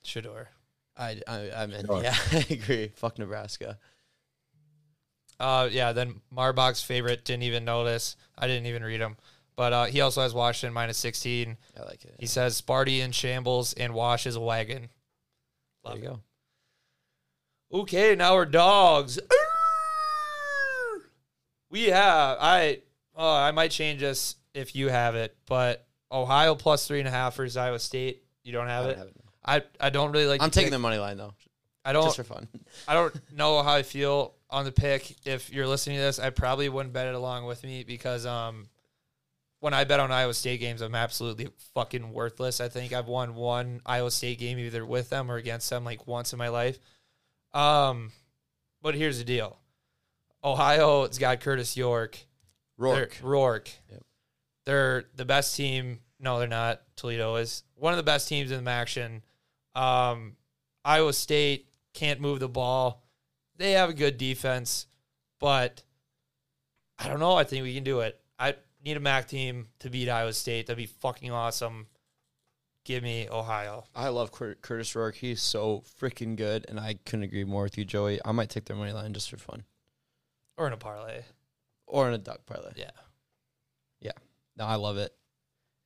Shedeur. 0.04 0.46
I 0.96 1.20
I 1.28 1.50
I 1.54 1.66
mean, 1.66 1.84
Sure. 1.86 2.02
yeah, 2.02 2.16
I 2.32 2.46
agree. 2.50 2.92
Fuck 2.96 3.18
Nebraska. 3.18 3.78
Uh, 5.40 5.68
yeah. 5.70 5.92
Then 5.92 6.20
Marbach's 6.34 6.82
favorite 6.82 7.24
didn't 7.24 7.42
even 7.44 7.64
notice. 7.64 8.16
I 8.38 8.46
didn't 8.46 8.66
even 8.66 8.82
read 8.84 9.00
him, 9.00 9.16
but 9.56 9.72
uh, 9.72 9.84
he 9.86 10.00
also 10.00 10.22
has 10.22 10.32
Washington 10.34 10.72
minus 10.74 10.98
sixteen. 10.98 11.56
I 11.78 11.84
like 11.84 12.04
it. 12.04 12.14
He 12.18 12.26
says 12.26 12.60
Sparty 12.60 13.00
in 13.00 13.12
shambles 13.12 13.72
and 13.74 13.94
Wash 13.94 14.26
is 14.26 14.36
a 14.36 14.40
wagon. 14.40 14.88
there 15.84 15.96
you 15.96 16.02
it. 16.02 16.06
go. 16.06 16.20
Okay, 17.80 18.14
now 18.14 18.34
we're 18.34 18.44
dogs. 18.46 19.18
We 21.70 21.84
have 21.84 22.36
I. 22.40 22.80
Oh, 23.16 23.34
I 23.34 23.50
might 23.50 23.70
change 23.70 24.00
this 24.00 24.36
if 24.54 24.74
you 24.76 24.88
have 24.88 25.14
it, 25.14 25.36
but 25.46 25.86
Ohio 26.10 26.54
plus 26.54 26.86
three 26.86 26.98
and 26.98 27.08
a 27.08 27.10
half 27.10 27.36
versus 27.36 27.56
Iowa 27.56 27.78
State. 27.78 28.22
You 28.44 28.52
don't 28.52 28.68
I 28.68 28.70
have 28.70 28.84
don't 28.84 28.92
it. 28.92 28.98
have 28.98 29.06
it. 29.06 29.16
I 29.44 29.62
I 29.86 29.90
don't 29.90 30.12
really 30.12 30.26
like. 30.26 30.42
I'm 30.42 30.50
taking 30.50 30.66
pick- 30.66 30.72
the 30.72 30.78
money 30.78 30.98
line 30.98 31.16
though, 31.16 31.32
I 31.84 31.92
don't. 31.94 32.04
just 32.04 32.16
for 32.16 32.24
fun. 32.24 32.46
I 32.88 32.94
don't 32.94 33.14
know 33.34 33.62
how 33.62 33.72
I 33.72 33.82
feel 33.82 34.34
on 34.50 34.64
the 34.66 34.72
pick. 34.72 35.16
If 35.26 35.50
you're 35.50 35.66
listening 35.66 35.96
to 35.96 36.02
this, 36.02 36.18
I 36.18 36.28
probably 36.30 36.68
wouldn't 36.68 36.92
bet 36.92 37.06
it 37.06 37.14
along 37.14 37.46
with 37.46 37.62
me 37.64 37.84
because 37.84 38.26
um, 38.26 38.66
when 39.62 39.72
I 39.74 39.84
bet 39.84 40.00
on 40.00 40.10
Iowa 40.10 40.34
State 40.34 40.58
games, 40.58 40.80
I'm 40.82 40.96
absolutely 40.96 41.48
fucking 41.72 42.12
worthless. 42.12 42.60
I 42.60 42.68
think 42.68 42.92
I've 42.92 43.06
won 43.06 43.36
one 43.36 43.80
Iowa 43.86 44.10
State 44.10 44.40
game 44.40 44.58
either 44.58 44.84
with 44.84 45.08
them 45.08 45.30
or 45.30 45.36
against 45.36 45.70
them 45.70 45.84
like 45.84 46.08
once 46.08 46.32
in 46.32 46.38
my 46.40 46.48
life. 46.48 46.80
Um, 47.54 48.10
but 48.82 48.96
here's 48.96 49.18
the 49.18 49.24
deal: 49.24 49.56
Ohio, 50.42 51.04
it's 51.04 51.16
got 51.18 51.38
Curtis 51.38 51.76
York, 51.76 52.18
They're- 52.76 52.88
Rourke. 52.88 53.18
Rourke. 53.22 53.70
Yep. 53.88 54.02
They're 54.66 55.04
the 55.14 55.24
best 55.24 55.56
team. 55.56 56.00
No, 56.18 56.40
they're 56.40 56.48
not. 56.48 56.82
Toledo 56.96 57.36
is 57.36 57.62
one 57.76 57.92
of 57.92 57.98
the 57.98 58.02
best 58.02 58.26
teams 58.28 58.50
in 58.50 58.64
the 58.64 58.70
action. 58.70 59.22
Um, 59.76 60.36
Iowa 60.84 61.12
State 61.12 61.68
can't 61.94 62.20
move 62.20 62.40
the 62.40 62.48
ball. 62.48 63.04
They 63.58 63.72
have 63.72 63.90
a 63.90 63.94
good 63.94 64.18
defense, 64.18 64.86
but 65.38 65.84
I 66.98 67.06
don't 67.06 67.20
know. 67.20 67.34
I 67.36 67.44
think 67.44 67.62
we 67.62 67.74
can 67.74 67.84
do 67.84 68.00
it. 68.00 68.20
I 68.40 68.56
need 68.84 68.96
a 68.96 69.00
MAC 69.00 69.28
team 69.28 69.68
to 69.80 69.90
beat 69.90 70.08
Iowa 70.08 70.32
State. 70.32 70.66
That'd 70.66 70.76
be 70.78 70.86
fucking 70.86 71.30
awesome. 71.30 71.86
Give 72.84 73.02
me 73.02 73.28
Ohio. 73.30 73.84
I 73.94 74.08
love 74.08 74.32
Kurtis 74.32 74.94
Rourke. 74.96 75.14
He's 75.14 75.40
so 75.40 75.84
freaking 76.00 76.34
good, 76.36 76.66
and 76.68 76.80
I 76.80 76.98
couldn't 77.06 77.22
agree 77.24 77.44
more 77.44 77.62
with 77.62 77.78
you, 77.78 77.84
Joey. 77.84 78.18
I 78.24 78.32
might 78.32 78.48
take 78.50 78.64
their 78.64 78.76
money 78.76 78.92
line 78.92 79.12
just 79.12 79.30
for 79.30 79.36
fun, 79.36 79.62
Or 80.56 80.66
in 80.66 80.72
a 80.72 80.76
parlay. 80.76 81.22
or 81.86 82.08
in 82.08 82.14
a 82.14 82.18
duck 82.18 82.44
parlay. 82.44 82.72
Yeah, 82.74 82.90
yeah. 84.00 84.10
No, 84.56 84.64
I 84.64 84.74
love 84.74 84.96
it. 84.96 85.14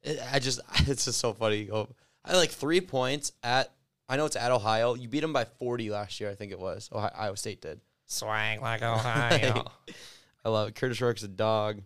it. 0.03 0.19
I 0.33 0.39
just, 0.39 0.61
it's 0.87 1.05
just 1.05 1.19
so 1.21 1.35
funny. 1.35 1.59
You 1.59 1.65
go, 1.67 1.89
I 2.25 2.35
like 2.37 2.51
three 2.51 2.81
points 2.81 3.33
at. 3.43 3.73
I 4.09 4.17
know 4.17 4.25
it's 4.25 4.37
at 4.37 4.51
Ohio. 4.53 4.95
You 4.95 5.09
beat 5.09 5.21
them 5.21 5.33
by 5.35 5.45
40 5.45 5.91
last 5.91 6.19
year, 6.21 6.31
I 6.31 6.35
think 6.35 6.51
it 6.53 6.59
was. 6.61 6.89
Ohio, 6.93 7.11
Iowa 7.15 7.37
State 7.37 7.61
did. 7.61 7.81
Swang 8.07 8.61
like 8.63 8.81
Ohio. 8.83 9.65
I 10.45 10.49
love 10.49 10.69
it. 10.69 10.77
Kurtis 10.77 11.01
Rourke's 11.03 11.25
a 11.25 11.29
dog. 11.29 11.83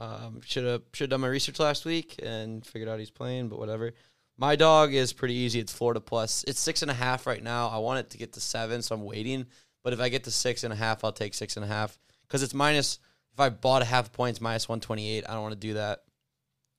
Um, 0.00 0.40
should 0.46 0.64
have 0.64 0.82
should 0.94 1.04
have 1.04 1.10
done 1.10 1.20
my 1.20 1.28
research 1.28 1.60
last 1.60 1.84
week 1.84 2.16
and 2.22 2.64
figured 2.64 2.88
out 2.88 2.98
he's 2.98 3.10
playing, 3.10 3.48
but 3.50 3.58
whatever. 3.58 3.92
My 4.38 4.56
dog 4.56 4.94
is 4.94 5.12
pretty 5.12 5.34
easy. 5.34 5.60
It's 5.60 5.72
Florida 5.72 6.00
plus. 6.00 6.42
It's 6.48 6.58
six 6.58 6.80
and 6.80 6.90
a 6.90 6.94
half 6.94 7.26
right 7.26 7.42
now. 7.42 7.68
I 7.68 7.76
want 7.76 8.00
it 8.00 8.10
to 8.10 8.18
get 8.18 8.32
to 8.32 8.40
seven, 8.40 8.80
so 8.80 8.94
I'm 8.94 9.04
waiting. 9.04 9.44
But 9.84 9.92
if 9.92 10.00
I 10.00 10.08
get 10.08 10.24
to 10.24 10.30
six 10.30 10.64
and 10.64 10.72
a 10.72 10.76
half, 10.76 11.04
I'll 11.04 11.12
take 11.12 11.34
six 11.34 11.56
and 11.56 11.64
a 11.64 11.68
half 11.68 11.98
because 12.26 12.42
it's 12.42 12.54
minus. 12.54 12.98
If 13.34 13.38
I 13.38 13.50
bought 13.50 13.82
a 13.82 13.84
half 13.84 14.10
points, 14.10 14.40
minus 14.40 14.70
one 14.70 14.80
twenty 14.80 15.10
eight. 15.10 15.24
I 15.28 15.34
don't 15.34 15.42
want 15.42 15.54
to 15.54 15.60
do 15.60 15.74
that. 15.74 16.04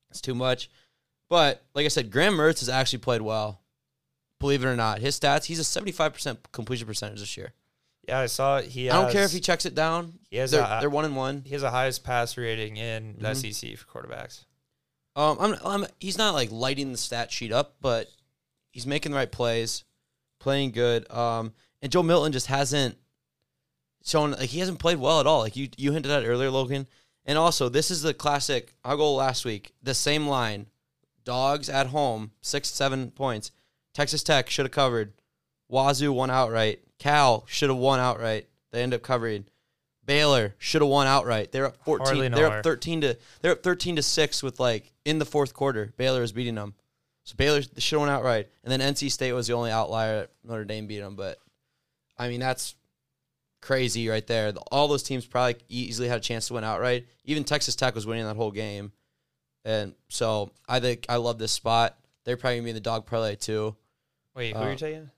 It's 0.09 0.21
too 0.21 0.35
much. 0.35 0.71
But 1.29 1.63
like 1.75 1.85
I 1.85 1.89
said, 1.89 2.11
Graham 2.11 2.33
Mertz 2.33 2.59
has 2.59 2.69
actually 2.69 2.99
played 2.99 3.21
well. 3.21 3.61
Believe 4.39 4.63
it 4.63 4.67
or 4.67 4.75
not, 4.75 4.99
his 4.99 5.19
stats. 5.19 5.45
He's 5.45 5.59
a 5.59 5.63
seventy 5.63 5.91
five 5.91 6.13
percent 6.13 6.39
completion 6.51 6.87
percentage 6.87 7.19
this 7.19 7.37
year. 7.37 7.53
Yeah, 8.07 8.19
I 8.19 8.25
saw 8.25 8.57
it. 8.57 8.65
He 8.65 8.89
I 8.89 9.01
don't 9.01 9.11
care 9.11 9.23
if 9.23 9.31
he 9.31 9.39
checks 9.39 9.65
it 9.65 9.75
down. 9.75 10.13
he 10.29 10.37
has 10.37 10.51
They're, 10.51 10.61
a, 10.61 10.77
they're 10.81 10.89
one 10.89 11.05
and 11.05 11.15
one. 11.15 11.43
he 11.45 11.51
has 11.51 11.61
the 11.61 11.71
highest 11.71 12.03
pass 12.03 12.37
rating 12.37 12.77
in 12.77 13.15
the 13.19 13.29
Mhm. 13.29 13.53
SEC 13.53 13.77
for 13.77 13.85
quarterbacks. 13.85 14.45
Um, 15.15 15.37
I'm, 15.39 15.55
I'm, 15.65 15.85
he's 15.99 16.17
not 16.17 16.33
like 16.33 16.51
lighting 16.51 16.91
the 16.91 16.97
stat 16.97 17.31
sheet 17.31 17.51
up, 17.51 17.75
but 17.81 18.09
he's 18.71 18.87
making 18.87 19.11
the 19.11 19.17
right 19.17 19.31
plays, 19.31 19.83
playing 20.39 20.71
good. 20.71 21.09
Um, 21.11 21.53
and 21.81 21.91
Joe 21.91 22.01
Milton 22.03 22.31
just 22.31 22.47
hasn't 22.47 22.97
shown 24.03 24.31
like 24.31 24.49
he 24.49 24.59
hasn't 24.59 24.79
played 24.79 24.99
well 24.99 25.19
at 25.19 25.27
all. 25.27 25.39
Like 25.39 25.55
you, 25.55 25.69
you 25.77 25.91
hinted 25.91 26.11
at 26.11 26.25
earlier, 26.25 26.49
Logan. 26.49 26.87
And 27.25 27.37
also, 27.37 27.69
this 27.69 27.91
is 27.91 28.01
the 28.01 28.13
classic. 28.13 28.73
I'll 28.83 28.97
go 28.97 29.13
last 29.13 29.45
week. 29.45 29.73
The 29.83 29.93
same 29.93 30.27
line, 30.27 30.67
dogs 31.23 31.69
at 31.69 31.87
home, 31.87 32.31
six 32.41 32.69
seven 32.69 33.11
points. 33.11 33.51
Texas 33.93 34.23
Tech 34.23 34.49
should 34.49 34.65
have 34.65 34.71
covered. 34.71 35.13
Wazoo 35.71 36.11
won 36.13 36.29
outright. 36.29 36.81
Cal 36.99 37.45
should 37.47 37.69
have 37.69 37.77
won 37.79 37.99
outright. 37.99 38.47
They 38.71 38.83
end 38.83 38.93
up 38.93 39.01
covering. 39.01 39.45
Baylor 40.05 40.55
should 40.57 40.81
have 40.81 40.89
won 40.89 41.07
outright. 41.07 41.51
They're 41.51 41.65
up 41.67 41.77
fourteen. 41.85 42.31
They're 42.31 42.47
up 42.47 42.63
thirteen 42.63 43.01
to. 43.01 43.17
They're 43.41 43.53
up 43.53 43.63
thirteen 43.63 43.95
to 43.95 44.03
six 44.03 44.43
with 44.43 44.59
like 44.59 44.91
in 45.05 45.19
the 45.19 45.25
fourth 45.25 45.53
quarter. 45.53 45.93
Baylor 45.97 46.21
is 46.23 46.31
beating 46.31 46.55
them. 46.55 46.73
So 47.23 47.35
Baylor 47.37 47.61
should 47.61 47.95
have 47.95 47.99
won 48.01 48.09
outright, 48.09 48.49
and 48.63 48.71
then 48.71 48.79
NC 48.93 49.11
State 49.11 49.31
was 49.33 49.47
the 49.47 49.53
only 49.53 49.71
outlier. 49.71 50.27
Notre 50.43 50.65
Dame 50.65 50.87
beat 50.87 50.99
them, 50.99 51.15
but 51.15 51.37
I 52.17 52.27
mean 52.29 52.39
that's 52.39 52.75
crazy 53.61 54.09
right 54.09 54.25
there. 54.25 54.51
All 54.71 54.87
those 54.87 55.03
teams 55.03 55.25
probably 55.25 55.57
easily 55.69 56.07
had 56.07 56.17
a 56.17 56.21
chance 56.21 56.47
to 56.47 56.55
win 56.55 56.63
outright. 56.63 57.05
Even 57.23 57.43
Texas 57.43 57.75
Tech 57.75 57.93
was 57.95 58.05
winning 58.07 58.25
that 58.25 58.35
whole 58.35 58.51
game, 58.51 58.91
and 59.63 59.93
so 60.09 60.51
I 60.67 60.79
think 60.79 61.05
I 61.07 61.17
love 61.17 61.37
this 61.37 61.51
spot. 61.51 61.95
They're 62.25 62.37
probably 62.37 62.57
gonna 62.57 62.63
be 62.65 62.69
in 62.71 62.75
the 62.75 62.81
dog 62.81 63.05
parlay 63.05 63.35
too. 63.35 63.75
Wait, 64.35 64.53
who 64.55 64.61
Uh, 64.61 64.65
are 64.65 64.71
you 64.71 64.77
taking? 64.77 65.11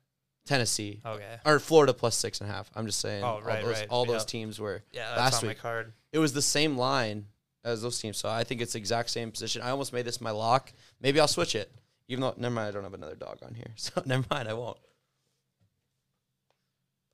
Tennessee 0.46 1.02
Okay. 1.06 1.38
or 1.46 1.60
Florida 1.60 1.94
plus 1.94 2.16
six 2.16 2.42
and 2.42 2.50
a 2.50 2.54
half. 2.54 2.70
I'm 2.76 2.86
just 2.86 3.00
saying. 3.00 3.24
Oh, 3.24 3.40
right, 3.42 3.62
all 3.64 3.68
those, 3.70 3.80
right. 3.80 3.88
All 3.90 4.06
those 4.06 4.22
Yep. 4.22 4.28
teams 4.28 4.60
were 4.60 4.84
Yeah, 4.92 5.10
that's 5.10 5.18
last 5.20 5.44
on 5.44 5.48
week. 5.50 5.58
my 5.58 5.62
card. 5.62 5.94
It 6.12 6.20
was 6.20 6.34
the 6.34 6.42
same 6.42 6.78
line 6.78 7.28
as 7.64 7.82
those 7.82 8.00
teams, 8.00 8.18
so 8.18 8.28
I 8.30 8.44
think 8.44 8.60
it's 8.62 8.74
the 8.74 8.80
exact 8.80 9.10
same 9.10 9.32
position. 9.32 9.62
I 9.62 9.70
almost 9.70 9.94
made 9.94 10.04
this 10.06 10.20
my 10.20 10.32
lock. 10.32 10.74
Maybe 11.00 11.20
I'll 11.20 11.28
switch 11.30 11.56
it. 11.56 11.72
Even 12.10 12.22
though, 12.22 12.34
never 12.36 12.54
mind, 12.54 12.68
I 12.68 12.72
don't 12.72 12.84
have 12.84 12.94
another 12.94 13.16
dog 13.16 13.40
on 13.44 13.54
here, 13.56 13.72
so 13.78 14.04
never 14.06 14.26
mind, 14.30 14.50
I 14.50 14.54
won't. 14.54 14.78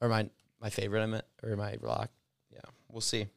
Or 0.01 0.09
my 0.09 0.29
my 0.59 0.69
favorite, 0.69 1.01
I 1.03 1.05
meant, 1.05 1.25
or 1.43 1.55
my 1.55 1.77
lock. 1.81 2.09
Yeah, 2.51 2.59
we'll 2.89 3.01
see. 3.01 3.27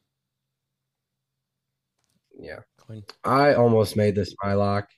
Yeah. 2.38 2.60
Coin. 2.78 3.04
I 3.24 3.54
almost 3.54 3.96
made 3.96 4.14
this 4.14 4.34
my 4.42 4.54
lock. 4.54 4.88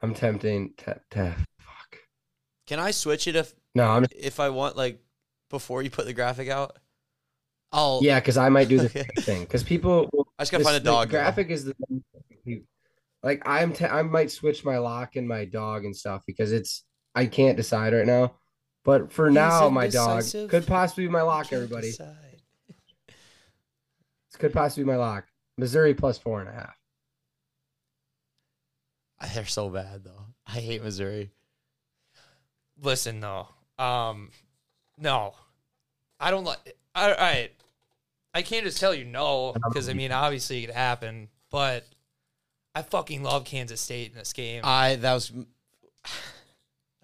I'm 0.00 0.14
tempting 0.14 0.74
to, 0.78 1.00
to 1.10 1.34
fuck. 1.60 1.98
Can 2.66 2.78
I 2.80 2.90
switch 2.92 3.26
it 3.28 3.36
if 3.36 3.54
No, 3.74 3.84
I'm 3.84 4.06
if 4.16 4.40
I 4.40 4.48
want, 4.50 4.76
like 4.76 5.00
before 5.50 5.82
you 5.82 5.90
put 5.90 6.06
the 6.06 6.12
graphic 6.14 6.48
out? 6.48 6.76
I'll 7.72 8.00
yeah, 8.02 8.18
because 8.18 8.36
I 8.38 8.48
might 8.48 8.68
do 8.68 8.78
the 8.78 8.84
Okay. 8.86 9.04
thing. 9.20 9.40
Because 9.42 9.62
people, 9.62 10.08
will- 10.12 10.26
I 10.38 10.42
just 10.42 10.52
gotta 10.52 10.64
this- 10.64 10.72
find 10.72 10.82
a 10.82 10.84
dog. 10.84 11.08
though. 11.08 11.12
graphic 11.18 11.50
is 11.50 11.64
the 11.64 11.74
like 13.22 13.42
I'm. 13.46 13.74
I 13.90 14.02
might 14.02 14.30
switch 14.30 14.64
my 14.64 14.78
lock 14.78 15.16
and 15.16 15.26
my 15.28 15.44
dog 15.44 15.84
and 15.84 15.94
stuff 15.94 16.22
because 16.26 16.52
it's 16.52 16.84
I 17.14 17.26
can't 17.26 17.56
decide 17.56 17.92
right 17.92 18.06
now. 18.06 18.34
But 18.84 19.12
for 19.12 19.28
He's 19.28 19.34
now, 19.34 19.68
my 19.68 19.88
dog 19.88 20.24
could 20.48 20.66
possibly 20.66 21.04
be 21.04 21.10
my 21.10 21.22
lock. 21.22 21.52
Everybody, 21.52 21.90
this 21.90 21.98
could 24.38 24.52
possibly 24.52 24.84
be 24.84 24.88
my 24.90 24.96
lock. 24.96 25.26
Missouri 25.58 25.92
plus 25.94 26.16
four 26.16 26.40
and 26.40 26.48
a 26.48 26.52
half. 26.52 26.74
They're 29.34 29.44
so 29.46 29.68
bad 29.68 30.04
though. 30.04 30.26
I 30.46 30.52
hate 30.60 30.82
Missouri. 30.82 31.32
Listen, 32.80 33.18
no. 33.20 33.48
Um, 33.78 34.30
no. 34.98 35.34
I 36.20 36.30
don't 36.30 36.44
like. 36.44 36.76
All 36.94 37.10
right. 37.10 37.50
I 38.34 38.42
can't 38.42 38.64
just 38.64 38.78
tell 38.78 38.92
you 38.94 39.04
no 39.04 39.54
because 39.68 39.88
I 39.88 39.92
mean, 39.94 40.12
obviously 40.12 40.62
it 40.62 40.66
could 40.66 40.74
happen, 40.74 41.28
but 41.50 41.86
I 42.74 42.82
fucking 42.82 43.22
love 43.22 43.44
Kansas 43.44 43.80
State 43.80 44.10
in 44.12 44.16
this 44.18 44.32
game. 44.32 44.60
I 44.64 44.96
that 44.96 45.14
was 45.14 45.32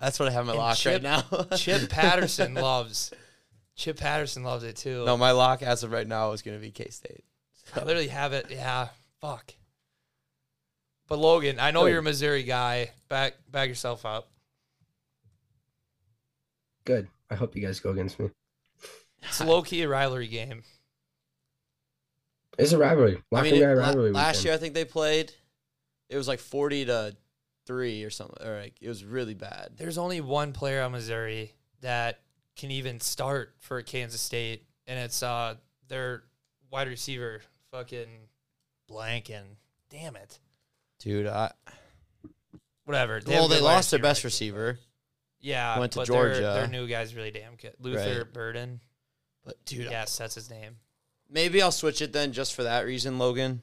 that's 0.00 0.18
what 0.18 0.28
I 0.28 0.32
have 0.32 0.42
in 0.42 0.46
my 0.48 0.52
And 0.52 0.58
lock 0.58 0.76
Chip- 0.76 1.02
right 1.02 1.02
now. 1.02 1.56
Chip 1.56 1.88
Patterson 1.88 2.54
loves. 2.54 3.12
Chip 3.76 3.96
Patterson 3.98 4.42
loves 4.44 4.62
it 4.64 4.76
too. 4.76 5.04
no, 5.04 5.16
my 5.16 5.30
lock 5.32 5.62
as 5.62 5.82
of 5.82 5.90
right 5.92 6.06
now 6.06 6.32
is 6.32 6.42
going 6.42 6.56
to 6.56 6.60
be 6.64 6.70
K 6.70 6.88
State. 6.90 7.24
I 7.74 7.80
literally 7.84 8.08
have 8.08 8.32
it. 8.32 8.46
Yeah, 8.50 8.88
fuck. 9.20 9.54
But 11.08 11.18
Logan, 11.18 11.58
I 11.58 11.70
know 11.70 11.82
Good. 11.84 11.90
you're 11.90 11.98
a 12.00 12.02
Missouri 12.02 12.42
guy. 12.42 12.90
Back 13.08 13.34
back 13.50 13.68
yourself 13.68 14.04
up. 14.04 14.28
Good. 16.84 17.08
I 17.30 17.34
hope 17.34 17.56
you 17.56 17.62
guys 17.62 17.80
go 17.80 17.90
against 17.90 18.18
me. 18.20 18.30
It's 19.22 19.40
low 19.42 19.62
key 19.62 19.82
a 19.82 19.88
rivalry 19.88 20.28
game. 20.28 20.62
It's 22.58 22.72
a 22.72 22.78
rivalry. 22.78 23.22
I 23.32 23.42
mean, 23.42 23.54
it- 23.54 23.60
guy 23.60 23.74
la- 23.74 23.86
rivalry. 23.88 24.12
last 24.12 24.36
weekend. 24.36 24.44
year 24.44 24.54
I 24.54 24.56
think 24.58 24.74
they 24.74 24.84
played. 24.84 25.32
It 26.08 26.16
was 26.16 26.28
like 26.28 26.38
forty 26.40 26.84
to 26.84 27.16
three 27.66 28.04
or 28.04 28.10
something. 28.10 28.46
Or 28.46 28.60
like 28.60 28.74
it 28.80 28.88
was 28.88 29.04
really 29.04 29.34
bad. 29.34 29.70
There's 29.76 29.98
only 29.98 30.20
one 30.20 30.52
player 30.52 30.82
on 30.82 30.92
Missouri 30.92 31.52
that 31.80 32.20
can 32.56 32.70
even 32.70 33.00
start 33.00 33.54
for 33.58 33.82
Kansas 33.82 34.20
State, 34.20 34.64
and 34.86 34.98
it's 34.98 35.22
uh 35.22 35.54
their 35.88 36.24
wide 36.70 36.88
receiver, 36.88 37.40
fucking 37.72 38.08
blanking. 38.90 39.56
Damn 39.90 40.16
it. 40.16 40.38
Dude, 41.00 41.26
I, 41.26 41.52
Whatever. 42.84 43.14
have 43.14 43.26
well, 43.26 43.48
they 43.48 43.60
lost 43.60 43.90
their 43.90 43.98
best 44.00 44.20
I 44.20 44.22
think. 44.22 44.24
receiver, 44.24 44.78
Yeah, 45.44 45.78
Went 45.78 45.92
to 45.92 45.98
but 46.00 46.08
their- 46.08 46.16
Georgia. 46.16 46.40
Their, 46.40 46.66
new 46.68 46.86
guy's 46.88 47.14
really 47.14 47.30
damn 47.30 47.56
good. 47.56 47.74
Luther 47.78 48.18
Right. 48.24 48.32
Burden. 48.32 48.80
but 49.44 49.62
dude, 49.66 49.90
Yes, 49.90 50.16
that's 50.16 50.34
his 50.34 50.48
name. 50.48 50.76
maybe 51.28 51.60
I'll 51.60 51.70
switch 51.70 52.00
it 52.00 52.12
then 52.14 52.32
just 52.32 52.54
for 52.54 52.62
that 52.62 52.86
reason, 52.86 53.18
Logan. 53.18 53.60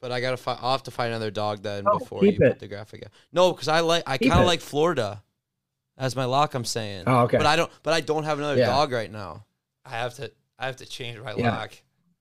But 0.00 0.12
I 0.12 0.20
gotta 0.20 0.36
find. 0.36 0.58
I'll 0.62 0.70
have 0.72 0.84
to 0.84 0.90
find 0.90 1.08
another 1.10 1.30
dog 1.30 1.62
then 1.62 1.84
No, 1.84 1.98
before 1.98 2.24
you 2.24 2.32
keep 2.32 2.40
put 2.40 2.58
the 2.58 2.68
graphic 2.68 3.02
out. 3.04 3.10
No, 3.32 3.52
because 3.52 3.68
I 3.68 3.80
like. 3.80 4.04
I 4.06 4.16
kind 4.18 4.32
of 4.40 4.46
like 4.46 4.60
Florida 4.60 5.22
as 5.98 6.16
my 6.16 6.24
lock. 6.24 6.54
I'm 6.54 6.64
saying. 6.64 7.04
Oh, 7.06 7.22
okay. 7.24 7.36
But 7.36 7.46
I 7.46 7.56
don't. 7.56 7.70
But 7.82 7.92
I 7.92 8.00
don't 8.00 8.24
have 8.24 8.38
another 8.38 8.56
Yeah. 8.58 8.66
dog 8.66 8.92
right 8.92 9.10
now. 9.10 9.44
I 9.84 9.90
have 9.90 10.14
to. 10.14 10.30
I 10.58 10.66
have 10.66 10.76
to 10.76 10.86
change 10.86 11.18
my 11.20 11.34
Yeah. 11.34 11.50
lock. 11.54 11.72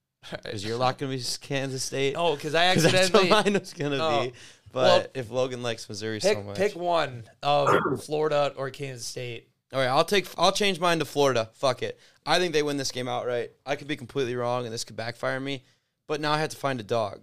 Is 0.47 0.65
your 0.65 0.75
lock 0.77 0.97
gonna 0.97 1.15
be 1.15 1.23
Kansas 1.39 1.83
State? 1.83 2.15
Oh, 2.17 2.35
because 2.35 2.53
I 2.53 2.65
'Cause 2.73 2.83
that's 2.83 3.13
what 3.13 3.23
accidentally 3.23 3.29
mine 3.51 3.59
was 3.61 3.73
gonna 3.73 3.97
Oh. 4.01 4.23
be. 4.25 4.33
But 4.71 4.84
Well, 4.84 5.05
if 5.15 5.29
Logan 5.32 5.63
likes 5.63 5.88
Missouri 5.89 6.19
pick 6.19 6.38
so 6.38 6.43
much, 6.43 6.55
pick 6.58 6.75
one 6.75 7.23
of 7.43 7.75
Florida 8.03 8.53
or 8.55 8.69
Kansas 8.69 9.05
State. 9.05 9.49
all 9.73 9.79
right, 9.79 9.88
I'll 9.88 10.05
take. 10.05 10.27
I'll 10.38 10.51
change 10.51 10.79
mine 10.79 10.99
to 10.99 11.05
Florida. 11.05 11.49
Fuck 11.53 11.82
it. 11.84 11.99
I 12.25 12.38
think 12.39 12.53
they 12.53 12.62
win 12.63 12.77
this 12.77 12.91
game 12.91 13.08
outright. 13.08 13.51
I 13.65 13.75
could 13.75 13.88
be 13.88 13.95
completely 13.95 14.36
wrong, 14.36 14.65
and 14.65 14.73
this 14.73 14.84
could 14.84 14.95
backfire 14.95 15.39
me. 15.39 15.63
But 16.08 16.21
now 16.21 16.32
I 16.34 16.39
have 16.39 16.49
to 16.49 16.58
find 16.58 16.79
a 16.79 16.84
dog, 16.84 17.21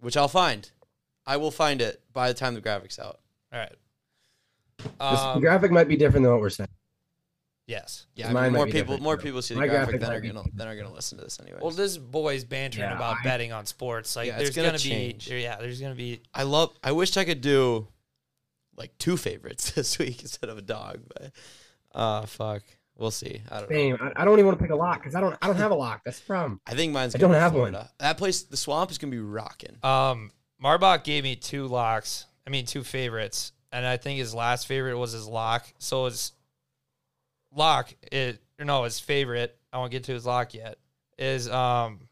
which 0.00 0.16
I'll 0.16 0.28
find. 0.28 0.70
I 1.26 1.36
will 1.36 1.50
find 1.52 1.80
it 1.80 2.02
by 2.12 2.28
the 2.28 2.34
time 2.34 2.54
the 2.54 2.60
graphics 2.60 2.98
out. 2.98 3.20
All 3.52 3.58
right. 3.60 3.74
This 4.78 4.90
Um, 4.98 5.40
graphic 5.40 5.70
might 5.70 5.86
be 5.86 5.96
different 5.96 6.24
than 6.24 6.32
what 6.32 6.40
we're 6.40 6.50
saying. 6.50 6.68
Yes. 7.66 8.06
Yeah, 8.14 8.30
I 8.36 8.44
mean, 8.44 8.52
more 8.52 8.66
people, 8.66 8.98
more 8.98 9.16
too. 9.16 9.22
people 9.24 9.42
see 9.42 9.54
the 9.54 9.60
My 9.60 9.66
graphic 9.66 10.00
graphic 10.00 10.00
than 10.00 10.12
are 10.12 10.20
gonna 10.42 10.48
than 10.54 10.68
are 10.68 10.76
gonna 10.76 10.92
listen 10.94 11.18
to 11.18 11.24
this 11.24 11.38
anyway. 11.40 11.58
Well, 11.60 11.70
this 11.70 11.96
boy's 11.98 12.44
bantering 12.44 12.88
Yeah, 12.88 12.96
about 12.96 13.16
I- 13.20 13.24
betting 13.24 13.52
on 13.52 13.66
sports. 13.66 14.14
Like, 14.16 14.28
Yeah, 14.28 14.38
there's 14.38 14.50
gonna 14.50 14.68
gonna, 14.68 14.78
change. 14.78 15.28
be, 15.28 15.40
yeah, 15.42 15.56
there's 15.60 15.80
gonna 15.80 15.94
be. 15.94 16.20
I 16.34 16.42
love. 16.44 16.74
I 16.82 16.92
wish 16.92 17.16
I 17.16 17.24
could 17.24 17.40
do 17.40 17.88
like 18.76 18.96
two 18.98 19.16
favorites 19.16 19.70
this 19.72 19.98
week 19.98 20.22
instead 20.22 20.50
of 20.50 20.58
a 20.58 20.62
dog, 20.62 21.00
but 21.14 21.32
uh 21.94 22.26
fuck. 22.26 22.62
We'll 22.98 23.10
see. 23.10 23.40
I 23.50 23.60
don't 23.60 23.70
know. 23.70 23.96
I, 24.16 24.22
I 24.22 24.24
don't 24.26 24.34
even 24.34 24.46
want 24.46 24.58
to 24.58 24.62
pick 24.62 24.70
a 24.70 24.76
lock 24.76 24.98
because 25.00 25.14
I 25.14 25.20
don't. 25.20 25.34
I 25.40 25.46
don't 25.46 25.56
have 25.56 25.70
a 25.70 25.74
lock. 25.74 26.02
That's 26.04 26.20
the 26.20 26.26
problem. 26.26 26.60
I 26.66 26.74
think 26.74 26.92
mine's. 26.92 27.14
I 27.14 27.18
gonna 27.18 27.32
don't 27.32 27.40
be 27.40 27.42
have 27.42 27.52
one. 27.54 27.70
Florida. 27.72 27.90
That 27.98 28.18
place, 28.18 28.42
the 28.42 28.56
swamp, 28.56 28.90
is 28.90 28.98
gonna 28.98 29.10
be 29.10 29.18
rocking. 29.18 29.76
Um, 29.82 30.30
Marbach 30.62 31.02
gave 31.02 31.24
me 31.24 31.34
two 31.34 31.66
locks. 31.68 32.26
I 32.46 32.50
mean, 32.50 32.66
two 32.66 32.84
favorites, 32.84 33.52
and 33.72 33.86
I 33.86 33.96
think 33.96 34.18
his 34.18 34.34
last 34.34 34.66
favorite 34.66 34.98
was 34.98 35.12
his 35.12 35.26
lock. 35.26 35.66
So 35.78 36.04
his 36.04 36.32
lock, 37.54 37.94
it 38.10 38.40
or 38.58 38.64
no, 38.64 38.84
his 38.84 39.00
favorite. 39.00 39.56
I 39.72 39.78
won't 39.78 39.90
get 39.90 40.04
to 40.04 40.12
his 40.12 40.26
lock 40.26 40.54
yet. 40.54 40.78
Is 41.18 41.48
um, 41.48 42.08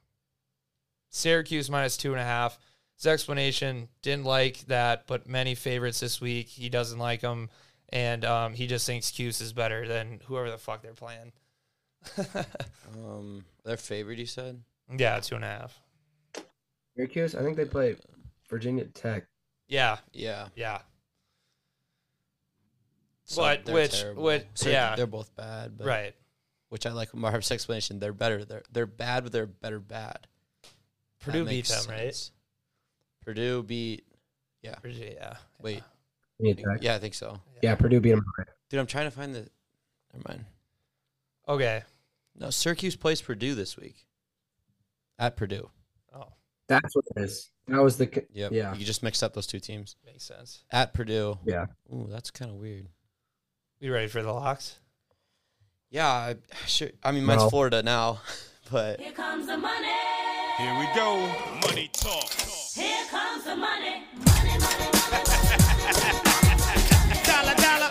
Syracuse 1.10 1.70
minus 1.70 1.96
two 1.96 2.12
and 2.12 2.20
a 2.20 2.24
half. 2.24 2.58
His 2.96 3.06
explanation 3.06 3.88
didn't 4.02 4.24
like 4.24 4.58
that, 4.66 5.06
but 5.06 5.26
many 5.26 5.54
favorites 5.54 6.00
this 6.00 6.20
week. 6.20 6.48
He 6.48 6.68
doesn't 6.68 6.98
like 6.98 7.22
them, 7.22 7.48
and 7.88 8.24
um, 8.24 8.52
he 8.54 8.66
just 8.66 8.86
thinks 8.86 9.10
Cuse 9.10 9.40
is 9.40 9.52
better 9.52 9.88
than 9.88 10.20
whoever 10.26 10.50
the 10.50 10.58
fuck 10.58 10.82
they're 10.82 10.92
playing. 10.92 11.32
Um, 12.92 13.44
their 13.64 13.76
favorite, 13.76 14.18
you 14.18 14.26
said. 14.26 14.60
yeah, 14.96 15.20
two 15.20 15.36
and 15.36 15.44
a 15.44 15.46
half. 15.46 15.78
Syracuse. 16.96 17.36
I 17.36 17.42
think 17.42 17.56
they 17.56 17.64
play 17.64 17.94
Virginia 18.48 18.84
Tech. 18.86 19.26
Yeah, 19.68 19.98
Yeah, 20.12 20.48
yeah. 20.56 20.80
So 23.30 23.42
But 23.42 23.64
which- 23.66 24.00
terrible. 24.00 24.24
which- 24.24 24.46
So 24.54 24.70
yeah. 24.70 24.96
they're 24.96 25.06
both 25.06 25.34
bad. 25.36 25.78
But, 25.78 25.86
right. 25.86 26.14
Which 26.68 26.84
I 26.84 26.90
like 26.92 27.14
Marv's 27.14 27.50
explanation. 27.52 28.00
They're 28.00 28.12
better. 28.12 28.44
They're 28.44 28.62
they're 28.72 28.86
bad, 28.86 29.22
but 29.22 29.32
they're 29.32 29.46
better 29.46 29.78
bad. 29.78 30.26
Purdue 31.20 31.44
beat 31.44 31.50
makes 31.68 31.84
them, 31.86 31.94
right? 31.94 32.30
Purdue 33.24 33.62
beat. 33.62 34.04
yeah, 34.62 34.74
Virginia 34.80 35.38
Yeah, 35.62 36.54
Tech. 36.54 36.84
I 36.86 36.98
think 36.98 37.14
so. 37.14 37.40
Yeah, 37.62 37.74
Purdue 37.76 38.00
beat 38.00 38.10
them. 38.12 38.24
Dude, 38.68 38.80
I'm 38.80 38.86
trying 38.86 39.06
to 39.06 39.10
find 39.10 39.32
the. 39.34 39.48
Never 40.12 40.28
mind. 40.28 40.44
Okay. 41.48 41.82
No, 42.36 42.50
Syracuse 42.50 42.96
plays 42.96 43.20
Purdue 43.22 43.54
this 43.54 43.76
week. 43.76 44.06
At 45.18 45.36
Purdue. 45.36 45.70
Oh, 46.14 46.28
That's 46.68 46.94
what 46.96 47.04
it 47.16 47.22
is. 47.22 47.50
That 47.68 47.82
was 47.82 47.96
the. 47.98 48.06
c- 48.12 48.22
Yep. 48.32 48.52
Yeah. 48.52 48.74
You 48.74 48.84
just 48.84 49.02
mixed 49.02 49.22
up 49.22 49.34
those 49.34 49.46
two 49.46 49.60
teams. 49.60 49.96
makes 50.06 50.24
sense. 50.24 50.64
At 50.70 50.94
Purdue. 50.94 51.38
Yeah. 51.44 51.66
Ooh, 51.92 52.06
that's 52.10 52.30
kind 52.30 52.50
of 52.50 52.56
weird. 52.58 52.88
You 53.80 53.94
ready 53.94 54.08
for 54.08 54.22
the 54.22 54.30
locks? 54.32 54.78
Yeah, 55.90 56.06
I, 56.06 56.36
sure. 56.66 56.90
I 57.02 57.12
mean, 57.12 57.24
mine's 57.24 57.42
No. 57.42 57.48
Florida 57.50 57.82
now, 57.82 58.20
but 58.70 59.00
Here 59.00 59.12
comes 59.12 59.46
the 59.46 59.56
money. 59.56 59.88
Here 60.58 60.78
we 60.78 60.86
go. 60.94 61.16
Money 61.66 61.88
talk. 61.94 62.28
Here 62.74 63.06
comes 63.10 63.44
the 63.44 63.56
money. 63.56 64.02
Money, 64.14 64.58
money, 64.58 64.88
money, 64.92 65.20
money. 65.32 66.04
Dollar, 67.24 67.54
dollar. 67.54 67.88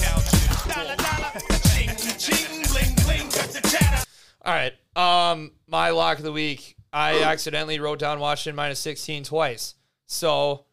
Dollar, 0.67 0.95
dollar. 0.95 1.31
Ching, 1.73 1.89
ching, 2.19 2.63
bling, 2.69 2.95
bling. 3.03 3.29
Got 3.31 3.49
the 3.49 3.67
chatter. 3.67 4.03
All 4.45 4.53
right. 4.53 4.73
Um, 4.95 5.53
my 5.67 5.89
lock 5.89 6.19
of 6.19 6.23
the 6.23 6.31
week, 6.31 6.75
I 6.93 7.23
accidentally 7.23 7.79
wrote 7.79 7.97
down 7.97 8.19
Washington 8.19 8.55
minus 8.55 8.77
16 8.79 9.23
twice. 9.23 9.73
So 10.05 10.65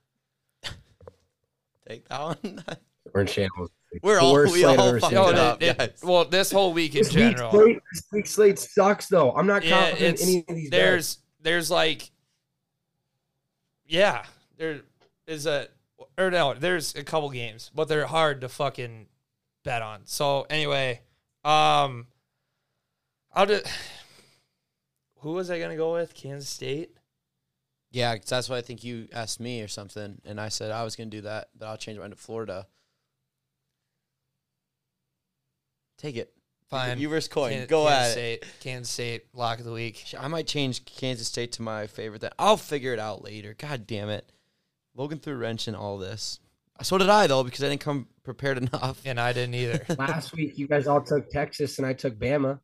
Take 1.89 2.07
that 2.09 2.21
one. 2.21 2.65
We're 3.15 3.23
in 3.23 3.27
shambles. 3.29 3.71
We're 4.03 4.19
all 4.21 4.33
Worst 4.33 4.53
we 4.55 4.65
all 4.65 4.77
fucked 4.77 5.05
seen. 5.05 5.15
no, 5.15 5.29
it 5.29 5.35
it- 5.35 5.39
up, 5.39 5.63
it- 5.63 5.99
well, 6.03 6.25
this 6.25 6.51
whole 6.51 6.73
week 6.73 6.95
in 6.95 7.03
This 7.03 7.15
week's 7.15 7.41
general, 7.41 7.51
slate, 7.51 7.79
this 7.93 8.03
week's 8.13 8.31
slate 8.31 8.59
sucks 8.59 9.07
though. 9.09 9.33
I'm 9.33 9.47
not 9.47 9.65
yeah, 9.65 9.89
confident 9.91 10.21
in 10.21 10.27
any 10.29 10.45
of 10.49 10.55
these. 10.55 10.71
bets. 10.71 10.81
there's 10.81 11.19
there's 11.43 11.71
like, 11.71 12.11
yeah, 13.87 14.25
there 14.57 14.81
is 15.27 15.47
a 15.47 15.69
or 16.19 16.31
no, 16.31 16.55
there's 16.55 16.95
a 16.95 17.05
couple 17.05 17.31
games, 17.31 17.71
but 17.75 17.89
they're 17.89 18.07
hard 18.07 18.41
to 18.43 18.49
fucking 18.49 19.07
bet 19.65 19.83
on. 19.83 20.03
So 20.07 20.47
anyway, 20.51 21.01
um, 21.45 22.07
I'll 23.35 23.47
just. 23.47 23.67
Who 25.21 25.33
was 25.33 25.51
I 25.51 25.59
gonna 25.59 25.77
go 25.77 25.93
with? 25.95 26.15
Kansas 26.15 26.49
State. 26.49 26.91
Yeah, 27.91 28.17
'cause 28.17 28.29
that's 28.29 28.49
what 28.49 28.57
I 28.59 28.63
think 28.63 28.85
you 28.85 29.09
asked 29.13 29.41
me 29.41 29.63
or 29.63 29.69
something, 29.69 30.21
and 30.25 30.41
I 30.41 30.49
said 30.51 30.71
I 30.71 30.85
was 30.85 30.97
going 30.97 31.11
to 31.11 31.17
do 31.17 31.23
that, 31.23 31.49
but 31.57 31.67
I'll 31.67 31.79
change 31.79 31.99
mine 31.99 32.11
to 32.11 32.17
Florida. 32.17 32.67
Take 35.99 36.17
it. 36.17 36.33
Fine. 36.69 36.99
You 36.99 37.09
versus 37.09 37.29
coin. 37.29 37.53
Kan- 37.53 37.67
Go 37.69 37.87
Kansas 37.87 38.17
at 38.17 38.23
it. 38.23 38.45
Kansas 38.61 38.93
State 38.93 39.25
lock 39.33 39.61
of 39.61 39.65
the 39.65 39.73
week. 39.73 40.05
I 40.19 40.27
might 40.29 40.47
change 40.49 40.85
Kansas 40.85 41.29
State 41.29 41.53
to 41.53 41.63
my 41.63 41.87
favorite. 41.87 42.21
Then 42.23 42.33
I'll 42.39 42.57
figure 42.57 42.93
it 42.93 42.99
out 42.99 43.23
later. 43.23 43.55
God 43.57 43.87
damn 43.87 44.09
it, 44.09 44.29
Logan 44.95 45.19
threw 45.21 45.35
a 45.35 45.37
wrench 45.37 45.69
in 45.69 45.75
all 45.77 45.97
this. 45.99 46.41
So 46.83 46.99
did 46.99 47.09
I 47.09 47.27
though 47.29 47.45
because 47.45 47.63
I 47.63 47.69
didn't 47.69 47.83
come 47.83 48.09
prepared 48.25 48.59
enough. 48.73 49.01
And 49.05 49.21
I 49.21 49.33
didn't 49.33 49.55
either. 49.55 49.85
Last 49.99 50.33
week, 50.35 50.59
you 50.59 50.67
guys 50.67 50.87
all 50.89 51.01
took 51.01 51.31
Texas, 51.31 51.79
and 51.79 51.87
I 51.87 51.93
took 51.93 52.19
Bama. 52.19 52.59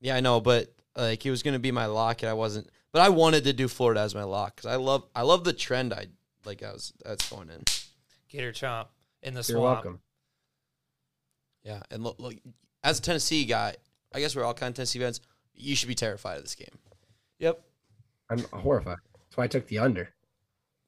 Yeah, 0.00 0.14
I 0.14 0.20
know, 0.20 0.40
but 0.40 0.72
like 0.96 1.26
it 1.26 1.30
was 1.30 1.42
gonna 1.42 1.58
be 1.58 1.72
my 1.72 1.86
lock, 1.86 2.22
and 2.22 2.30
I 2.30 2.34
wasn't. 2.34 2.70
But 2.92 3.02
I 3.02 3.08
wanted 3.08 3.44
to 3.44 3.52
do 3.52 3.66
Florida 3.68 4.00
as 4.00 4.14
my 4.14 4.24
lock 4.24 4.56
because 4.56 4.70
I 4.70 4.76
love 4.76 5.04
I 5.16 5.22
love 5.22 5.42
the 5.44 5.52
trend. 5.52 5.92
I 5.92 6.06
like 6.44 6.62
I 6.62 6.72
was 6.72 6.92
that's 7.04 7.28
going 7.28 7.50
in. 7.50 7.64
Gator 8.28 8.52
chomp 8.52 8.86
in 9.22 9.34
the 9.34 9.38
You're 9.38 9.58
swamp. 9.58 9.62
welcome. 9.84 10.00
Yeah, 11.62 11.80
and 11.90 12.02
look, 12.02 12.18
look 12.18 12.34
as 12.82 12.98
a 12.98 13.02
Tennessee 13.02 13.44
guy, 13.44 13.74
I 14.14 14.20
guess 14.20 14.34
we're 14.34 14.44
all 14.44 14.54
kind 14.54 14.70
of 14.70 14.76
Tennessee 14.76 14.98
fans. 14.98 15.20
You 15.54 15.76
should 15.76 15.88
be 15.88 15.94
terrified 15.94 16.36
of 16.38 16.42
this 16.42 16.54
game. 16.54 16.78
Yep. 17.38 17.60
I'm 18.30 18.38
horrified. 18.52 18.96
That's 19.14 19.36
why 19.36 19.44
I 19.44 19.48
took 19.48 19.66
the 19.66 19.78
under. 19.78 20.08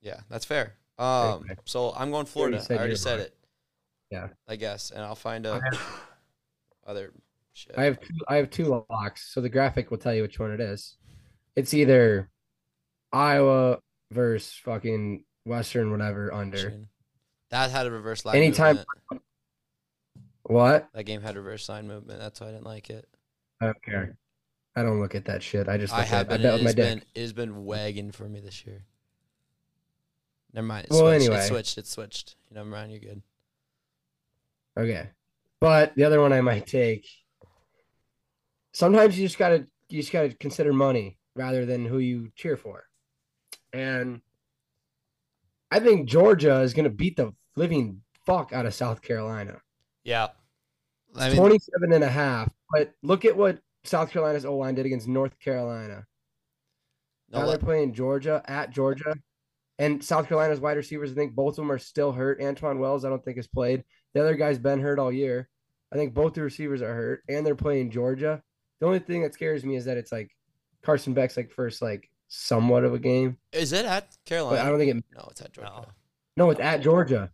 Yeah, 0.00 0.20
that's 0.30 0.44
fair. 0.44 0.74
Um, 0.98 1.42
Okay. 1.44 1.54
so 1.64 1.92
I'm 1.96 2.10
going 2.10 2.26
Florida. 2.26 2.60
said 2.60 2.76
I 2.76 2.80
already 2.80 2.96
said 2.96 3.20
it. 3.20 3.34
Yeah. 4.10 4.28
I 4.48 4.56
guess, 4.56 4.90
and 4.90 5.02
I'll 5.02 5.14
find 5.14 5.46
I 5.46 5.50
a 5.58 5.60
have, 5.60 6.00
other 6.86 7.12
shit. 7.52 7.74
I 7.76 7.84
have 7.84 8.00
two. 8.00 8.14
I 8.28 8.36
have 8.36 8.50
two 8.50 8.84
locks. 8.90 9.32
So 9.32 9.40
the 9.40 9.48
graphic 9.48 9.90
will 9.90 9.98
tell 9.98 10.14
you 10.14 10.22
which 10.22 10.38
one 10.38 10.52
it 10.52 10.60
is. 10.60 10.96
It's 11.56 11.74
either 11.74 12.30
Iowa 13.12 13.78
versus 14.10 14.52
fucking 14.64 15.24
Western 15.44 15.90
whatever 15.90 16.32
under. 16.32 16.86
That 17.50 17.70
had 17.70 17.86
a 17.86 17.90
reverse 17.90 18.24
line. 18.24 18.36
Anytime- 18.36 18.76
movement. 19.10 19.22
What? 20.44 20.88
that 20.94 21.04
game 21.04 21.22
had 21.22 21.36
reverse 21.36 21.68
line 21.68 21.86
movement. 21.86 22.18
That's 22.18 22.40
why 22.40 22.48
I 22.48 22.50
didn't 22.52 22.66
like 22.66 22.90
it. 22.90 23.08
I 23.60 23.66
don't 23.66 23.82
care. 23.82 24.16
I 24.74 24.82
don't 24.82 25.00
look 25.00 25.14
at 25.14 25.26
that 25.26 25.42
shit. 25.42 25.68
I 25.68 25.76
just 25.76 25.92
I 25.94 26.02
have 26.02 26.30
at, 26.30 26.40
I 26.40 26.42
bet 26.42 26.46
It 26.46 26.52
with 26.54 26.64
my 26.64 26.72
dick. 26.72 27.02
It 27.14 27.20
has 27.20 27.32
been 27.32 27.64
wagging 27.64 28.10
for 28.10 28.28
me 28.28 28.40
this 28.40 28.66
year. 28.66 28.84
Never 30.52 30.66
mind. 30.66 30.86
It 30.86 30.90
Well, 30.90 31.00
switched. 31.00 31.24
anyway. 31.26 31.38
it 31.44 31.46
switched. 31.48 31.78
It 31.78 31.86
switched. 31.86 32.36
You 32.50 32.56
never 32.56 32.68
mind. 32.68 32.90
You're 32.90 33.00
good. 33.00 33.22
Okay. 34.76 35.08
But 35.60 35.94
the 35.94 36.04
other 36.04 36.20
one 36.20 36.32
I 36.32 36.40
might 36.40 36.66
take. 36.66 37.06
Sometimes 38.72 39.18
you 39.18 39.26
just 39.26 39.38
gotta 39.38 39.66
you 39.88 40.00
just 40.00 40.12
gotta 40.12 40.30
consider 40.34 40.72
money 40.72 41.18
rather 41.36 41.64
than 41.66 41.84
who 41.84 41.98
you 41.98 42.32
cheer 42.34 42.56
for. 42.56 42.84
And 43.72 44.22
I 45.70 45.78
think 45.80 46.08
Georgia 46.08 46.60
is 46.60 46.74
gonna 46.74 46.90
beat 46.90 47.16
the 47.16 47.32
living 47.54 48.02
fuck 48.26 48.52
out 48.52 48.66
of 48.66 48.74
South 48.74 49.02
Carolina. 49.02 49.60
Yeah. 50.04 50.28
I 51.16 51.28
mean, 51.28 51.36
27 51.36 51.92
and 51.92 52.04
a 52.04 52.08
half. 52.08 52.50
But 52.70 52.92
look 53.02 53.24
at 53.24 53.36
what 53.36 53.58
South 53.84 54.10
Carolina's 54.10 54.44
O 54.44 54.56
line 54.56 54.74
did 54.74 54.86
against 54.86 55.08
North 55.08 55.38
Carolina. 55.40 56.06
no, 57.30 57.40
now 57.40 57.46
they're 57.46 57.58
playing 57.58 57.94
Georgia 57.94 58.42
at 58.46 58.70
Georgia. 58.70 59.14
And 59.78 60.02
South 60.04 60.28
Carolina's 60.28 60.60
wide 60.60 60.76
receivers, 60.76 61.10
I 61.12 61.14
think 61.14 61.34
both 61.34 61.54
of 61.54 61.56
them 61.56 61.72
are 61.72 61.78
still 61.78 62.12
hurt. 62.12 62.40
Antwane 62.40 62.78
Wells, 62.78 63.04
I 63.04 63.08
don't 63.08 63.24
think 63.24 63.36
has 63.36 63.48
played. 63.48 63.84
The 64.14 64.20
other 64.20 64.34
guy's 64.36 64.58
been 64.58 64.80
hurt 64.80 64.98
all 64.98 65.10
year. 65.10 65.48
I 65.92 65.96
think 65.96 66.14
both 66.14 66.34
the 66.34 66.42
receivers 66.42 66.82
are 66.82 66.94
hurt, 66.94 67.22
and 67.28 67.44
they're 67.44 67.54
playing 67.54 67.90
Georgia. 67.90 68.42
The 68.80 68.86
only 68.86 68.98
thing 68.98 69.22
that 69.22 69.34
scares 69.34 69.64
me 69.64 69.76
is 69.76 69.84
that 69.86 69.96
it's 69.96 70.12
like 70.12 70.30
Carson 70.82 71.14
Beck's 71.14 71.36
like 71.36 71.50
first 71.50 71.82
like 71.82 72.08
somewhat 72.28 72.84
of 72.84 72.94
a 72.94 72.98
game, 72.98 73.36
is 73.52 73.72
it 73.72 73.84
at 73.84 74.16
Carolina? 74.24 74.56
but 74.56 74.66
I 74.66 74.70
don't 74.70 74.78
think 74.78 74.96
it. 74.96 75.04
No, 75.14 75.28
it's 75.30 75.40
at 75.42 75.52
Georgia. 75.52 75.70
No. 75.70 75.86
No, 76.36 76.50
it's 76.50 76.60
at 76.60 76.80
Georgia. 76.80 77.30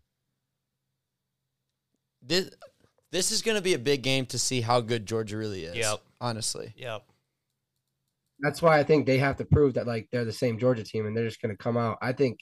This 2.23 2.51
this 3.11 3.33
is 3.33 3.43
going 3.43 3.57
to 3.57 3.63
be 3.63 3.75
a 3.75 3.79
big 3.79 4.03
game 4.03 4.27
to 4.27 4.39
see 4.39 4.61
how 4.61 4.81
good 4.81 5.07
Georgia 5.07 5.37
really 5.37 5.65
is. 5.65 5.77
Yep. 5.77 6.01
Honestly, 6.21 6.75
Yep. 6.77 7.05
That's 8.41 8.61
why 8.63 8.79
I 8.79 8.85
think 8.85 9.07
they 9.07 9.19
have 9.19 9.37
to 9.39 9.45
prove 9.45 9.75
that 9.75 9.87
like 9.87 10.09
they're 10.13 10.25
the 10.25 10.33
same 10.33 10.59
Georgia 10.59 10.85
team, 10.85 11.07
and 11.07 11.17
they're 11.17 11.27
just 11.27 11.41
going 11.43 11.51
to 11.55 11.57
come 11.57 11.77
out. 11.77 11.99
I 12.03 12.13
think, 12.13 12.39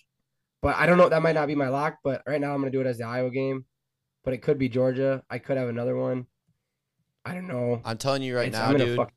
but 0.62 0.76
I 0.76 0.86
don't 0.86 0.98
know. 0.98 1.08
That 1.08 1.22
might 1.22 1.34
not 1.34 1.46
be 1.46 1.54
my 1.54 1.68
lock, 1.68 1.98
but 2.04 2.22
right 2.26 2.40
now 2.40 2.52
I'm 2.52 2.60
going 2.60 2.70
to 2.72 2.76
do 2.76 2.82
it 2.82 2.86
as 2.88 2.98
the 2.98 3.04
Iowa 3.04 3.30
game. 3.30 3.64
But 4.24 4.34
it 4.34 4.42
could 4.42 4.58
be 4.58 4.68
Georgia. 4.68 5.22
I 5.30 5.38
could 5.38 5.56
have 5.56 5.68
another 5.68 5.96
one. 5.96 6.26
I 7.24 7.32
don't 7.34 7.46
know. 7.48 7.80
I'm 7.84 7.96
telling 7.96 8.22
you 8.22 8.36
right 8.36 8.48
It's- 8.48 8.60
now, 8.70 8.76
dude. 8.76 8.96
fuck- 8.96 9.12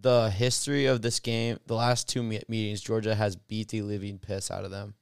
the 0.00 0.30
history 0.30 0.86
of 0.86 1.02
this 1.02 1.18
game, 1.20 1.58
the 1.66 1.74
last 1.74 2.08
two 2.08 2.22
me- 2.22 2.42
meetings, 2.48 2.80
Georgia 2.80 3.14
has 3.14 3.36
beat 3.36 3.68
the 3.68 3.82
living 3.82 4.18
piss 4.18 4.50
out 4.50 4.64
of 4.64 4.70
them. 4.70 4.94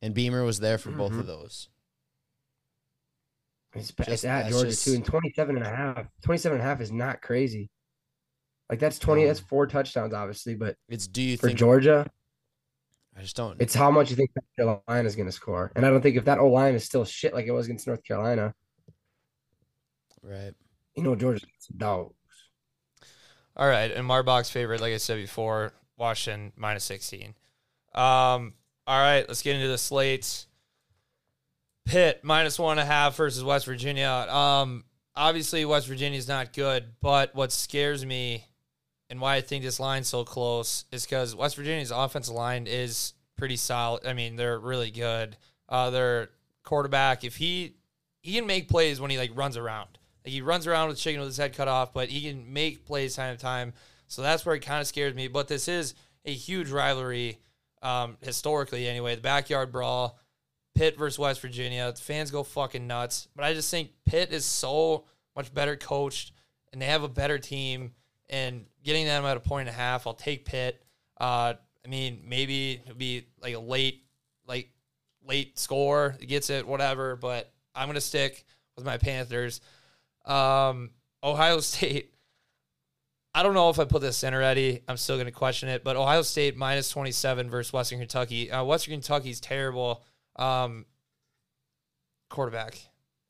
And 0.00 0.14
Beamer 0.14 0.44
was 0.44 0.60
there 0.60 0.78
for 0.78 0.90
both 0.90 1.12
Mhm. 1.12 1.20
of 1.20 1.26
those. 1.26 1.68
It's, 3.74 3.90
Just- 3.92 4.08
it's 4.08 4.24
at 4.24 4.50
Georgia 4.50 4.70
just- 4.70 4.84
too, 4.84 4.94
and 4.94 5.04
27 5.04 5.56
and 5.56 5.64
a 5.64 5.68
half. 5.68 6.06
27 6.22 6.58
and 6.58 6.64
a 6.66 6.68
half 6.68 6.80
is 6.80 6.92
not 6.92 7.22
crazy. 7.22 7.70
Like 8.68 8.78
that's 8.78 8.98
20, 8.98 9.22
Um, 9.22 9.28
that's 9.28 9.40
four 9.40 9.66
touchdowns, 9.66 10.14
obviously, 10.14 10.54
but 10.54 10.76
It's 10.88 11.06
do 11.06 11.22
you 11.22 11.36
for 11.36 11.48
think 11.48 11.58
Georgia, 11.58 12.10
I 13.16 13.20
just 13.20 13.36
don't 13.36 13.60
it's 13.60 13.74
how 13.74 13.90
much 13.90 14.08
you 14.10 14.16
think 14.16 14.30
South 14.32 14.44
Carolina 14.86 15.06
is 15.06 15.14
going 15.16 15.26
to 15.28 15.32
score. 15.32 15.70
And 15.76 15.84
I 15.84 15.90
don't 15.90 16.00
think 16.00 16.16
if 16.16 16.24
that 16.24 16.38
O 16.38 16.48
line 16.48 16.74
is 16.74 16.84
still 16.84 17.04
shit 17.04 17.34
like 17.34 17.46
it 17.46 17.50
was 17.50 17.66
against 17.66 17.86
North 17.86 18.02
Carolina, 18.04 18.54
right. 20.22 20.52
you 20.96 21.02
know, 21.02 21.14
Georgia's 21.14 21.46
dogs. 21.76 22.14
All 23.56 23.68
right, 23.68 23.90
and 23.90 24.06
Marbach's 24.06 24.48
favorite, 24.50 24.80
like 24.80 24.94
I 24.94 24.96
said 24.96 25.16
before, 25.18 25.74
Washington 25.98 26.52
minus 26.56 26.84
sixteen. 26.84 27.34
Um, 27.94 28.54
all 28.86 28.98
right, 28.98 29.24
let's 29.28 29.42
get 29.42 29.56
into 29.56 29.68
the 29.68 29.76
slates. 29.76 30.46
Pitt 31.84 32.20
minus 32.22 32.58
one 32.58 32.78
and 32.78 32.88
a 32.88 32.90
half 32.90 33.16
versus 33.16 33.42
West 33.42 33.66
Virginia. 33.66 34.08
Um, 34.08 34.84
obviously 35.14 35.64
West 35.64 35.86
Virginia 35.86 36.18
is 36.18 36.28
not 36.28 36.52
good, 36.52 36.84
but 37.00 37.34
what 37.34 37.52
scares 37.52 38.04
me 38.04 38.46
and 39.10 39.20
why 39.20 39.36
I 39.36 39.40
think 39.40 39.62
this 39.62 39.80
line's 39.80 40.08
so 40.08 40.24
close 40.24 40.84
is 40.90 41.04
because 41.04 41.34
West 41.34 41.56
Virginia's 41.56 41.90
offensive 41.90 42.34
line 42.34 42.66
is 42.66 43.14
pretty 43.36 43.56
solid. 43.56 44.06
I 44.06 44.14
mean, 44.14 44.36
they're 44.36 44.58
really 44.58 44.90
good. 44.90 45.36
Uh, 45.68 45.90
their 45.90 46.30
quarterback, 46.62 47.24
if 47.24 47.36
he 47.36 47.74
he 48.20 48.34
can 48.34 48.46
make 48.46 48.68
plays 48.68 49.00
when 49.00 49.10
he 49.10 49.18
like 49.18 49.32
runs 49.34 49.56
around. 49.56 49.98
Like 50.24 50.32
he 50.32 50.40
runs 50.40 50.66
around 50.66 50.88
with 50.88 50.98
chicken 50.98 51.20
with 51.20 51.28
his 51.28 51.36
head 51.36 51.56
cut 51.56 51.68
off, 51.68 51.92
but 51.92 52.08
he 52.08 52.22
can 52.22 52.52
make 52.52 52.86
plays 52.86 53.16
time 53.16 53.36
to 53.36 53.42
time. 53.42 53.72
So 54.06 54.22
that's 54.22 54.46
where 54.46 54.54
it 54.54 54.60
kind 54.60 54.80
of 54.80 54.86
scares 54.86 55.14
me. 55.14 55.26
But 55.28 55.48
this 55.48 55.66
is 55.66 55.94
a 56.24 56.32
huge 56.32 56.70
rivalry, 56.70 57.38
um, 57.82 58.16
historically 58.20 58.86
anyway. 58.86 59.16
The 59.16 59.22
backyard 59.22 59.72
brawl, 59.72 60.18
Pitt 60.74 60.98
versus 60.98 61.18
West 61.18 61.40
Virginia. 61.40 61.92
The 61.92 62.00
fans 62.00 62.30
go 62.30 62.42
fucking 62.42 62.86
nuts. 62.86 63.28
But 63.36 63.44
I 63.44 63.54
just 63.54 63.70
think 63.70 63.90
Pitt 64.06 64.32
is 64.32 64.44
so 64.44 65.04
much 65.36 65.52
better 65.52 65.76
coached, 65.76 66.32
and 66.72 66.80
they 66.80 66.86
have 66.86 67.02
a 67.02 67.08
better 67.08 67.38
team. 67.38 67.92
And 68.30 68.64
getting 68.82 69.04
them 69.04 69.24
at 69.24 69.36
a 69.36 69.40
point 69.40 69.68
and 69.68 69.76
a 69.76 69.78
half, 69.78 70.06
I'll 70.06 70.14
take 70.14 70.44
Pitt. 70.44 70.82
Uh, 71.20 71.54
I 71.84 71.88
mean, 71.88 72.22
maybe 72.26 72.80
it'll 72.84 72.96
be 72.96 73.26
like 73.42 73.54
a 73.54 73.58
late, 73.60 74.04
like 74.46 74.70
late 75.26 75.58
score. 75.58 76.16
It 76.20 76.26
gets 76.26 76.48
it, 76.48 76.66
whatever. 76.66 77.16
But 77.16 77.52
I'm 77.74 77.88
gonna 77.88 78.00
stick 78.00 78.44
with 78.76 78.84
my 78.84 78.96
Panthers. 78.96 79.60
Um, 80.24 80.90
Ohio 81.22 81.60
State. 81.60 82.10
I 83.34 83.42
don't 83.42 83.54
know 83.54 83.70
if 83.70 83.78
I 83.78 83.84
put 83.84 84.02
this 84.02 84.22
in 84.24 84.34
already. 84.34 84.82
I'm 84.86 84.98
still 84.98 85.18
to 85.18 85.30
question 85.30 85.70
it, 85.70 85.82
but 85.82 85.96
Ohio 85.96 86.20
State 86.20 86.56
minus 86.56 86.90
27 86.90 87.48
versus 87.48 87.72
Western 87.72 87.98
Kentucky. 87.98 88.50
Uh, 88.50 88.62
Western 88.62 88.92
Kentucky's 88.92 89.40
terrible. 89.40 90.02
Um, 90.36 90.86
quarterback, 92.28 92.78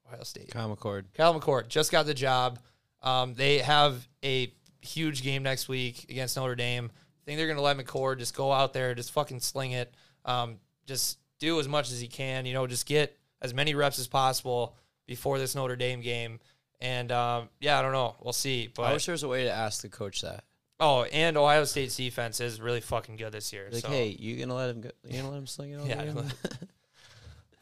Ohio 0.07 0.23
State. 0.25 0.51
Kyle 0.51 0.75
McCord. 0.75 1.05
Kyle 1.15 1.39
McCord 1.39 1.69
just 1.69 1.91
got 1.93 2.07
the 2.07 2.15
job. 2.15 2.59
Um, 3.03 3.35
they 3.35 3.59
have 3.59 4.07
a 4.25 4.53
huge 4.81 5.23
game 5.23 5.43
next 5.43 5.69
week 5.69 6.07
against 6.09 6.37
Notre 6.37 6.55
Dame. 6.55 6.91
I 6.95 7.21
think 7.25 7.39
they're 7.39 7.47
going 7.47 7.57
to 7.57 7.63
let 7.63 7.77
McCord 7.77 8.19
just 8.19 8.37
go 8.37 8.53
out 8.53 8.73
there, 8.73 8.95
just 8.95 9.13
fucking 9.13 9.41
sling 9.41 9.73
it. 9.73 9.93
Um, 10.25 10.59
just 10.87 11.19
do 11.39 11.59
as 11.61 11.69
much 11.69 11.91
as 11.91 12.01
he 12.01 12.09
can. 12.09 12.47
You 12.47 12.55
know, 12.55 12.67
just 12.67 12.87
get 12.87 13.17
as 13.41 13.55
many 13.55 13.75
reps 13.75 13.99
as 13.99 14.07
possible 14.07 14.77
before 15.07 15.39
this 15.39 15.55
Notre 15.55 15.77
Dame 15.77 16.01
game. 16.01 16.41
And 16.81 17.13
um, 17.13 17.49
yeah, 17.61 17.79
I 17.79 17.83
don't 17.83 17.93
know. 17.93 18.17
We'll 18.21 18.33
see. 18.33 18.65
I 18.65 18.71
But 18.75 18.93
wish 18.95 19.07
there 19.07 19.13
was 19.13 19.23
a 19.23 19.29
way 19.29 19.45
to 19.45 19.53
ask 19.53 19.83
the 19.83 19.89
coach 19.89 20.23
that. 20.23 20.45
Oh, 20.81 21.05
and 21.05 21.37
Ohio 21.37 21.65
State's 21.65 21.95
defense 21.95 22.41
is 22.41 22.61
really 22.61 22.81
fucking 22.81 23.15
good 23.15 23.31
this 23.31 23.53
year. 23.53 23.69
Like, 23.71 23.83
so. 23.83 23.89
hey, 23.89 24.17
you 24.19 24.37
gonna 24.37 24.57
let 24.57 24.71
him 24.71 24.81
go? 24.81 24.91
You 25.07 25.19
gonna 25.19 25.31
let 25.31 25.39
him 25.39 25.47
sling 25.47 25.71
it 25.73 25.77
over? 25.77 25.87
Yeah. 25.89 26.13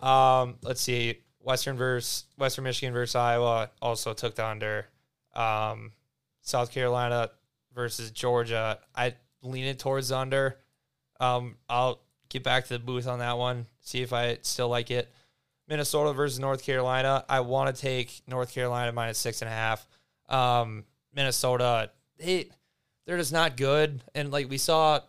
Um, 0.00 0.56
let's 0.62 0.80
see. 0.80 1.18
Western 1.40 1.76
versus 1.76 2.24
Western 2.36 2.64
Michigan 2.64 2.92
versus 2.92 3.14
Iowa 3.14 3.70
also 3.80 4.12
took 4.12 4.34
the 4.34 4.46
under. 4.46 4.86
Um, 5.34 5.92
South 6.42 6.72
Carolina 6.72 7.30
versus 7.74 8.10
Georgia. 8.10 8.78
I 8.94 9.14
leaning 9.42 9.76
towards 9.76 10.08
the 10.08 10.18
under. 10.18 10.58
Um, 11.18 11.56
I'll 11.68 12.00
get 12.28 12.42
back 12.42 12.66
to 12.66 12.74
the 12.74 12.78
booth 12.78 13.06
on 13.06 13.18
that 13.20 13.38
one. 13.38 13.66
See 13.80 14.02
if 14.02 14.12
I 14.12 14.38
still 14.42 14.68
like 14.68 14.90
it. 14.90 15.12
Minnesota 15.68 16.12
versus 16.12 16.38
North 16.38 16.64
Carolina. 16.64 17.24
I 17.28 17.40
want 17.40 17.74
to 17.74 17.80
take 17.80 18.22
North 18.26 18.52
Carolina 18.52 18.92
minus 18.92 19.18
six 19.18 19.40
and 19.40 19.48
a 19.48 19.52
half. 19.52 19.86
Um, 20.28 20.84
Minnesota, 21.14 21.90
they 22.18 22.48
they're 23.06 23.18
just 23.18 23.32
not 23.32 23.56
good. 23.56 24.02
And 24.14 24.30
like 24.30 24.50
we 24.50 24.58
saw 24.58 25.00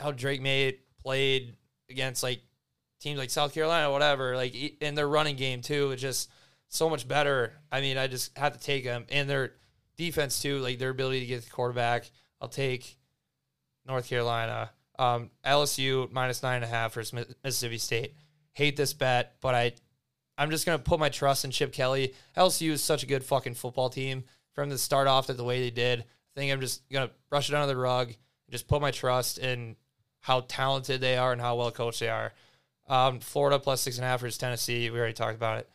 how 0.00 0.12
Drake 0.12 0.40
Maye 0.40 0.78
played 1.02 1.56
against 1.88 2.22
like 2.22 2.40
teams 3.00 3.18
like 3.18 3.30
South 3.30 3.54
Carolina, 3.54 3.90
whatever, 3.90 4.36
like 4.36 4.54
in 4.54 4.94
their 4.94 5.08
running 5.08 5.36
game 5.36 5.60
too, 5.60 5.90
it's 5.92 6.02
just 6.02 6.30
so 6.68 6.88
much 6.88 7.06
better. 7.06 7.54
I 7.70 7.80
mean, 7.80 7.96
I 7.98 8.06
just 8.06 8.36
have 8.36 8.52
to 8.52 8.60
take 8.60 8.84
them 8.84 9.06
and 9.10 9.28
their 9.28 9.54
defense 9.96 10.40
too, 10.40 10.58
like 10.58 10.78
their 10.78 10.90
ability 10.90 11.20
to 11.20 11.26
get 11.26 11.42
the 11.42 11.50
quarterback. 11.50 12.10
I'll 12.40 12.48
take 12.48 12.96
North 13.86 14.08
Carolina. 14.08 14.70
Um, 14.98 15.30
LSU 15.44 16.10
minus 16.10 16.42
nine 16.42 16.56
and 16.56 16.64
a 16.64 16.68
half 16.68 16.94
versus 16.94 17.24
Mississippi 17.44 17.78
State. 17.78 18.14
Hate 18.52 18.76
this 18.76 18.92
bet, 18.92 19.36
but 19.40 19.54
I, 19.54 19.72
I'm 20.36 20.50
just 20.50 20.66
gonna 20.66 20.78
put 20.78 20.98
my 20.98 21.08
trust 21.08 21.44
in 21.44 21.52
Chip 21.52 21.72
Kelly. 21.72 22.14
LSU 22.36 22.70
is 22.70 22.82
such 22.82 23.02
a 23.02 23.06
good 23.06 23.24
fucking 23.24 23.54
football 23.54 23.90
team 23.90 24.24
from 24.52 24.68
the 24.68 24.78
start 24.78 25.06
off 25.06 25.28
that 25.28 25.36
the 25.36 25.44
way 25.44 25.60
they 25.60 25.70
did. 25.70 26.00
I 26.00 26.40
think 26.40 26.52
I'm 26.52 26.60
just 26.60 26.88
gonna 26.90 27.10
brush 27.30 27.48
it 27.48 27.54
under 27.54 27.68
the 27.68 27.76
rug 27.76 28.14
just 28.50 28.68
put 28.68 28.80
my 28.80 28.90
trust 28.90 29.38
in 29.38 29.76
how 30.20 30.40
talented 30.40 31.00
they 31.00 31.16
are 31.16 31.32
and 31.32 31.40
how 31.40 31.56
well 31.56 31.70
coached 31.70 32.00
they 32.00 32.08
are. 32.08 32.32
Um, 32.88 33.20
Florida 33.20 33.58
plus 33.58 33.80
six 33.80 33.96
and 33.96 34.04
a 34.04 34.08
half 34.08 34.20
versus 34.20 34.38
Tennessee. 34.38 34.90
We 34.90 34.98
already 34.98 35.14
talked 35.14 35.36
about 35.36 35.58
it. 35.58 35.68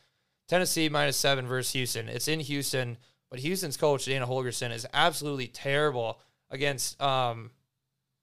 Tennessee 0.48 0.90
minus 0.90 1.18
seven 1.18 1.48
versus 1.48 1.72
Houston. 1.74 2.10
It's 2.10 2.28
in 2.28 2.40
Houston, 2.40 2.98
but 3.30 3.40
Houston's 3.40 3.78
coach 3.78 4.06
Dana 4.06 4.28
Holgorsen 4.28 4.72
is 4.72 4.86
absolutely 4.94 5.48
terrible 5.48 6.20
against 6.50 7.02
um, 7.02 7.52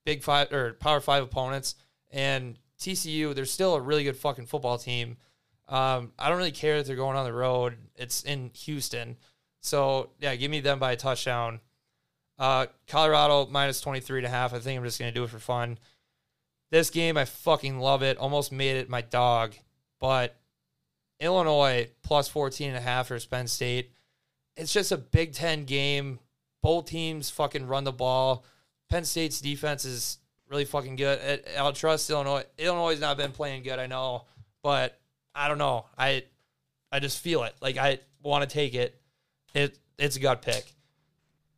big 0.04 0.22
five 0.22 0.52
or 0.52 0.74
power 0.74 1.00
five 1.00 1.22
opponents. 1.22 1.76
And 2.10 2.58
TCU, 2.78 3.34
they're 3.34 3.44
still 3.44 3.74
a 3.74 3.80
really 3.80 4.04
good 4.04 4.16
fucking 4.16 4.46
football 4.46 4.78
team. 4.78 5.16
Um, 5.68 6.12
I 6.18 6.28
don't 6.28 6.38
really 6.38 6.50
care 6.50 6.78
that 6.78 6.86
they're 6.86 6.96
going 6.96 7.16
on 7.16 7.24
the 7.24 7.32
road. 7.32 7.76
It's 7.96 8.22
in 8.22 8.50
Houston. 8.54 9.16
So 9.60 10.10
yeah, 10.18 10.34
give 10.34 10.50
me 10.50 10.60
them 10.60 10.78
by 10.78 10.92
a 10.92 10.96
touchdown. 10.96 11.60
Uh, 12.38 12.66
Colorado 12.88 13.46
minus 13.46 13.80
23 13.80 14.20
and 14.20 14.26
a 14.26 14.30
half. 14.30 14.54
I 14.54 14.58
think 14.58 14.78
I'm 14.78 14.84
just 14.84 14.98
going 14.98 15.12
to 15.12 15.14
do 15.14 15.24
it 15.24 15.30
for 15.30 15.38
fun. 15.38 15.78
This 16.70 16.90
game, 16.90 17.16
I 17.16 17.24
fucking 17.24 17.78
love 17.80 18.02
it. 18.02 18.16
Almost 18.18 18.52
made 18.52 18.76
it 18.76 18.88
my 18.88 19.00
dog, 19.00 19.54
but 19.98 20.36
Illinois 21.18 21.90
plus 22.02 22.28
14 22.28 22.68
and 22.68 22.76
a 22.76 22.80
half 22.80 23.08
for 23.08 23.18
Penn 23.20 23.46
State. 23.46 23.92
It's 24.56 24.72
just 24.72 24.92
a 24.92 24.96
Big 24.96 25.32
Ten 25.32 25.64
game. 25.64 26.20
Both 26.62 26.86
teams 26.86 27.30
fucking 27.30 27.66
run 27.66 27.84
the 27.84 27.92
ball. 27.92 28.44
Penn 28.88 29.04
State's 29.04 29.40
defense 29.40 29.84
is 29.84 30.18
really 30.48 30.64
fucking 30.64 30.96
good. 30.96 31.44
I'll 31.58 31.72
trust 31.72 32.10
Illinois. 32.10 32.44
Illinois 32.58 32.90
has 32.90 33.00
not 33.00 33.16
been 33.16 33.32
playing 33.32 33.62
good, 33.62 33.78
I 33.78 33.86
know, 33.86 34.26
but 34.62 34.98
I 35.34 35.48
don't 35.48 35.58
know. 35.58 35.86
I 35.96 36.24
I 36.92 36.98
just 37.00 37.20
feel 37.20 37.44
it. 37.44 37.54
Like 37.60 37.76
I 37.78 38.00
want 38.22 38.48
to 38.48 38.52
take 38.52 38.74
it. 38.74 39.00
It 39.54 39.78
it's 39.98 40.16
a 40.16 40.20
gut 40.20 40.42
pick. 40.42 40.72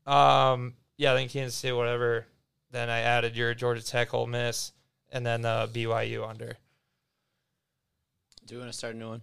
Um, 0.07 0.75
yeah, 0.96 1.14
then 1.14 1.29
Kansas 1.29 1.55
State, 1.55 1.72
whatever. 1.72 2.27
Then 2.70 2.90
I 2.90 3.01
added 3.01 3.37
your 3.37 3.55
Georgia 3.55 3.85
Tech, 3.85 4.14
Ole 4.14 4.27
Miss, 4.27 4.72
and 5.12 5.25
then 5.25 5.42
the 5.42 5.68
BYU 5.72 6.29
under. 6.29 6.57
Do 8.46 8.55
you 8.55 8.61
want 8.61 8.72
to 8.72 8.77
start 8.77 8.94
a 8.94 8.98
new 8.98 9.09
one? 9.09 9.22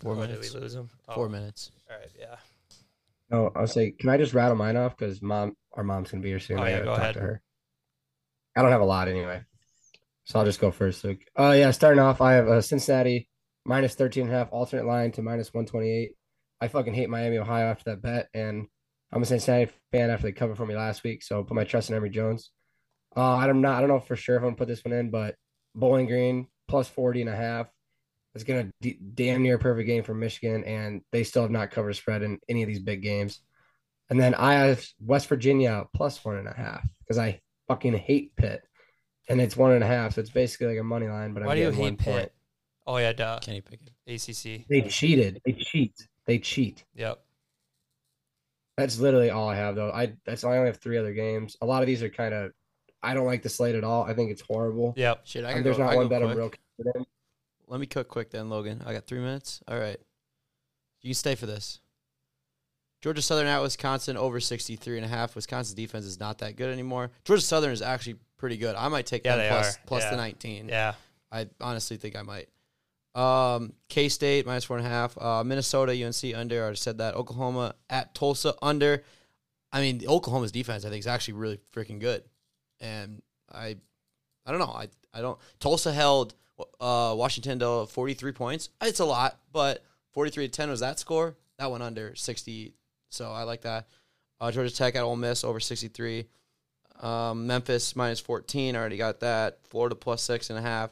Four 0.00 0.14
Oh, 0.14 0.20
minutes. 0.20 0.48
Did 0.50 0.54
we 0.54 0.60
lose 0.62 0.72
them? 0.74 0.88
Oh, 1.08 1.14
Four 1.14 1.28
minutes. 1.28 1.70
All 1.90 1.96
right, 1.98 2.08
yeah. 2.18 2.36
No, 3.30 3.52
I'll 3.54 3.66
say, 3.66 3.90
can 3.92 4.08
I 4.08 4.16
just 4.16 4.32
rattle 4.32 4.56
mine 4.56 4.76
off? 4.76 4.96
Because 4.96 5.20
mom, 5.20 5.54
our 5.74 5.84
mom's 5.84 6.10
gonna 6.10 6.22
be 6.22 6.30
here 6.30 6.40
soon. 6.40 6.58
Oh, 6.58 6.62
I 6.62 6.70
yeah, 6.70 6.76
gotta 6.78 6.84
go 6.84 6.90
talk 6.92 7.00
ahead. 7.00 7.14
To 7.14 7.20
her. 7.20 7.42
I 8.56 8.62
don't 8.62 8.72
have 8.72 8.80
a 8.80 8.84
lot 8.86 9.06
anyway, 9.08 9.42
so 10.24 10.38
I'll 10.38 10.44
just 10.44 10.60
go 10.60 10.70
first. 10.70 11.04
Luke. 11.04 11.20
Uh, 11.38 11.54
yeah, 11.56 11.70
starting 11.70 12.00
off, 12.00 12.20
I 12.20 12.32
have 12.32 12.48
uh, 12.48 12.60
Cincinnati 12.60 13.28
minus 13.64 13.94
13 13.94 14.24
and 14.24 14.32
a 14.32 14.36
half 14.36 14.48
alternate 14.52 14.86
line 14.86 15.12
to 15.12 15.22
minus 15.22 15.52
128. 15.54 16.12
I 16.60 16.68
fucking 16.68 16.94
hate 16.94 17.08
Miami, 17.08 17.38
Ohio 17.38 17.66
after 17.66 17.90
that 17.90 18.02
bet, 18.02 18.28
and 18.34 18.66
I'm 19.12 19.22
a 19.22 19.26
Cincinnati 19.26 19.70
fan 19.92 20.10
after 20.10 20.24
they 20.26 20.32
covered 20.32 20.56
for 20.56 20.66
me 20.66 20.74
last 20.74 21.04
week, 21.04 21.22
so 21.22 21.36
I'll 21.36 21.44
put 21.44 21.54
my 21.54 21.64
trust 21.64 21.90
in 21.90 21.96
Emory 21.96 22.10
Jones. 22.10 22.50
Uh, 23.16 23.36
I'm 23.36 23.60
not, 23.60 23.76
I 23.76 23.80
don't 23.80 23.88
know 23.88 24.00
for 24.00 24.16
sure 24.16 24.36
if 24.36 24.40
I'm 24.42 24.46
gonna 24.48 24.56
put 24.56 24.68
this 24.68 24.84
one 24.84 24.92
in, 24.92 25.10
but 25.10 25.34
Bowling 25.74 26.06
Green 26.06 26.46
plus 26.68 26.88
40 26.88 27.22
and 27.22 27.30
a 27.30 27.36
half. 27.36 27.66
It's 28.34 28.44
gonna 28.44 28.70
d- 28.80 28.98
damn 29.14 29.42
near 29.42 29.58
perfect 29.58 29.88
game 29.88 30.04
for 30.04 30.14
Michigan, 30.14 30.62
and 30.64 31.02
they 31.10 31.24
still 31.24 31.42
have 31.42 31.50
not 31.50 31.72
covered 31.72 31.94
spread 31.94 32.22
in 32.22 32.38
any 32.48 32.62
of 32.62 32.68
these 32.68 32.78
big 32.78 33.02
games. 33.02 33.40
And 34.08 34.20
then 34.20 34.34
I 34.34 34.54
have 34.54 34.84
West 35.00 35.26
Virginia 35.28 35.84
plus 35.94 36.24
one 36.24 36.36
and 36.36 36.48
a 36.48 36.54
half 36.54 36.86
because 37.00 37.18
I 37.18 37.40
fucking 37.66 37.94
hate 37.94 38.36
Pitt, 38.36 38.62
and 39.28 39.40
it's 39.40 39.56
one 39.56 39.72
and 39.72 39.82
a 39.82 39.86
half, 39.86 40.14
so 40.14 40.20
it's 40.20 40.30
basically 40.30 40.68
like 40.68 40.78
a 40.78 40.84
money 40.84 41.08
line. 41.08 41.34
But 41.34 41.44
Why 41.44 41.50
I'm 41.50 41.56
do 41.56 41.62
you 41.62 41.66
getting 41.70 41.80
one 41.80 41.90
hate 41.92 41.98
Pitt? 41.98 42.14
point. 42.14 42.32
Oh 42.86 42.96
yeah, 42.98 43.12
duh. 43.12 43.38
Kenny 43.40 43.60
Pickett. 43.60 43.90
ACC. 44.06 44.66
They 44.68 44.82
cheated. 44.88 45.40
They 45.44 45.52
cheat. 45.52 45.94
They 46.26 46.38
cheat. 46.38 46.84
Yep. 46.94 47.20
That's 48.76 48.98
literally 48.98 49.30
all 49.30 49.48
I 49.48 49.56
have 49.56 49.74
though. 49.74 49.90
I 49.90 50.14
that's 50.24 50.44
I 50.44 50.56
only 50.56 50.68
have 50.68 50.78
three 50.80 50.98
other 50.98 51.12
games. 51.12 51.56
A 51.60 51.66
lot 51.66 51.82
of 51.82 51.86
these 51.86 52.02
are 52.02 52.08
kind 52.08 52.32
of. 52.32 52.52
I 53.02 53.14
don't 53.14 53.26
like 53.26 53.42
the 53.42 53.48
slate 53.48 53.74
at 53.74 53.84
all. 53.84 54.02
I 54.04 54.14
think 54.14 54.30
it's 54.30 54.42
horrible. 54.42 54.94
Yep. 54.96 55.22
Shit, 55.24 55.44
I 55.44 55.48
And 55.48 55.56
can 55.56 55.64
there's 55.64 55.76
go, 55.78 55.84
not 55.84 55.92
I 55.92 55.96
one 55.96 56.06
go 56.06 56.10
bet 56.10 56.22
I'm 56.22 56.36
real 56.36 56.50
confident. 56.78 57.08
Let 57.66 57.80
me 57.80 57.86
cook 57.86 58.08
quick 58.08 58.30
then, 58.30 58.50
Logan. 58.50 58.82
I 58.84 58.92
got 58.92 59.06
three 59.06 59.20
minutes. 59.20 59.62
All 59.68 59.78
right. 59.78 59.98
You 61.02 61.08
can 61.10 61.14
stay 61.14 61.34
for 61.34 61.46
this. 61.46 61.80
Georgia 63.00 63.22
Southern 63.22 63.46
at 63.46 63.62
Wisconsin 63.62 64.16
over 64.18 64.40
63 64.40 64.96
and 64.98 65.04
a 65.06 65.08
half. 65.08 65.34
Wisconsin's 65.34 65.74
defense 65.74 66.04
is 66.04 66.20
not 66.20 66.38
that 66.38 66.56
good 66.56 66.70
anymore. 66.70 67.10
Georgia 67.24 67.42
Southern 67.42 67.72
is 67.72 67.80
actually 67.80 68.16
pretty 68.36 68.58
good. 68.58 68.76
I 68.76 68.88
might 68.88 69.06
take 69.06 69.24
Yeah, 69.24 69.36
them 69.36 69.44
they 69.44 69.48
plus, 69.48 69.76
are. 69.76 69.80
plus 69.86 70.02
Yeah. 70.02 70.10
the 70.10 70.16
19. 70.18 70.68
Yeah. 70.68 70.94
I 71.32 71.48
honestly 71.60 71.96
think 71.96 72.16
I 72.16 72.22
might. 72.22 72.48
Um, 73.14 73.72
K 73.88 74.08
State 74.08 74.46
minus 74.46 74.64
four 74.64 74.76
and 74.76 74.86
a 74.86 74.90
half. 74.90 75.16
Uh, 75.16 75.42
Minnesota 75.44 75.92
UNC 75.92 76.34
under. 76.34 76.56
I 76.56 76.60
already 76.60 76.76
said 76.76 76.98
that. 76.98 77.14
Oklahoma 77.14 77.74
at 77.88 78.14
Tulsa 78.14 78.54
under. 78.62 79.02
I 79.72 79.80
mean, 79.80 80.02
Oklahoma's 80.06 80.52
defense 80.52 80.84
I 80.84 80.90
think 80.90 81.00
is 81.00 81.06
actually 81.06 81.34
really 81.34 81.58
freaking 81.74 82.00
good, 82.00 82.24
and 82.80 83.22
I, 83.52 83.76
I 84.46 84.50
don't 84.50 84.60
know. 84.60 84.72
I 84.72 84.88
I 85.12 85.20
don't. 85.20 85.38
Tulsa 85.58 85.92
held 85.92 86.34
uh, 86.80 87.14
Washington 87.16 87.58
to 87.60 87.86
forty 87.86 88.14
three 88.14 88.32
points. 88.32 88.70
It's 88.82 89.00
a 89.00 89.04
lot, 89.04 89.38
but 89.52 89.84
forty 90.12 90.30
three 90.30 90.46
to 90.46 90.52
ten 90.52 90.70
was 90.70 90.80
that 90.80 90.98
score. 90.98 91.36
That 91.58 91.70
went 91.70 91.82
under 91.82 92.14
sixty, 92.14 92.74
so 93.10 93.30
I 93.32 93.42
like 93.42 93.62
that. 93.62 93.86
Uh, 94.40 94.50
Georgia 94.50 94.74
Tech 94.74 94.96
at 94.96 95.02
Ole 95.02 95.16
Miss 95.16 95.44
over 95.44 95.60
sixty 95.60 95.88
three. 95.88 96.26
Um, 97.00 97.46
Memphis 97.46 97.96
minus 97.96 98.20
14. 98.20 98.76
I 98.76 98.78
already 98.78 98.98
got 98.98 99.20
that. 99.20 99.58
Florida 99.68 99.94
plus 99.94 100.22
six 100.22 100.50
and 100.50 100.58
a 100.58 100.62
half. 100.62 100.90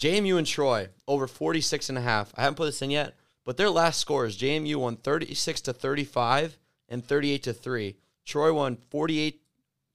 JMU 0.00 0.38
and 0.38 0.46
Troy 0.46 0.88
over 1.06 1.26
46 1.26 1.90
and 1.90 1.98
a 1.98 2.00
half. 2.00 2.32
I 2.36 2.42
haven't 2.42 2.56
put 2.56 2.64
this 2.64 2.82
in 2.82 2.90
yet, 2.90 3.14
but 3.44 3.56
their 3.56 3.70
last 3.70 4.00
scores 4.00 4.36
JMU 4.36 4.76
won 4.76 4.96
36 4.96 5.60
to 5.62 5.72
35 5.72 6.58
and 6.88 7.04
38 7.04 7.42
to 7.44 7.52
3. 7.52 7.96
Troy 8.24 8.52
won 8.52 8.76
48 8.90 9.40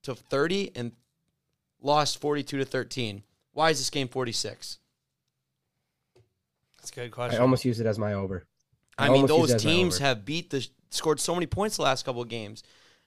to 0.03 0.15
30 0.15 0.71
and 0.75 0.91
lost 1.85 2.19
42 2.19 2.57
to 2.57 2.65
13. 2.65 3.23
Why 3.53 3.69
is 3.69 3.77
this 3.77 3.89
game 3.89 4.07
46? 4.07 4.79
That's 6.77 6.91
a 6.91 6.95
good 6.95 7.11
question. 7.11 7.39
I 7.39 7.41
almost 7.41 7.63
use 7.63 7.79
it 7.79 7.85
as 7.85 7.97
my 7.97 8.13
over. 8.13 8.43
I 8.97 9.07
I 9.07 9.09
mean, 9.09 9.27
those 9.27 9.49
that 9.49 9.55
as 9.55 9.65
my 9.65 9.71
teams 9.71 9.97
have 9.99 10.25
beat 10.25 10.49
the 10.49 10.67
scored 10.89 11.19
so 11.19 11.33
many 11.33 11.45
points 11.45 11.77
the 11.77 11.83
last 11.83 12.05
couple 12.05 12.21
of 12.21 12.27
games, 12.27 12.63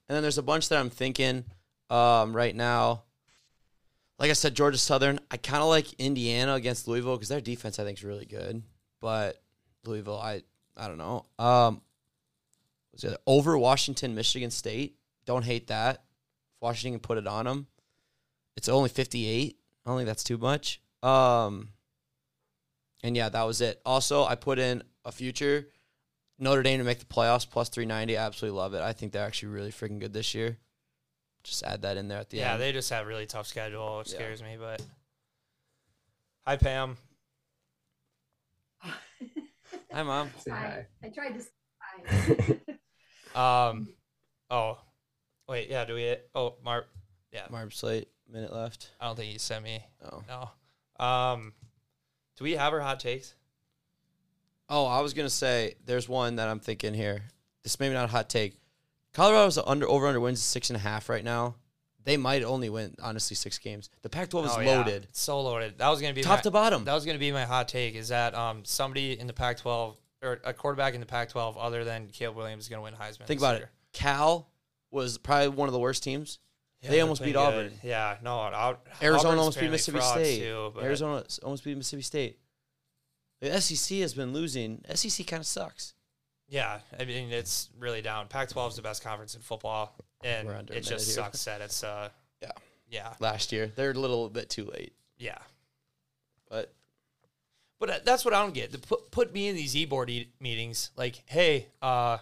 and 0.09 0.14
then 0.14 0.23
there's 0.23 0.38
a 0.38 0.43
bunch 0.43 0.69
that 0.69 0.79
I'm 0.79 0.91
thinking 0.91 1.45
um, 1.91 2.35
right 2.35 2.55
now. 2.55 3.05
Like 4.18 4.31
I 4.31 4.35
said, 4.35 4.55
Georgia 4.55 4.79
Southern. 4.79 5.20
I 5.31 5.37
kind 5.37 5.62
of 5.62 5.68
like 5.68 5.93
Indiana 5.95 6.55
against 6.55 6.89
Louisville 6.89 7.16
because 7.16 7.29
their 7.29 7.41
defense 7.41 7.79
I 7.79 7.85
think 7.85 7.99
is 7.99 8.05
really 8.05 8.26
good, 8.26 8.62
but 9.01 9.41
Louisville, 9.85 10.18
I 10.18 10.43
I 10.76 10.89
don't 10.89 10.99
know. 10.99 11.24
Um, 11.39 11.81
was 12.93 13.05
it 13.05 13.16
over 13.26 13.57
Washington, 13.57 14.14
Michigan 14.14 14.51
State? 14.51 14.97
Don't 15.24 15.45
hate 15.45 15.68
that. 15.68 16.03
If 16.57 16.62
Washington 16.62 16.99
can 16.99 17.07
put 17.07 17.18
it 17.18 17.26
on 17.26 17.45
them. 17.45 17.66
It's 18.59 18.69
only 18.69 18.89
58. 18.89 19.57
I 19.87 19.89
don't 19.89 19.99
think 19.99 20.09
that's 20.09 20.25
too 20.25 20.37
much. 20.37 20.81
Um, 21.01 21.69
and 23.05 23.17
yeah, 23.17 23.29
that 23.29 23.45
was 23.45 23.61
it. 23.61 23.81
Also, 23.87 24.25
I 24.25 24.35
put 24.35 24.59
in 24.59 24.83
a 25.05 25.13
future 25.13 25.69
Notre 26.41 26.65
Dame 26.65 26.79
to 26.79 26.85
make 26.85 26.99
the 26.99 27.05
playoffs 27.05 27.49
plus 27.49 27.69
390. 27.69 28.19
I 28.19 28.27
absolutely 28.27 28.59
love 28.59 28.75
it. 28.75 28.81
I 28.81 28.93
think 28.93 29.13
they're 29.13 29.25
actually 29.25 29.51
really 29.51 29.71
freaking 29.71 30.01
good 30.01 30.13
this 30.13 30.35
year. 30.35 30.57
Just 31.45 31.63
add 31.63 31.83
that 31.83 31.97
in 31.97 32.09
there 32.09 32.19
at 32.19 32.31
the 32.31 32.39
yeah, 32.39 32.55
end. 32.55 32.61
Yeah, 32.61 32.67
they 32.67 32.73
just 32.73 32.91
have 32.91 33.07
really 33.07 33.27
tough 33.27 33.47
schedule, 33.47 33.99
which 33.99 34.11
Yeah. 34.11 34.17
scares 34.19 34.43
me. 34.43 34.57
But 34.59 34.83
hi, 36.45 36.57
Pam. 36.57 36.97
Hi, 39.93 40.03
mom. 40.03 40.31
Say 40.45 40.51
hi. 40.51 40.87
I 41.05 41.09
tried 41.11 41.39
to. 41.39 42.59
I, 43.35 43.69
Um, 43.69 43.89
oh, 44.51 44.79
Wait, 45.49 45.71
yeah, 45.71 45.85
do 45.85 45.95
we? 45.95 46.17
Oh, 46.35 46.57
Mark. 46.65 46.89
Yeah, 47.33 47.47
Marb 47.51 47.73
slate 47.73 48.09
minute 48.29 48.53
left. 48.53 48.91
I 49.01 49.07
don't 49.07 49.16
think 49.16 49.33
he 49.33 49.39
sent 49.39 49.64
me. 49.64 49.85
Oh. 50.11 50.22
No. 50.29 51.05
Um, 51.05 51.53
do 52.37 52.45
we 52.45 52.53
have 52.53 52.72
our 52.72 52.81
hot 52.81 53.01
takes? 53.01 53.35
Oh, 54.68 54.85
I 54.87 55.01
was 55.01 55.14
gonna 55.14 55.31
say 55.31 55.74
there's 55.87 56.09
one 56.09 56.37
that 56.37 56.49
I'm 56.49 56.61
thinking 56.61 56.95
here. 56.95 57.22
This 57.62 57.79
maybe 57.81 57.95
not 57.95 58.05
a 58.05 58.09
hot 58.09 58.29
take. 58.29 58.59
Colorado's 59.14 59.59
under 59.59 59.89
over 59.89 60.07
under 60.07 60.20
wins 60.20 60.43
six 60.43 60.68
and 60.70 60.76
a 60.76 60.81
half 60.81 61.09
right 61.09 61.24
now. 61.24 61.57
They 62.05 62.16
might 62.16 62.43
only 62.43 62.70
win 62.70 62.95
honestly 63.03 63.35
six 63.35 63.59
games. 63.59 63.91
The 64.03 64.09
Pac-12 64.09 64.47
is 64.47 64.53
Oh, 64.57 64.61
yeah. 64.61 64.76
loaded, 64.79 65.05
It's 65.05 65.20
so 65.20 65.41
loaded. 65.41 65.79
That 65.79 65.89
was 65.89 66.01
gonna 66.01 66.14
be 66.14 66.22
top 66.22 66.39
my, 66.39 66.43
to 66.43 66.51
bottom. 66.51 66.85
That 66.85 66.95
was 66.95 67.05
gonna 67.05 67.18
be 67.18 67.33
my 67.33 67.45
hot 67.45 67.68
take. 67.68 67.95
Is 67.95 68.09
that 68.09 68.35
um 68.35 68.64
somebody 68.64 69.18
in 69.18 69.26
the 69.26 69.33
Pac-12 69.33 69.97
or 70.22 70.41
a 70.45 70.53
quarterback 70.53 70.95
in 70.95 71.01
the 71.01 71.07
Pac-12 71.07 71.57
other 71.59 71.85
than 71.85 72.09
Caleb 72.09 72.37
Williams 72.37 72.64
is 72.64 72.68
gonna 72.68 72.83
win 72.83 72.95
Heisman? 72.95 73.24
Think 73.26 73.41
about 73.41 73.57
year. 73.57 73.64
it. 73.64 73.70
Cal 73.93 74.49
was 74.91 75.16
probably 75.18 75.49
one 75.49 75.68
of 75.68 75.72
the 75.72 75.79
worst 75.79 76.03
teams. 76.03 76.39
Yeah, 76.83 76.91
they 76.91 77.01
almost 77.01 77.22
beat 77.22 77.35
Auburn. 77.37 77.72
Yeah, 77.83 78.16
no, 78.22 78.31
Au- 78.39 78.76
Arizona 79.03 79.31
Auburn's 79.31 79.39
almost 79.41 79.61
beat 79.61 79.70
Mississippi 79.70 80.01
State. 80.01 80.39
Too, 80.41 80.72
Arizona 80.81 81.24
almost 81.43 81.64
beat 81.64 81.76
Mississippi 81.76 82.03
State. 82.03 82.39
The 83.41 83.61
SEC 83.61 83.99
has 83.99 84.14
been 84.14 84.33
losing. 84.33 84.83
SEC 84.95 85.26
kind 85.26 85.41
of 85.41 85.47
sucks. 85.47 85.95
Yeah, 86.49 86.79
I 86.99 87.05
mean 87.05 87.31
it's 87.31 87.68
really 87.79 88.01
down. 88.01 88.29
Pac-12 88.29 88.68
is 88.70 88.76
the 88.76 88.83
best 88.83 89.03
conference 89.03 89.35
in 89.35 89.41
football, 89.43 89.97
and 90.24 90.47
We're 90.49 90.55
under 90.57 90.72
a 90.72 90.76
it 90.76 90.81
just 90.81 91.07
here. 91.07 91.14
sucks 91.16 91.45
that 91.45 91.61
it's 91.61 91.83
uh 91.85 92.09
Yeah. 92.41 92.53
yeah 92.91 93.12
Last 93.20 93.53
year, 93.53 93.70
they're 93.74 93.91
a 93.91 93.95
little 93.95 94.29
bit 94.31 94.49
too 94.49 94.64
late, 94.64 94.93
yeah. 95.18 95.39
but 96.49 96.72
But 97.79 97.91
uh, 97.91 97.99
that's 98.05 98.24
what 98.24 98.35
I 98.35 98.43
don't 98.43 98.55
get. 98.55 98.72
To 98.72 98.79
put 98.79 99.11
put 99.11 99.33
me 99.33 99.49
in 99.49 99.57
these 99.57 99.76
e-board 99.76 100.11
e- 100.11 100.33
meetings, 100.41 100.91
like, 100.97 101.22
hey, 101.26 101.66
uh, 101.83 102.18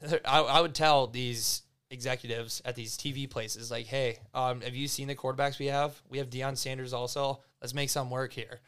I, 0.24 0.40
I 0.40 0.60
would 0.60 0.74
tell 0.74 1.06
these 1.06 1.62
executives 1.90 2.60
at 2.64 2.74
these 2.74 2.96
TV 2.96 3.28
places, 3.28 3.70
like, 3.70 3.86
hey, 3.86 4.18
um, 4.34 4.60
have 4.60 4.74
you 4.74 4.88
seen 4.88 5.08
the 5.08 5.14
quarterbacks 5.14 5.58
we 5.58 5.66
have? 5.66 6.00
We 6.08 6.18
have 6.18 6.30
Deion 6.30 6.56
Sanders 6.56 6.92
also. 6.92 7.42
Let's 7.60 7.74
make 7.74 7.90
some 7.90 8.10
work 8.10 8.32
here. 8.32 8.60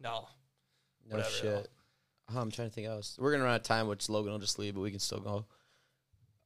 No, 0.00 0.28
no 1.08 1.16
Whatever, 1.16 1.30
shit. 1.30 1.68
Oh, 2.34 2.40
I'm 2.40 2.50
trying 2.50 2.68
to 2.68 2.74
think 2.74 2.86
else. 2.88 3.16
We're 3.20 3.32
gonna 3.32 3.44
run 3.44 3.52
out 3.54 3.60
of 3.60 3.66
time, 3.66 3.88
which 3.88 4.08
Logan 4.08 4.32
will 4.32 4.38
just 4.38 4.58
leave, 4.58 4.74
but 4.74 4.80
we 4.80 4.90
can 4.90 5.00
still 5.00 5.20
go. 5.20 5.44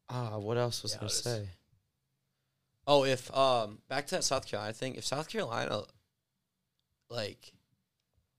Ah, 0.09 0.39
what 0.39 0.57
else 0.57 0.83
was 0.83 0.93
Yeah, 0.93 0.99
I 0.99 1.01
gonna 1.01 1.11
say? 1.11 1.49
Oh, 2.89 3.05
if 3.05 3.35
um 3.37 3.79
back 3.89 4.07
to 4.09 4.17
that 4.17 4.25
South 4.25 4.47
Carolina 4.47 4.73
thing, 4.73 4.95
if 4.95 5.05
South 5.05 5.29
Carolina 5.29 5.83
like 7.11 7.53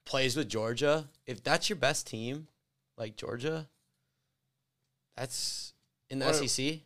plays 0.05 0.35
with 0.35 0.49
Georgia, 0.49 1.09
if 1.25 1.43
that's 1.43 1.69
your 1.69 1.75
best 1.77 2.07
team, 2.07 2.47
like 2.97 3.15
Georgia, 3.17 3.67
that's 5.15 5.73
in 6.09 6.19
the 6.19 6.25
What- 6.25 6.35
SEC. 6.35 6.81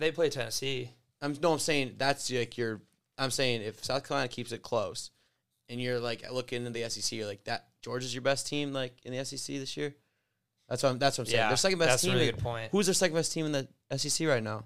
They 0.00 0.10
play 0.10 0.30
Tennessee. 0.30 0.90
I'm 1.22 1.36
no, 1.40 1.52
I'm 1.52 1.58
saying 1.58 1.94
that's 1.98 2.30
like 2.30 2.56
your. 2.58 2.80
I'm 3.18 3.30
saying 3.30 3.62
if 3.62 3.84
South 3.84 4.06
Carolina 4.06 4.28
keeps 4.28 4.52
it 4.52 4.62
close, 4.62 5.10
and 5.68 5.80
you're 5.80 6.00
like 6.00 6.30
looking 6.32 6.64
into 6.66 6.70
the 6.70 6.88
SEC, 6.88 7.16
you're 7.16 7.26
like 7.26 7.44
that. 7.44 7.66
Georgia's 7.82 8.14
your 8.14 8.22
best 8.22 8.46
team, 8.46 8.72
like 8.72 8.94
in 9.04 9.14
the 9.14 9.24
SEC 9.24 9.56
this 9.56 9.76
year. 9.76 9.94
That's 10.68 10.82
what 10.82 10.90
I'm. 10.90 10.98
That's 10.98 11.18
what 11.18 11.22
I'm 11.22 11.26
saying. 11.26 11.38
Yeah, 11.38 11.48
their 11.48 11.56
second 11.56 11.78
best 11.78 11.90
that's 11.90 12.04
a 12.04 12.10
really 12.10 12.26
like, 12.26 12.36
good 12.36 12.42
point. 12.42 12.68
Who's 12.72 12.86
their 12.86 12.94
second 12.94 13.16
best 13.16 13.32
team 13.32 13.46
in 13.46 13.52
the 13.52 13.98
SEC 13.98 14.26
right 14.26 14.42
now? 14.42 14.64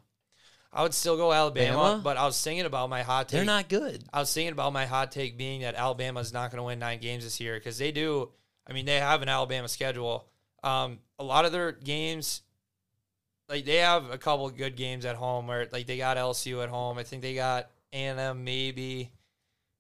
I 0.73 0.83
would 0.83 0.93
still 0.93 1.17
go 1.17 1.33
Alabama, 1.33 1.79
Bama? 1.79 2.03
but 2.03 2.17
I 2.17 2.27
was 2.27 2.43
thinking 2.43 2.67
about 2.67 2.91
my 2.91 3.03
hot 3.03 3.29
take. 3.29 3.39
They're 3.39 3.45
not 3.45 3.69
good. 3.69 4.03
I 4.13 4.19
was 4.19 4.35
thinking 4.35 4.53
about 4.53 4.73
my 4.73 4.87
hot 4.87 5.13
take 5.13 5.39
being 5.39 5.61
that 5.61 5.77
Alabama 5.77 6.19
is 6.19 6.33
not 6.33 6.51
going 6.51 6.59
to 6.59 6.65
win 6.65 6.81
nine 6.81 6.99
games 6.99 7.23
this 7.23 7.41
year 7.41 7.55
because 7.55 7.79
they 7.79 7.93
do. 7.93 8.31
I 8.67 8.73
mean, 8.73 8.85
they 8.85 8.97
have 8.97 9.23
an 9.23 9.29
Alabama 9.29 9.69
schedule. 9.69 10.27
Um, 10.65 10.99
a 11.19 11.25
lot 11.25 11.45
of 11.45 11.53
their 11.53 11.71
games, 11.71 12.43
like 13.49 13.65
they 13.65 13.77
have 13.77 14.11
a 14.11 14.19
couple 14.19 14.47
of 14.47 14.57
good 14.57 14.77
games 14.77 15.05
at 15.05 15.17
home. 15.17 15.47
Where 15.47 15.69
like 15.73 15.87
they 15.87 15.97
got 15.97 16.17
LSU 16.17 16.63
at 16.63 16.69
home. 16.69 16.99
I 16.99 17.03
think 17.03 17.23
they 17.23 17.35
got 17.35 17.71
A 17.93 17.97
and 17.97 18.19
M 18.21 18.45
maybe. 18.45 19.11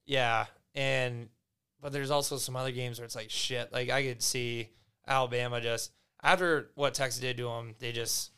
Yeah, 0.06 0.46
and 0.74 1.28
but 1.80 1.92
there's 1.92 2.10
also 2.10 2.36
some 2.36 2.56
other 2.56 2.72
games 2.72 2.98
where 2.98 3.04
it's 3.04 3.16
like 3.16 3.30
shit. 3.30 3.72
Like 3.72 3.90
I 3.90 4.02
could 4.02 4.22
see 4.22 4.68
Alabama 5.06 5.60
just 5.60 5.92
after 6.22 6.70
what 6.74 6.94
Texas 6.94 7.20
did 7.20 7.36
to 7.38 7.44
them, 7.44 7.74
they 7.78 7.92
just 7.92 8.30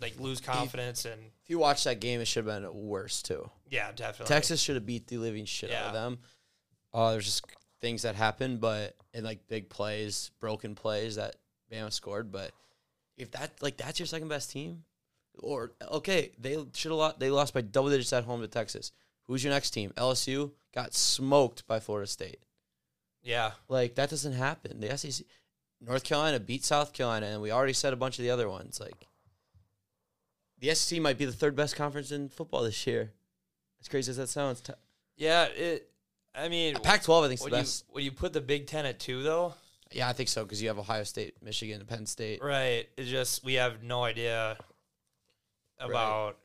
like 0.00 0.18
lose 0.18 0.40
confidence 0.40 1.04
and 1.04 1.20
If 1.44 1.50
you 1.50 1.58
watch 1.58 1.84
that 1.84 2.00
game, 2.00 2.20
it 2.20 2.26
should 2.26 2.46
have 2.46 2.62
been 2.62 2.74
worse 2.74 3.22
too. 3.22 3.48
yeah, 3.70 3.92
definitely. 3.92 4.34
Texas 4.34 4.60
should 4.60 4.74
have 4.74 4.86
beat 4.86 5.06
the 5.06 5.18
living 5.18 5.44
shit 5.44 5.70
out 5.70 5.86
of 5.88 5.92
them. 5.92 6.18
Uh, 6.92 7.12
there's 7.12 7.26
just 7.26 7.44
things 7.80 8.02
that 8.02 8.14
happen, 8.14 8.56
but 8.56 8.96
in 9.12 9.24
like 9.24 9.46
big 9.48 9.68
plays, 9.68 10.30
broken 10.40 10.74
plays 10.74 11.16
that 11.16 11.36
Bama 11.70 11.92
scored. 11.92 12.32
But 12.32 12.50
if 13.16 13.30
that 13.32 13.52
like 13.62 13.76
that's 13.76 13.98
your 13.98 14.06
second 14.06 14.28
best 14.28 14.50
team, 14.50 14.84
or 15.38 15.72
okay, 15.90 16.32
they 16.38 16.54
should 16.74 16.90
have 16.90 16.98
lost. 16.98 17.18
They 17.20 17.30
lost 17.30 17.54
by 17.54 17.60
double 17.60 17.90
digits 17.90 18.12
at 18.12 18.24
home 18.24 18.40
to 18.40 18.48
Texas. 18.48 18.92
Who's 19.26 19.42
your 19.42 19.52
next 19.52 19.70
team? 19.70 19.92
LSU 19.96 20.52
got 20.74 20.92
smoked 20.94 21.66
by 21.66 21.80
Florida 21.80 22.06
State. 22.06 22.40
Yeah, 23.22 23.52
Like 23.68 23.94
that 23.94 24.10
doesn't 24.10 24.34
happen. 24.34 24.80
The 24.80 24.98
SEC, 24.98 25.24
North 25.80 26.04
Carolina 26.04 26.38
beat 26.38 26.62
South 26.62 26.92
Carolina, 26.92 27.26
and 27.28 27.40
we 27.40 27.50
already 27.50 27.72
said 27.72 27.94
a 27.94 27.96
bunch 27.96 28.18
of 28.18 28.22
the 28.22 28.30
other 28.30 28.50
ones. 28.50 28.78
Like 28.80 29.06
the 30.58 30.74
SEC 30.74 31.00
might 31.00 31.16
be 31.18 31.24
the 31.24 31.32
third 31.32 31.56
best 31.56 31.74
conference 31.76 32.12
in 32.12 32.28
football 32.28 32.62
this 32.64 32.86
year. 32.86 33.12
As 33.80 33.88
crazy 33.88 34.10
as 34.10 34.16
that 34.18 34.28
sounds, 34.28 34.60
T- 34.60 34.72
yeah. 35.16 35.44
It. 35.44 35.90
I 36.34 36.48
mean, 36.48 36.74
Pac-12 36.76 37.24
I 37.24 37.28
think 37.28 37.34
is 37.34 37.40
the 37.40 37.44
Would 37.44 37.52
you, 37.52 37.58
best. 37.58 37.84
would 37.94 38.02
you 38.04 38.12
put 38.12 38.32
the 38.32 38.40
Big 38.40 38.66
Ten 38.66 38.84
at 38.86 38.98
two 38.98 39.22
though? 39.22 39.54
Yeah, 39.94 40.08
I 40.08 40.12
think 40.12 40.28
so 40.28 40.42
because 40.42 40.60
you 40.60 40.68
have 40.68 40.78
Ohio 40.78 41.04
State, 41.04 41.36
Michigan, 41.40 41.78
and 41.78 41.88
Penn 41.88 42.04
State. 42.06 42.42
Right. 42.42 42.86
It's 42.96 43.08
just 43.08 43.44
we 43.44 43.54
have 43.54 43.82
no 43.82 44.02
idea 44.02 44.56
about. 45.78 46.36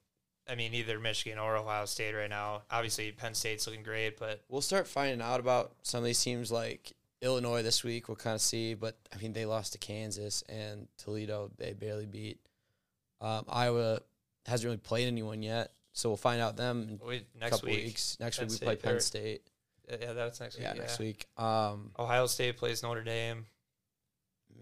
I 0.48 0.56
mean, 0.56 0.74
either 0.74 1.00
Michigan 1.00 1.38
or 1.38 1.58
Ohio 1.58 1.86
State 1.86 2.14
right 2.14 2.30
now. 2.30 2.64
Obviously, 2.72 3.12
Penn 3.12 3.36
State's 3.36 3.68
looking 3.68 3.84
great, 3.84 4.18
but 4.18 4.42
We'll 4.50 4.62
start 4.62 4.88
finding 4.88 5.22
out 5.22 5.40
about 5.40 5.74
some 5.84 6.00
of 6.00 6.06
these 6.06 6.22
teams 6.24 6.52
like 6.52 6.94
Illinois 7.22 7.62
this 7.62 7.84
week. 7.84 8.08
We'll 8.08 8.16
kind 8.16 8.36
of 8.36 8.42
see, 8.42 8.74
but 8.74 8.98
I 9.14 9.18
mean 9.18 9.34
they 9.34 9.46
lost 9.46 9.74
to 9.74 9.80
Kansas 9.80 10.44
and 10.50 10.88
Toledo. 10.98 11.52
They 11.58 11.74
barely 11.74 12.06
beat. 12.06 12.40
Um, 13.22 13.46
Iowa 13.50 14.00
hasn't 14.46 14.66
really 14.66 14.78
played 14.78 15.08
anyone 15.08 15.44
yet, 15.44 15.72
so 15.94 16.10
we'll 16.10 16.18
find 16.18 16.42
out 16.42 16.56
them 16.56 16.88
in 17.00 17.08
we, 17.08 17.26
next 17.40 17.52
couple 17.52 17.70
week. 17.70 17.86
weeks. 17.86 18.18
Next 18.20 18.38
Penn 18.38 18.46
week 18.48 18.52
we 18.52 18.56
State 18.56 18.66
play 18.66 18.76
Penn 18.76 18.96
or- 18.96 19.00
State. 19.90 20.00
Yeah, 20.02 20.14
that's 20.14 20.40
next 20.40 20.56
week. 20.58 20.64
Yeah, 20.64 20.74
next 20.74 21.00
week. 21.00 21.26
Um, 21.38 21.92
Ohio 21.98 22.28
State 22.28 22.58
plays 22.58 22.84
Notre 22.84 23.04
Dame. 23.04 23.46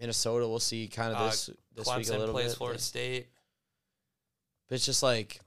Minnesota, 0.00 0.46
we'll 0.48 0.58
see 0.60 0.88
kind 0.88 1.12
of 1.12 1.20
Uh, 1.20 1.26
this 1.26 1.50
this 1.74 1.96
week 1.96 2.08
a 2.08 2.12
little 2.18 2.34
plays 2.34 2.50
bit. 2.52 2.56
Florida 2.58 2.78
State. 2.80 3.28
But 4.68 4.76
it's 4.76 4.86
just 4.86 5.02
like 5.02 5.40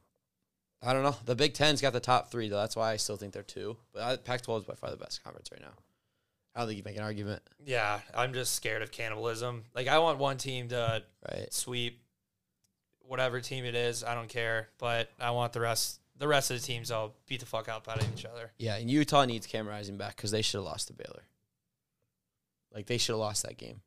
I 0.83 0.93
don't 0.93 1.03
know. 1.03 1.15
The 1.25 1.35
Big 1.35 1.53
Ten's 1.53 1.79
got 1.79 1.93
the 1.93 1.99
top 1.99 2.31
three 2.31 2.49
though. 2.49 2.57
That's 2.57 2.75
why 2.75 2.91
I 2.91 2.97
still 2.97 3.15
think 3.17 3.33
they're 3.33 3.43
two. 3.43 3.77
But 3.93 4.25
Pac-12 4.25 4.59
is 4.59 4.65
by 4.65 4.73
far 4.73 4.89
the 4.89 4.97
best 4.97 5.23
conference 5.23 5.49
right 5.51 5.61
now. 5.61 5.73
I 6.55 6.59
don't 6.59 6.67
think 6.67 6.77
you 6.79 6.83
make 6.83 6.97
an 6.97 7.03
argument, 7.03 7.41
Yeah, 7.63 8.01
I'm 8.13 8.33
just 8.33 8.55
scared 8.55 8.81
of 8.81 8.91
cannibalism. 8.91 9.63
Like, 9.73 9.87
I 9.87 9.99
want 9.99 10.19
one 10.19 10.35
team 10.35 10.67
to 10.69 11.01
right? 11.31 11.53
sweep 11.53 12.01
whatever 13.03 13.39
team 13.39 13.63
it 13.63 13.73
is. 13.73 14.03
I 14.03 14.15
don't 14.15 14.27
care, 14.27 14.67
but 14.77 15.09
I 15.17 15.31
want 15.31 15.53
the 15.53 15.61
rest. 15.61 16.00
The 16.21 16.27
rest 16.27 16.51
of 16.51 16.61
the 16.61 16.65
teams 16.65 16.91
all 16.91 17.15
beat 17.27 17.39
the 17.39 17.45
fuck 17.47 17.67
out 17.67 17.87
out 17.87 17.99
of 17.99 18.07
each 18.13 18.25
other. 18.25 18.51
Yeah, 18.59 18.75
and 18.77 18.89
Utah 18.89 19.25
needs 19.25 19.47
Cam 19.47 19.67
Rising 19.67 19.97
back 19.97 20.15
because 20.15 20.29
they 20.29 20.43
should 20.43 20.59
have 20.59 20.65
lost 20.65 20.87
to 20.89 20.93
Baylor. 20.93 21.23
Like 22.73 22.85
they 22.85 22.97
should 22.99 23.13
have 23.13 23.19
lost 23.19 23.41
that 23.43 23.57
game. 23.57 23.81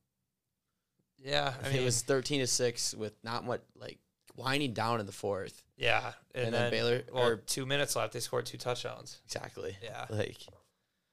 Yeah, 1.22 1.55
I 1.64 1.68
mean, 1.68 1.80
it 1.80 1.85
was 1.85 2.03
thirteen 2.03 2.41
to 2.41 2.47
six 2.47 2.93
with 2.93 3.12
not 3.22 3.47
much 3.47 3.61
like 3.78 3.99
winding 4.37 4.74
down 4.74 4.99
in 5.01 5.07
the 5.07 5.12
fourth. 5.12 5.62
yeah, 5.76 6.12
and, 6.35 6.47
and 6.47 6.55
then 6.55 6.62
then, 6.62 6.70
Baylor- 6.72 7.03
Well, 7.12 7.24
or- 7.28 7.37
two 7.37 7.64
minutes 7.66 7.95
left. 7.97 8.12
They 8.12 8.20
scored 8.20 8.47
two 8.47 8.59
touchdowns. 8.59 9.20
Exactly. 9.26 9.76
Yeah. 9.82 10.07
Like 10.11 10.37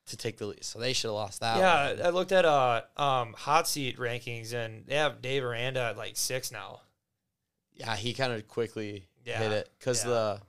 to 0.07 0.17
take 0.17 0.38
the 0.39 0.47
lead, 0.47 0.63
so 0.63 0.80
they 0.80 0.91
should 0.93 1.07
have 1.09 1.13
lost 1.15 1.39
that. 1.41 1.57
yeah, 1.59 1.93
one. 1.93 2.05
I 2.05 2.09
looked 2.09 2.32
at 2.32 2.43
uh 2.45 2.82
um 2.97 3.34
hot 3.38 3.67
seat 3.67 3.97
rankings 3.97 4.53
and 4.53 4.86
they 4.88 4.95
have 4.95 5.22
Dave 5.22 5.43
Aranda 5.43 5.82
at 5.82 5.97
like 5.97 6.17
six 6.17 6.51
now. 6.51 6.82
yeah. 7.74 7.95
He 7.95 8.13
kind 8.13 8.34
of 8.34 8.47
quickly 8.47 9.05
Yeah, 9.24 9.38
hit 9.38 9.51
it 9.51 9.69
because 9.80 10.03
yeah. 10.03 10.09
the 10.09 10.41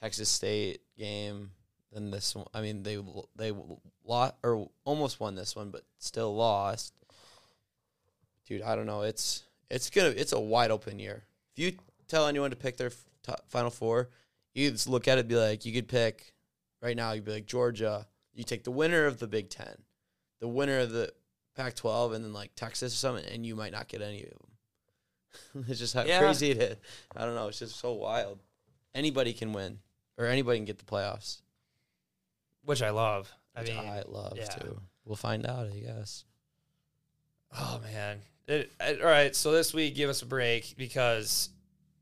Texas 0.00 0.28
State 0.28 0.80
game. 0.96 1.50
Then 1.92 2.10
this 2.10 2.34
one, 2.34 2.46
I 2.52 2.60
mean, 2.60 2.82
they 2.82 2.98
they 3.36 3.52
lost 4.04 4.34
or 4.42 4.68
almost 4.84 5.20
won 5.20 5.34
this 5.34 5.56
one, 5.56 5.70
but 5.70 5.82
still 5.98 6.34
lost. 6.36 6.92
Dude, 8.46 8.62
I 8.62 8.76
don't 8.76 8.86
know. 8.86 9.02
It's 9.02 9.44
it's 9.70 9.90
gonna 9.90 10.08
it's 10.08 10.32
a 10.32 10.40
wide 10.40 10.70
open 10.70 10.98
year. 10.98 11.24
If 11.56 11.62
you 11.64 11.72
tell 12.06 12.26
anyone 12.26 12.50
to 12.50 12.56
pick 12.56 12.76
their 12.76 12.90
top, 13.22 13.42
final 13.48 13.70
four, 13.70 14.10
you 14.54 14.70
just 14.70 14.88
look 14.88 15.08
at 15.08 15.18
it, 15.18 15.20
and 15.22 15.28
be 15.28 15.36
like, 15.36 15.64
you 15.64 15.72
could 15.72 15.88
pick 15.88 16.34
right 16.82 16.96
now. 16.96 17.12
You'd 17.12 17.24
be 17.24 17.32
like 17.32 17.46
Georgia. 17.46 18.06
You 18.34 18.44
take 18.44 18.64
the 18.64 18.70
winner 18.70 19.06
of 19.06 19.18
the 19.18 19.26
Big 19.26 19.50
Ten, 19.50 19.74
the 20.40 20.48
winner 20.48 20.78
of 20.80 20.92
the 20.92 21.12
Pac-12, 21.56 22.14
and 22.14 22.24
then 22.24 22.32
like 22.32 22.54
Texas 22.54 22.92
or 22.94 22.96
something, 22.96 23.24
and 23.32 23.44
you 23.44 23.56
might 23.56 23.72
not 23.72 23.88
get 23.88 24.00
any 24.00 24.22
of 24.22 24.30
them. 24.30 25.64
it's 25.68 25.80
just 25.80 25.94
how 25.94 26.04
Yeah. 26.04 26.20
crazy 26.20 26.50
it 26.52 26.58
is. 26.58 26.76
I 27.16 27.24
don't 27.24 27.34
know. 27.34 27.48
It's 27.48 27.58
just 27.58 27.76
so 27.80 27.94
wild. 27.94 28.38
Anybody 28.94 29.32
can 29.32 29.52
win, 29.52 29.80
or 30.18 30.26
anybody 30.26 30.58
can 30.58 30.66
get 30.66 30.78
the 30.78 30.84
playoffs. 30.84 31.40
Which 32.64 32.82
I 32.82 32.90
love. 32.90 33.32
I 33.56 33.60
which 33.60 33.70
mean, 33.70 33.78
I 33.78 34.02
love 34.06 34.34
yeah. 34.36 34.44
too. 34.44 34.78
We'll 35.06 35.16
find 35.16 35.46
out, 35.46 35.66
I 35.68 35.78
guess. 35.78 36.24
Oh 37.56 37.80
man. 37.82 38.20
It, 38.46 38.72
I- 38.80 38.96
all 38.96 39.06
right, 39.06 39.34
so 39.34 39.52
this 39.52 39.72
week 39.72 39.94
give 39.94 40.10
us 40.10 40.20
a 40.22 40.26
break 40.26 40.74
because 40.76 41.48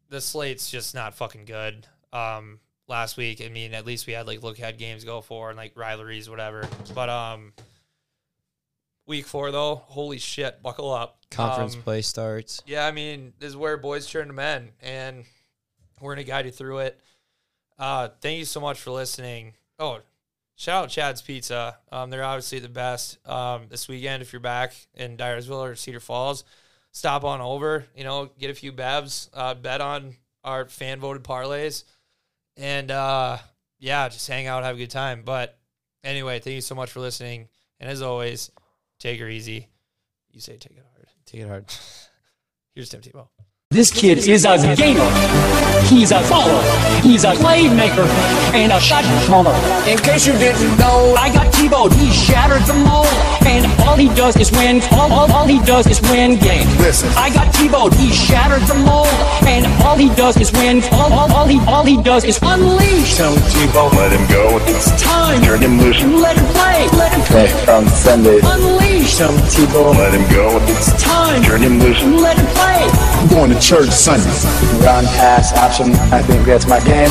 the 0.09 0.21
slate's 0.21 0.71
just 0.71 0.95
not 0.95 1.15
fucking 1.15 1.45
good. 1.45 1.87
um, 2.13 2.59
last 2.89 3.17
week. 3.17 3.43
I 3.45 3.49
mean, 3.49 3.75
at 3.75 3.85
least 3.85 4.07
we 4.07 4.13
had 4.13 4.27
like 4.29 4.43
look 4.45 4.59
ahead 4.59 4.79
games 4.79 5.05
go 5.05 5.21
for 5.21 5.49
and 5.51 5.57
like 5.57 5.73
rivalries, 5.77 6.31
whatever. 6.31 6.69
But 6.95 7.09
um, 7.09 7.53
week 9.07 9.27
four 9.27 9.51
though, 9.51 9.77
holy 9.77 10.19
shit, 10.19 10.63
buckle 10.63 10.93
up. 10.93 11.19
Conference 11.31 11.75
Um, 11.75 11.83
play 11.83 12.03
starts. 12.03 12.63
yeah, 12.67 12.87
I 12.87 12.93
mean, 12.93 13.33
this 13.41 13.49
is 13.49 13.57
where 13.57 13.77
boys 13.77 14.09
turn 14.09 14.29
to 14.29 14.33
men, 14.33 14.71
and 14.81 15.25
we're 16.01 16.15
gonna 16.15 16.25
guide 16.25 16.47
you 16.47 16.53
through 16.53 16.79
it. 16.79 17.01
Uh, 17.79 18.09
thank 18.21 18.39
you 18.39 18.45
so 18.45 18.61
much 18.61 18.81
for 18.81 18.91
listening. 18.91 19.55
Oh, 19.79 20.01
shout 20.57 20.85
out 20.85 20.91
Chad's 20.91 21.23
Pizza. 21.23 21.79
Um, 21.93 22.11
they're 22.11 22.25
obviously 22.25 22.59
the 22.59 22.69
best. 22.69 23.19
Um, 23.29 23.67
this 23.69 23.89
weekend, 23.89 24.23
if 24.23 24.33
you're 24.33 24.41
back 24.41 24.75
in 24.95 25.17
Dyersville 25.17 25.71
or 25.71 25.75
Cedar 25.75 26.01
Falls, 26.01 26.45
stop 26.91 27.25
on 27.25 27.41
over. 27.41 27.87
You 27.95 28.05
know, 28.05 28.31
get 28.39 28.51
a 28.51 28.55
few 28.55 28.73
bevs, 28.73 29.29
uh, 29.35 29.55
bet 29.55 29.81
on 29.81 30.17
our 30.43 30.67
fan 30.67 31.01
voted 31.01 31.25
parlays, 31.25 31.85
and 32.57 32.91
uh, 32.91 33.39
yeah, 33.79 34.09
just 34.09 34.27
hang 34.29 34.47
out, 34.47 34.65
have 34.65 34.77
a 34.77 34.79
good 34.79 34.91
time. 34.91 35.23
But 35.25 35.59
anyway, 36.03 36.39
thank 36.39 36.55
you 36.55 36.61
so 36.61 36.75
much 36.75 36.91
for 36.91 37.01
listening, 37.01 37.49
and 37.79 37.91
as 37.91 38.01
always, 38.01 38.51
take 38.99 39.21
her 39.21 39.29
easy. 39.29 39.69
You 40.33 40.41
say 40.41 40.57
take 40.57 40.77
it 40.77 40.85
hard. 40.95 41.09
Take 41.27 41.41
it 41.43 41.49
hard. 41.49 41.65
Here's 42.75 42.89
Tim 42.89 43.01
Tebow. 43.01 43.29
This 43.77 43.91
kid 43.91 44.27
is 44.27 44.47
a 44.47 44.57
gamer. 44.75 45.05
He's 45.85 46.11
a 46.11 46.25
baller. 46.33 46.65
He's 47.03 47.25
a 47.25 47.33
playmaker 47.33 48.09
and 48.55 48.73
a 48.73 48.81
shot 48.81 49.05
caller. 49.29 49.53
In 49.87 49.99
case 49.99 50.27
you 50.27 50.33
didn't 50.33 50.79
know, 50.79 51.13
I 51.13 51.31
got 51.31 51.53
Tebowed. 51.53 51.93
He 51.93 52.11
shattered 52.11 52.63
the 52.63 52.73
mold, 52.73 53.13
and 53.45 53.67
all 53.83 53.97
he 53.97 54.09
does 54.15 54.35
is 54.39 54.51
win. 54.51 54.81
All, 54.93 55.13
all, 55.13 55.31
all 55.31 55.47
he 55.47 55.61
does 55.61 55.87
is 55.89 56.01
win 56.09 56.39
games. 56.39 56.75
Listen. 56.81 57.11
I 57.19 57.29
got 57.29 57.53
Tebowed. 57.53 57.93
He 58.01 58.11
shattered 58.11 58.63
the 58.63 58.77
mold, 58.77 59.13
and 59.45 59.67
all 59.85 59.97
he 59.97 60.09
does 60.15 60.39
is 60.39 60.51
win. 60.53 60.83
All, 60.93 61.13
all, 61.13 61.31
all 61.35 61.47
he 61.47 61.61
all 61.69 61.85
he 61.85 62.03
does 62.03 62.25
is 62.25 62.39
unleash. 62.41 63.19
Tim 63.19 63.35
Tebow, 63.53 63.93
let 63.93 64.11
him 64.11 64.27
go. 64.33 64.57
It's 64.73 64.89
time. 65.03 65.43
Turn 65.43 65.61
him 65.61 65.79
loose. 65.79 66.03
Let 66.03 66.39
him 66.39 66.47
play. 66.57 66.89
Let 66.97 67.13
him 67.13 67.21
play. 67.29 67.75
on 67.75 67.87
Sunday. 67.89 68.41
Unleash. 68.43 69.19
Tim 69.19 69.37
Tebow, 69.53 69.95
let 69.99 70.15
him 70.15 70.25
go. 70.33 70.49
It's 70.73 70.97
time. 70.97 71.43
Turn 71.43 71.61
him 71.61 71.79
loose. 71.79 72.03
Let 72.03 72.39
him 72.39 72.47
play. 72.57 73.06
I'm 73.27 73.33
going 73.33 73.51
to 73.51 73.59
church 73.59 73.91
Sunday. 73.91 74.31
run 74.87 75.05
pass 75.05 75.53
option. 75.55 75.93
I 76.13 76.23
think 76.23 76.47
that's 76.47 76.69
my 76.69 76.79
game. 76.85 77.09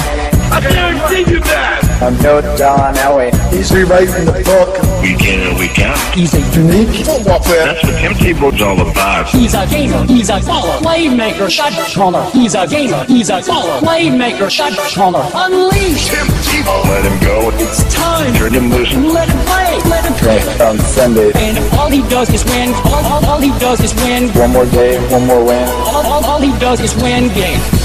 I 0.49 0.61
guarantee 0.61 1.30
you 1.30 1.41
that. 1.41 1.84
I'm 2.02 2.16
no 2.22 2.41
John 2.58 2.93
Elway. 2.96 3.32
He's 3.54 3.72
rewriting 3.72 4.26
the 4.26 4.43
book. 4.43 4.76
Week 5.02 5.22
in 5.24 5.39
and 5.48 5.58
week 5.58 5.80
out. 5.80 5.98
He's 6.14 6.34
a 6.34 6.41
Unique 6.60 7.06
football 7.06 7.39
player. 7.39 7.66
That's 7.66 7.84
what 7.84 8.00
Tim 8.02 8.14
Tebow's 8.14 8.62
all 8.62 8.80
about. 8.82 9.28
He's 9.30 9.54
a 9.54 9.66
gamer. 9.68 10.04
He's 10.06 10.30
a 10.30 10.39
baller. 10.39 10.78
Playmaker. 10.80 11.50
Shot 11.50 11.72
caller. 11.93 12.30
He's 12.32 12.54
a 12.54 12.68
gamer. 12.68 13.06
He's 13.06 13.30
a 13.30 13.39
baller. 13.39 13.80
Playmaker. 13.80 14.50
Shot 14.50 14.74
caller. 14.93 15.24
Unleash. 15.34 16.10
Tim 16.10 16.28
Tebow, 16.43 16.84
let 16.84 17.06
him 17.06 17.20
go. 17.24 17.50
It's 17.64 17.84
time. 17.93 18.34
Turn 18.36 18.54
him 18.54 18.70
loose. 18.72 18.93
Let 18.93 19.30
him 19.30 19.39
play. 19.46 19.89
Let 19.89 20.06
him 20.06 20.14
play. 20.14 20.66
on 20.66 20.78
Sunday. 20.80 21.32
And 21.36 21.58
all 21.76 21.89
he 21.89 22.02
does 22.10 22.30
is 22.30 22.43
win. 22.46 22.74
All, 22.86 23.06
all, 23.06 23.26
all 23.26 23.39
he 23.39 23.58
does 23.60 23.80
is 23.80 23.93
win. 24.04 24.30
One 24.32 24.52
more 24.52 24.66
day, 24.66 25.00
one 25.12 25.26
more 25.26 25.43
win. 25.43 25.68
All, 25.70 26.06
all, 26.06 26.26
all 26.26 26.41
he 26.41 26.52
does 26.60 26.82
is 26.82 26.93
win 26.96 27.30
games. 27.34 27.84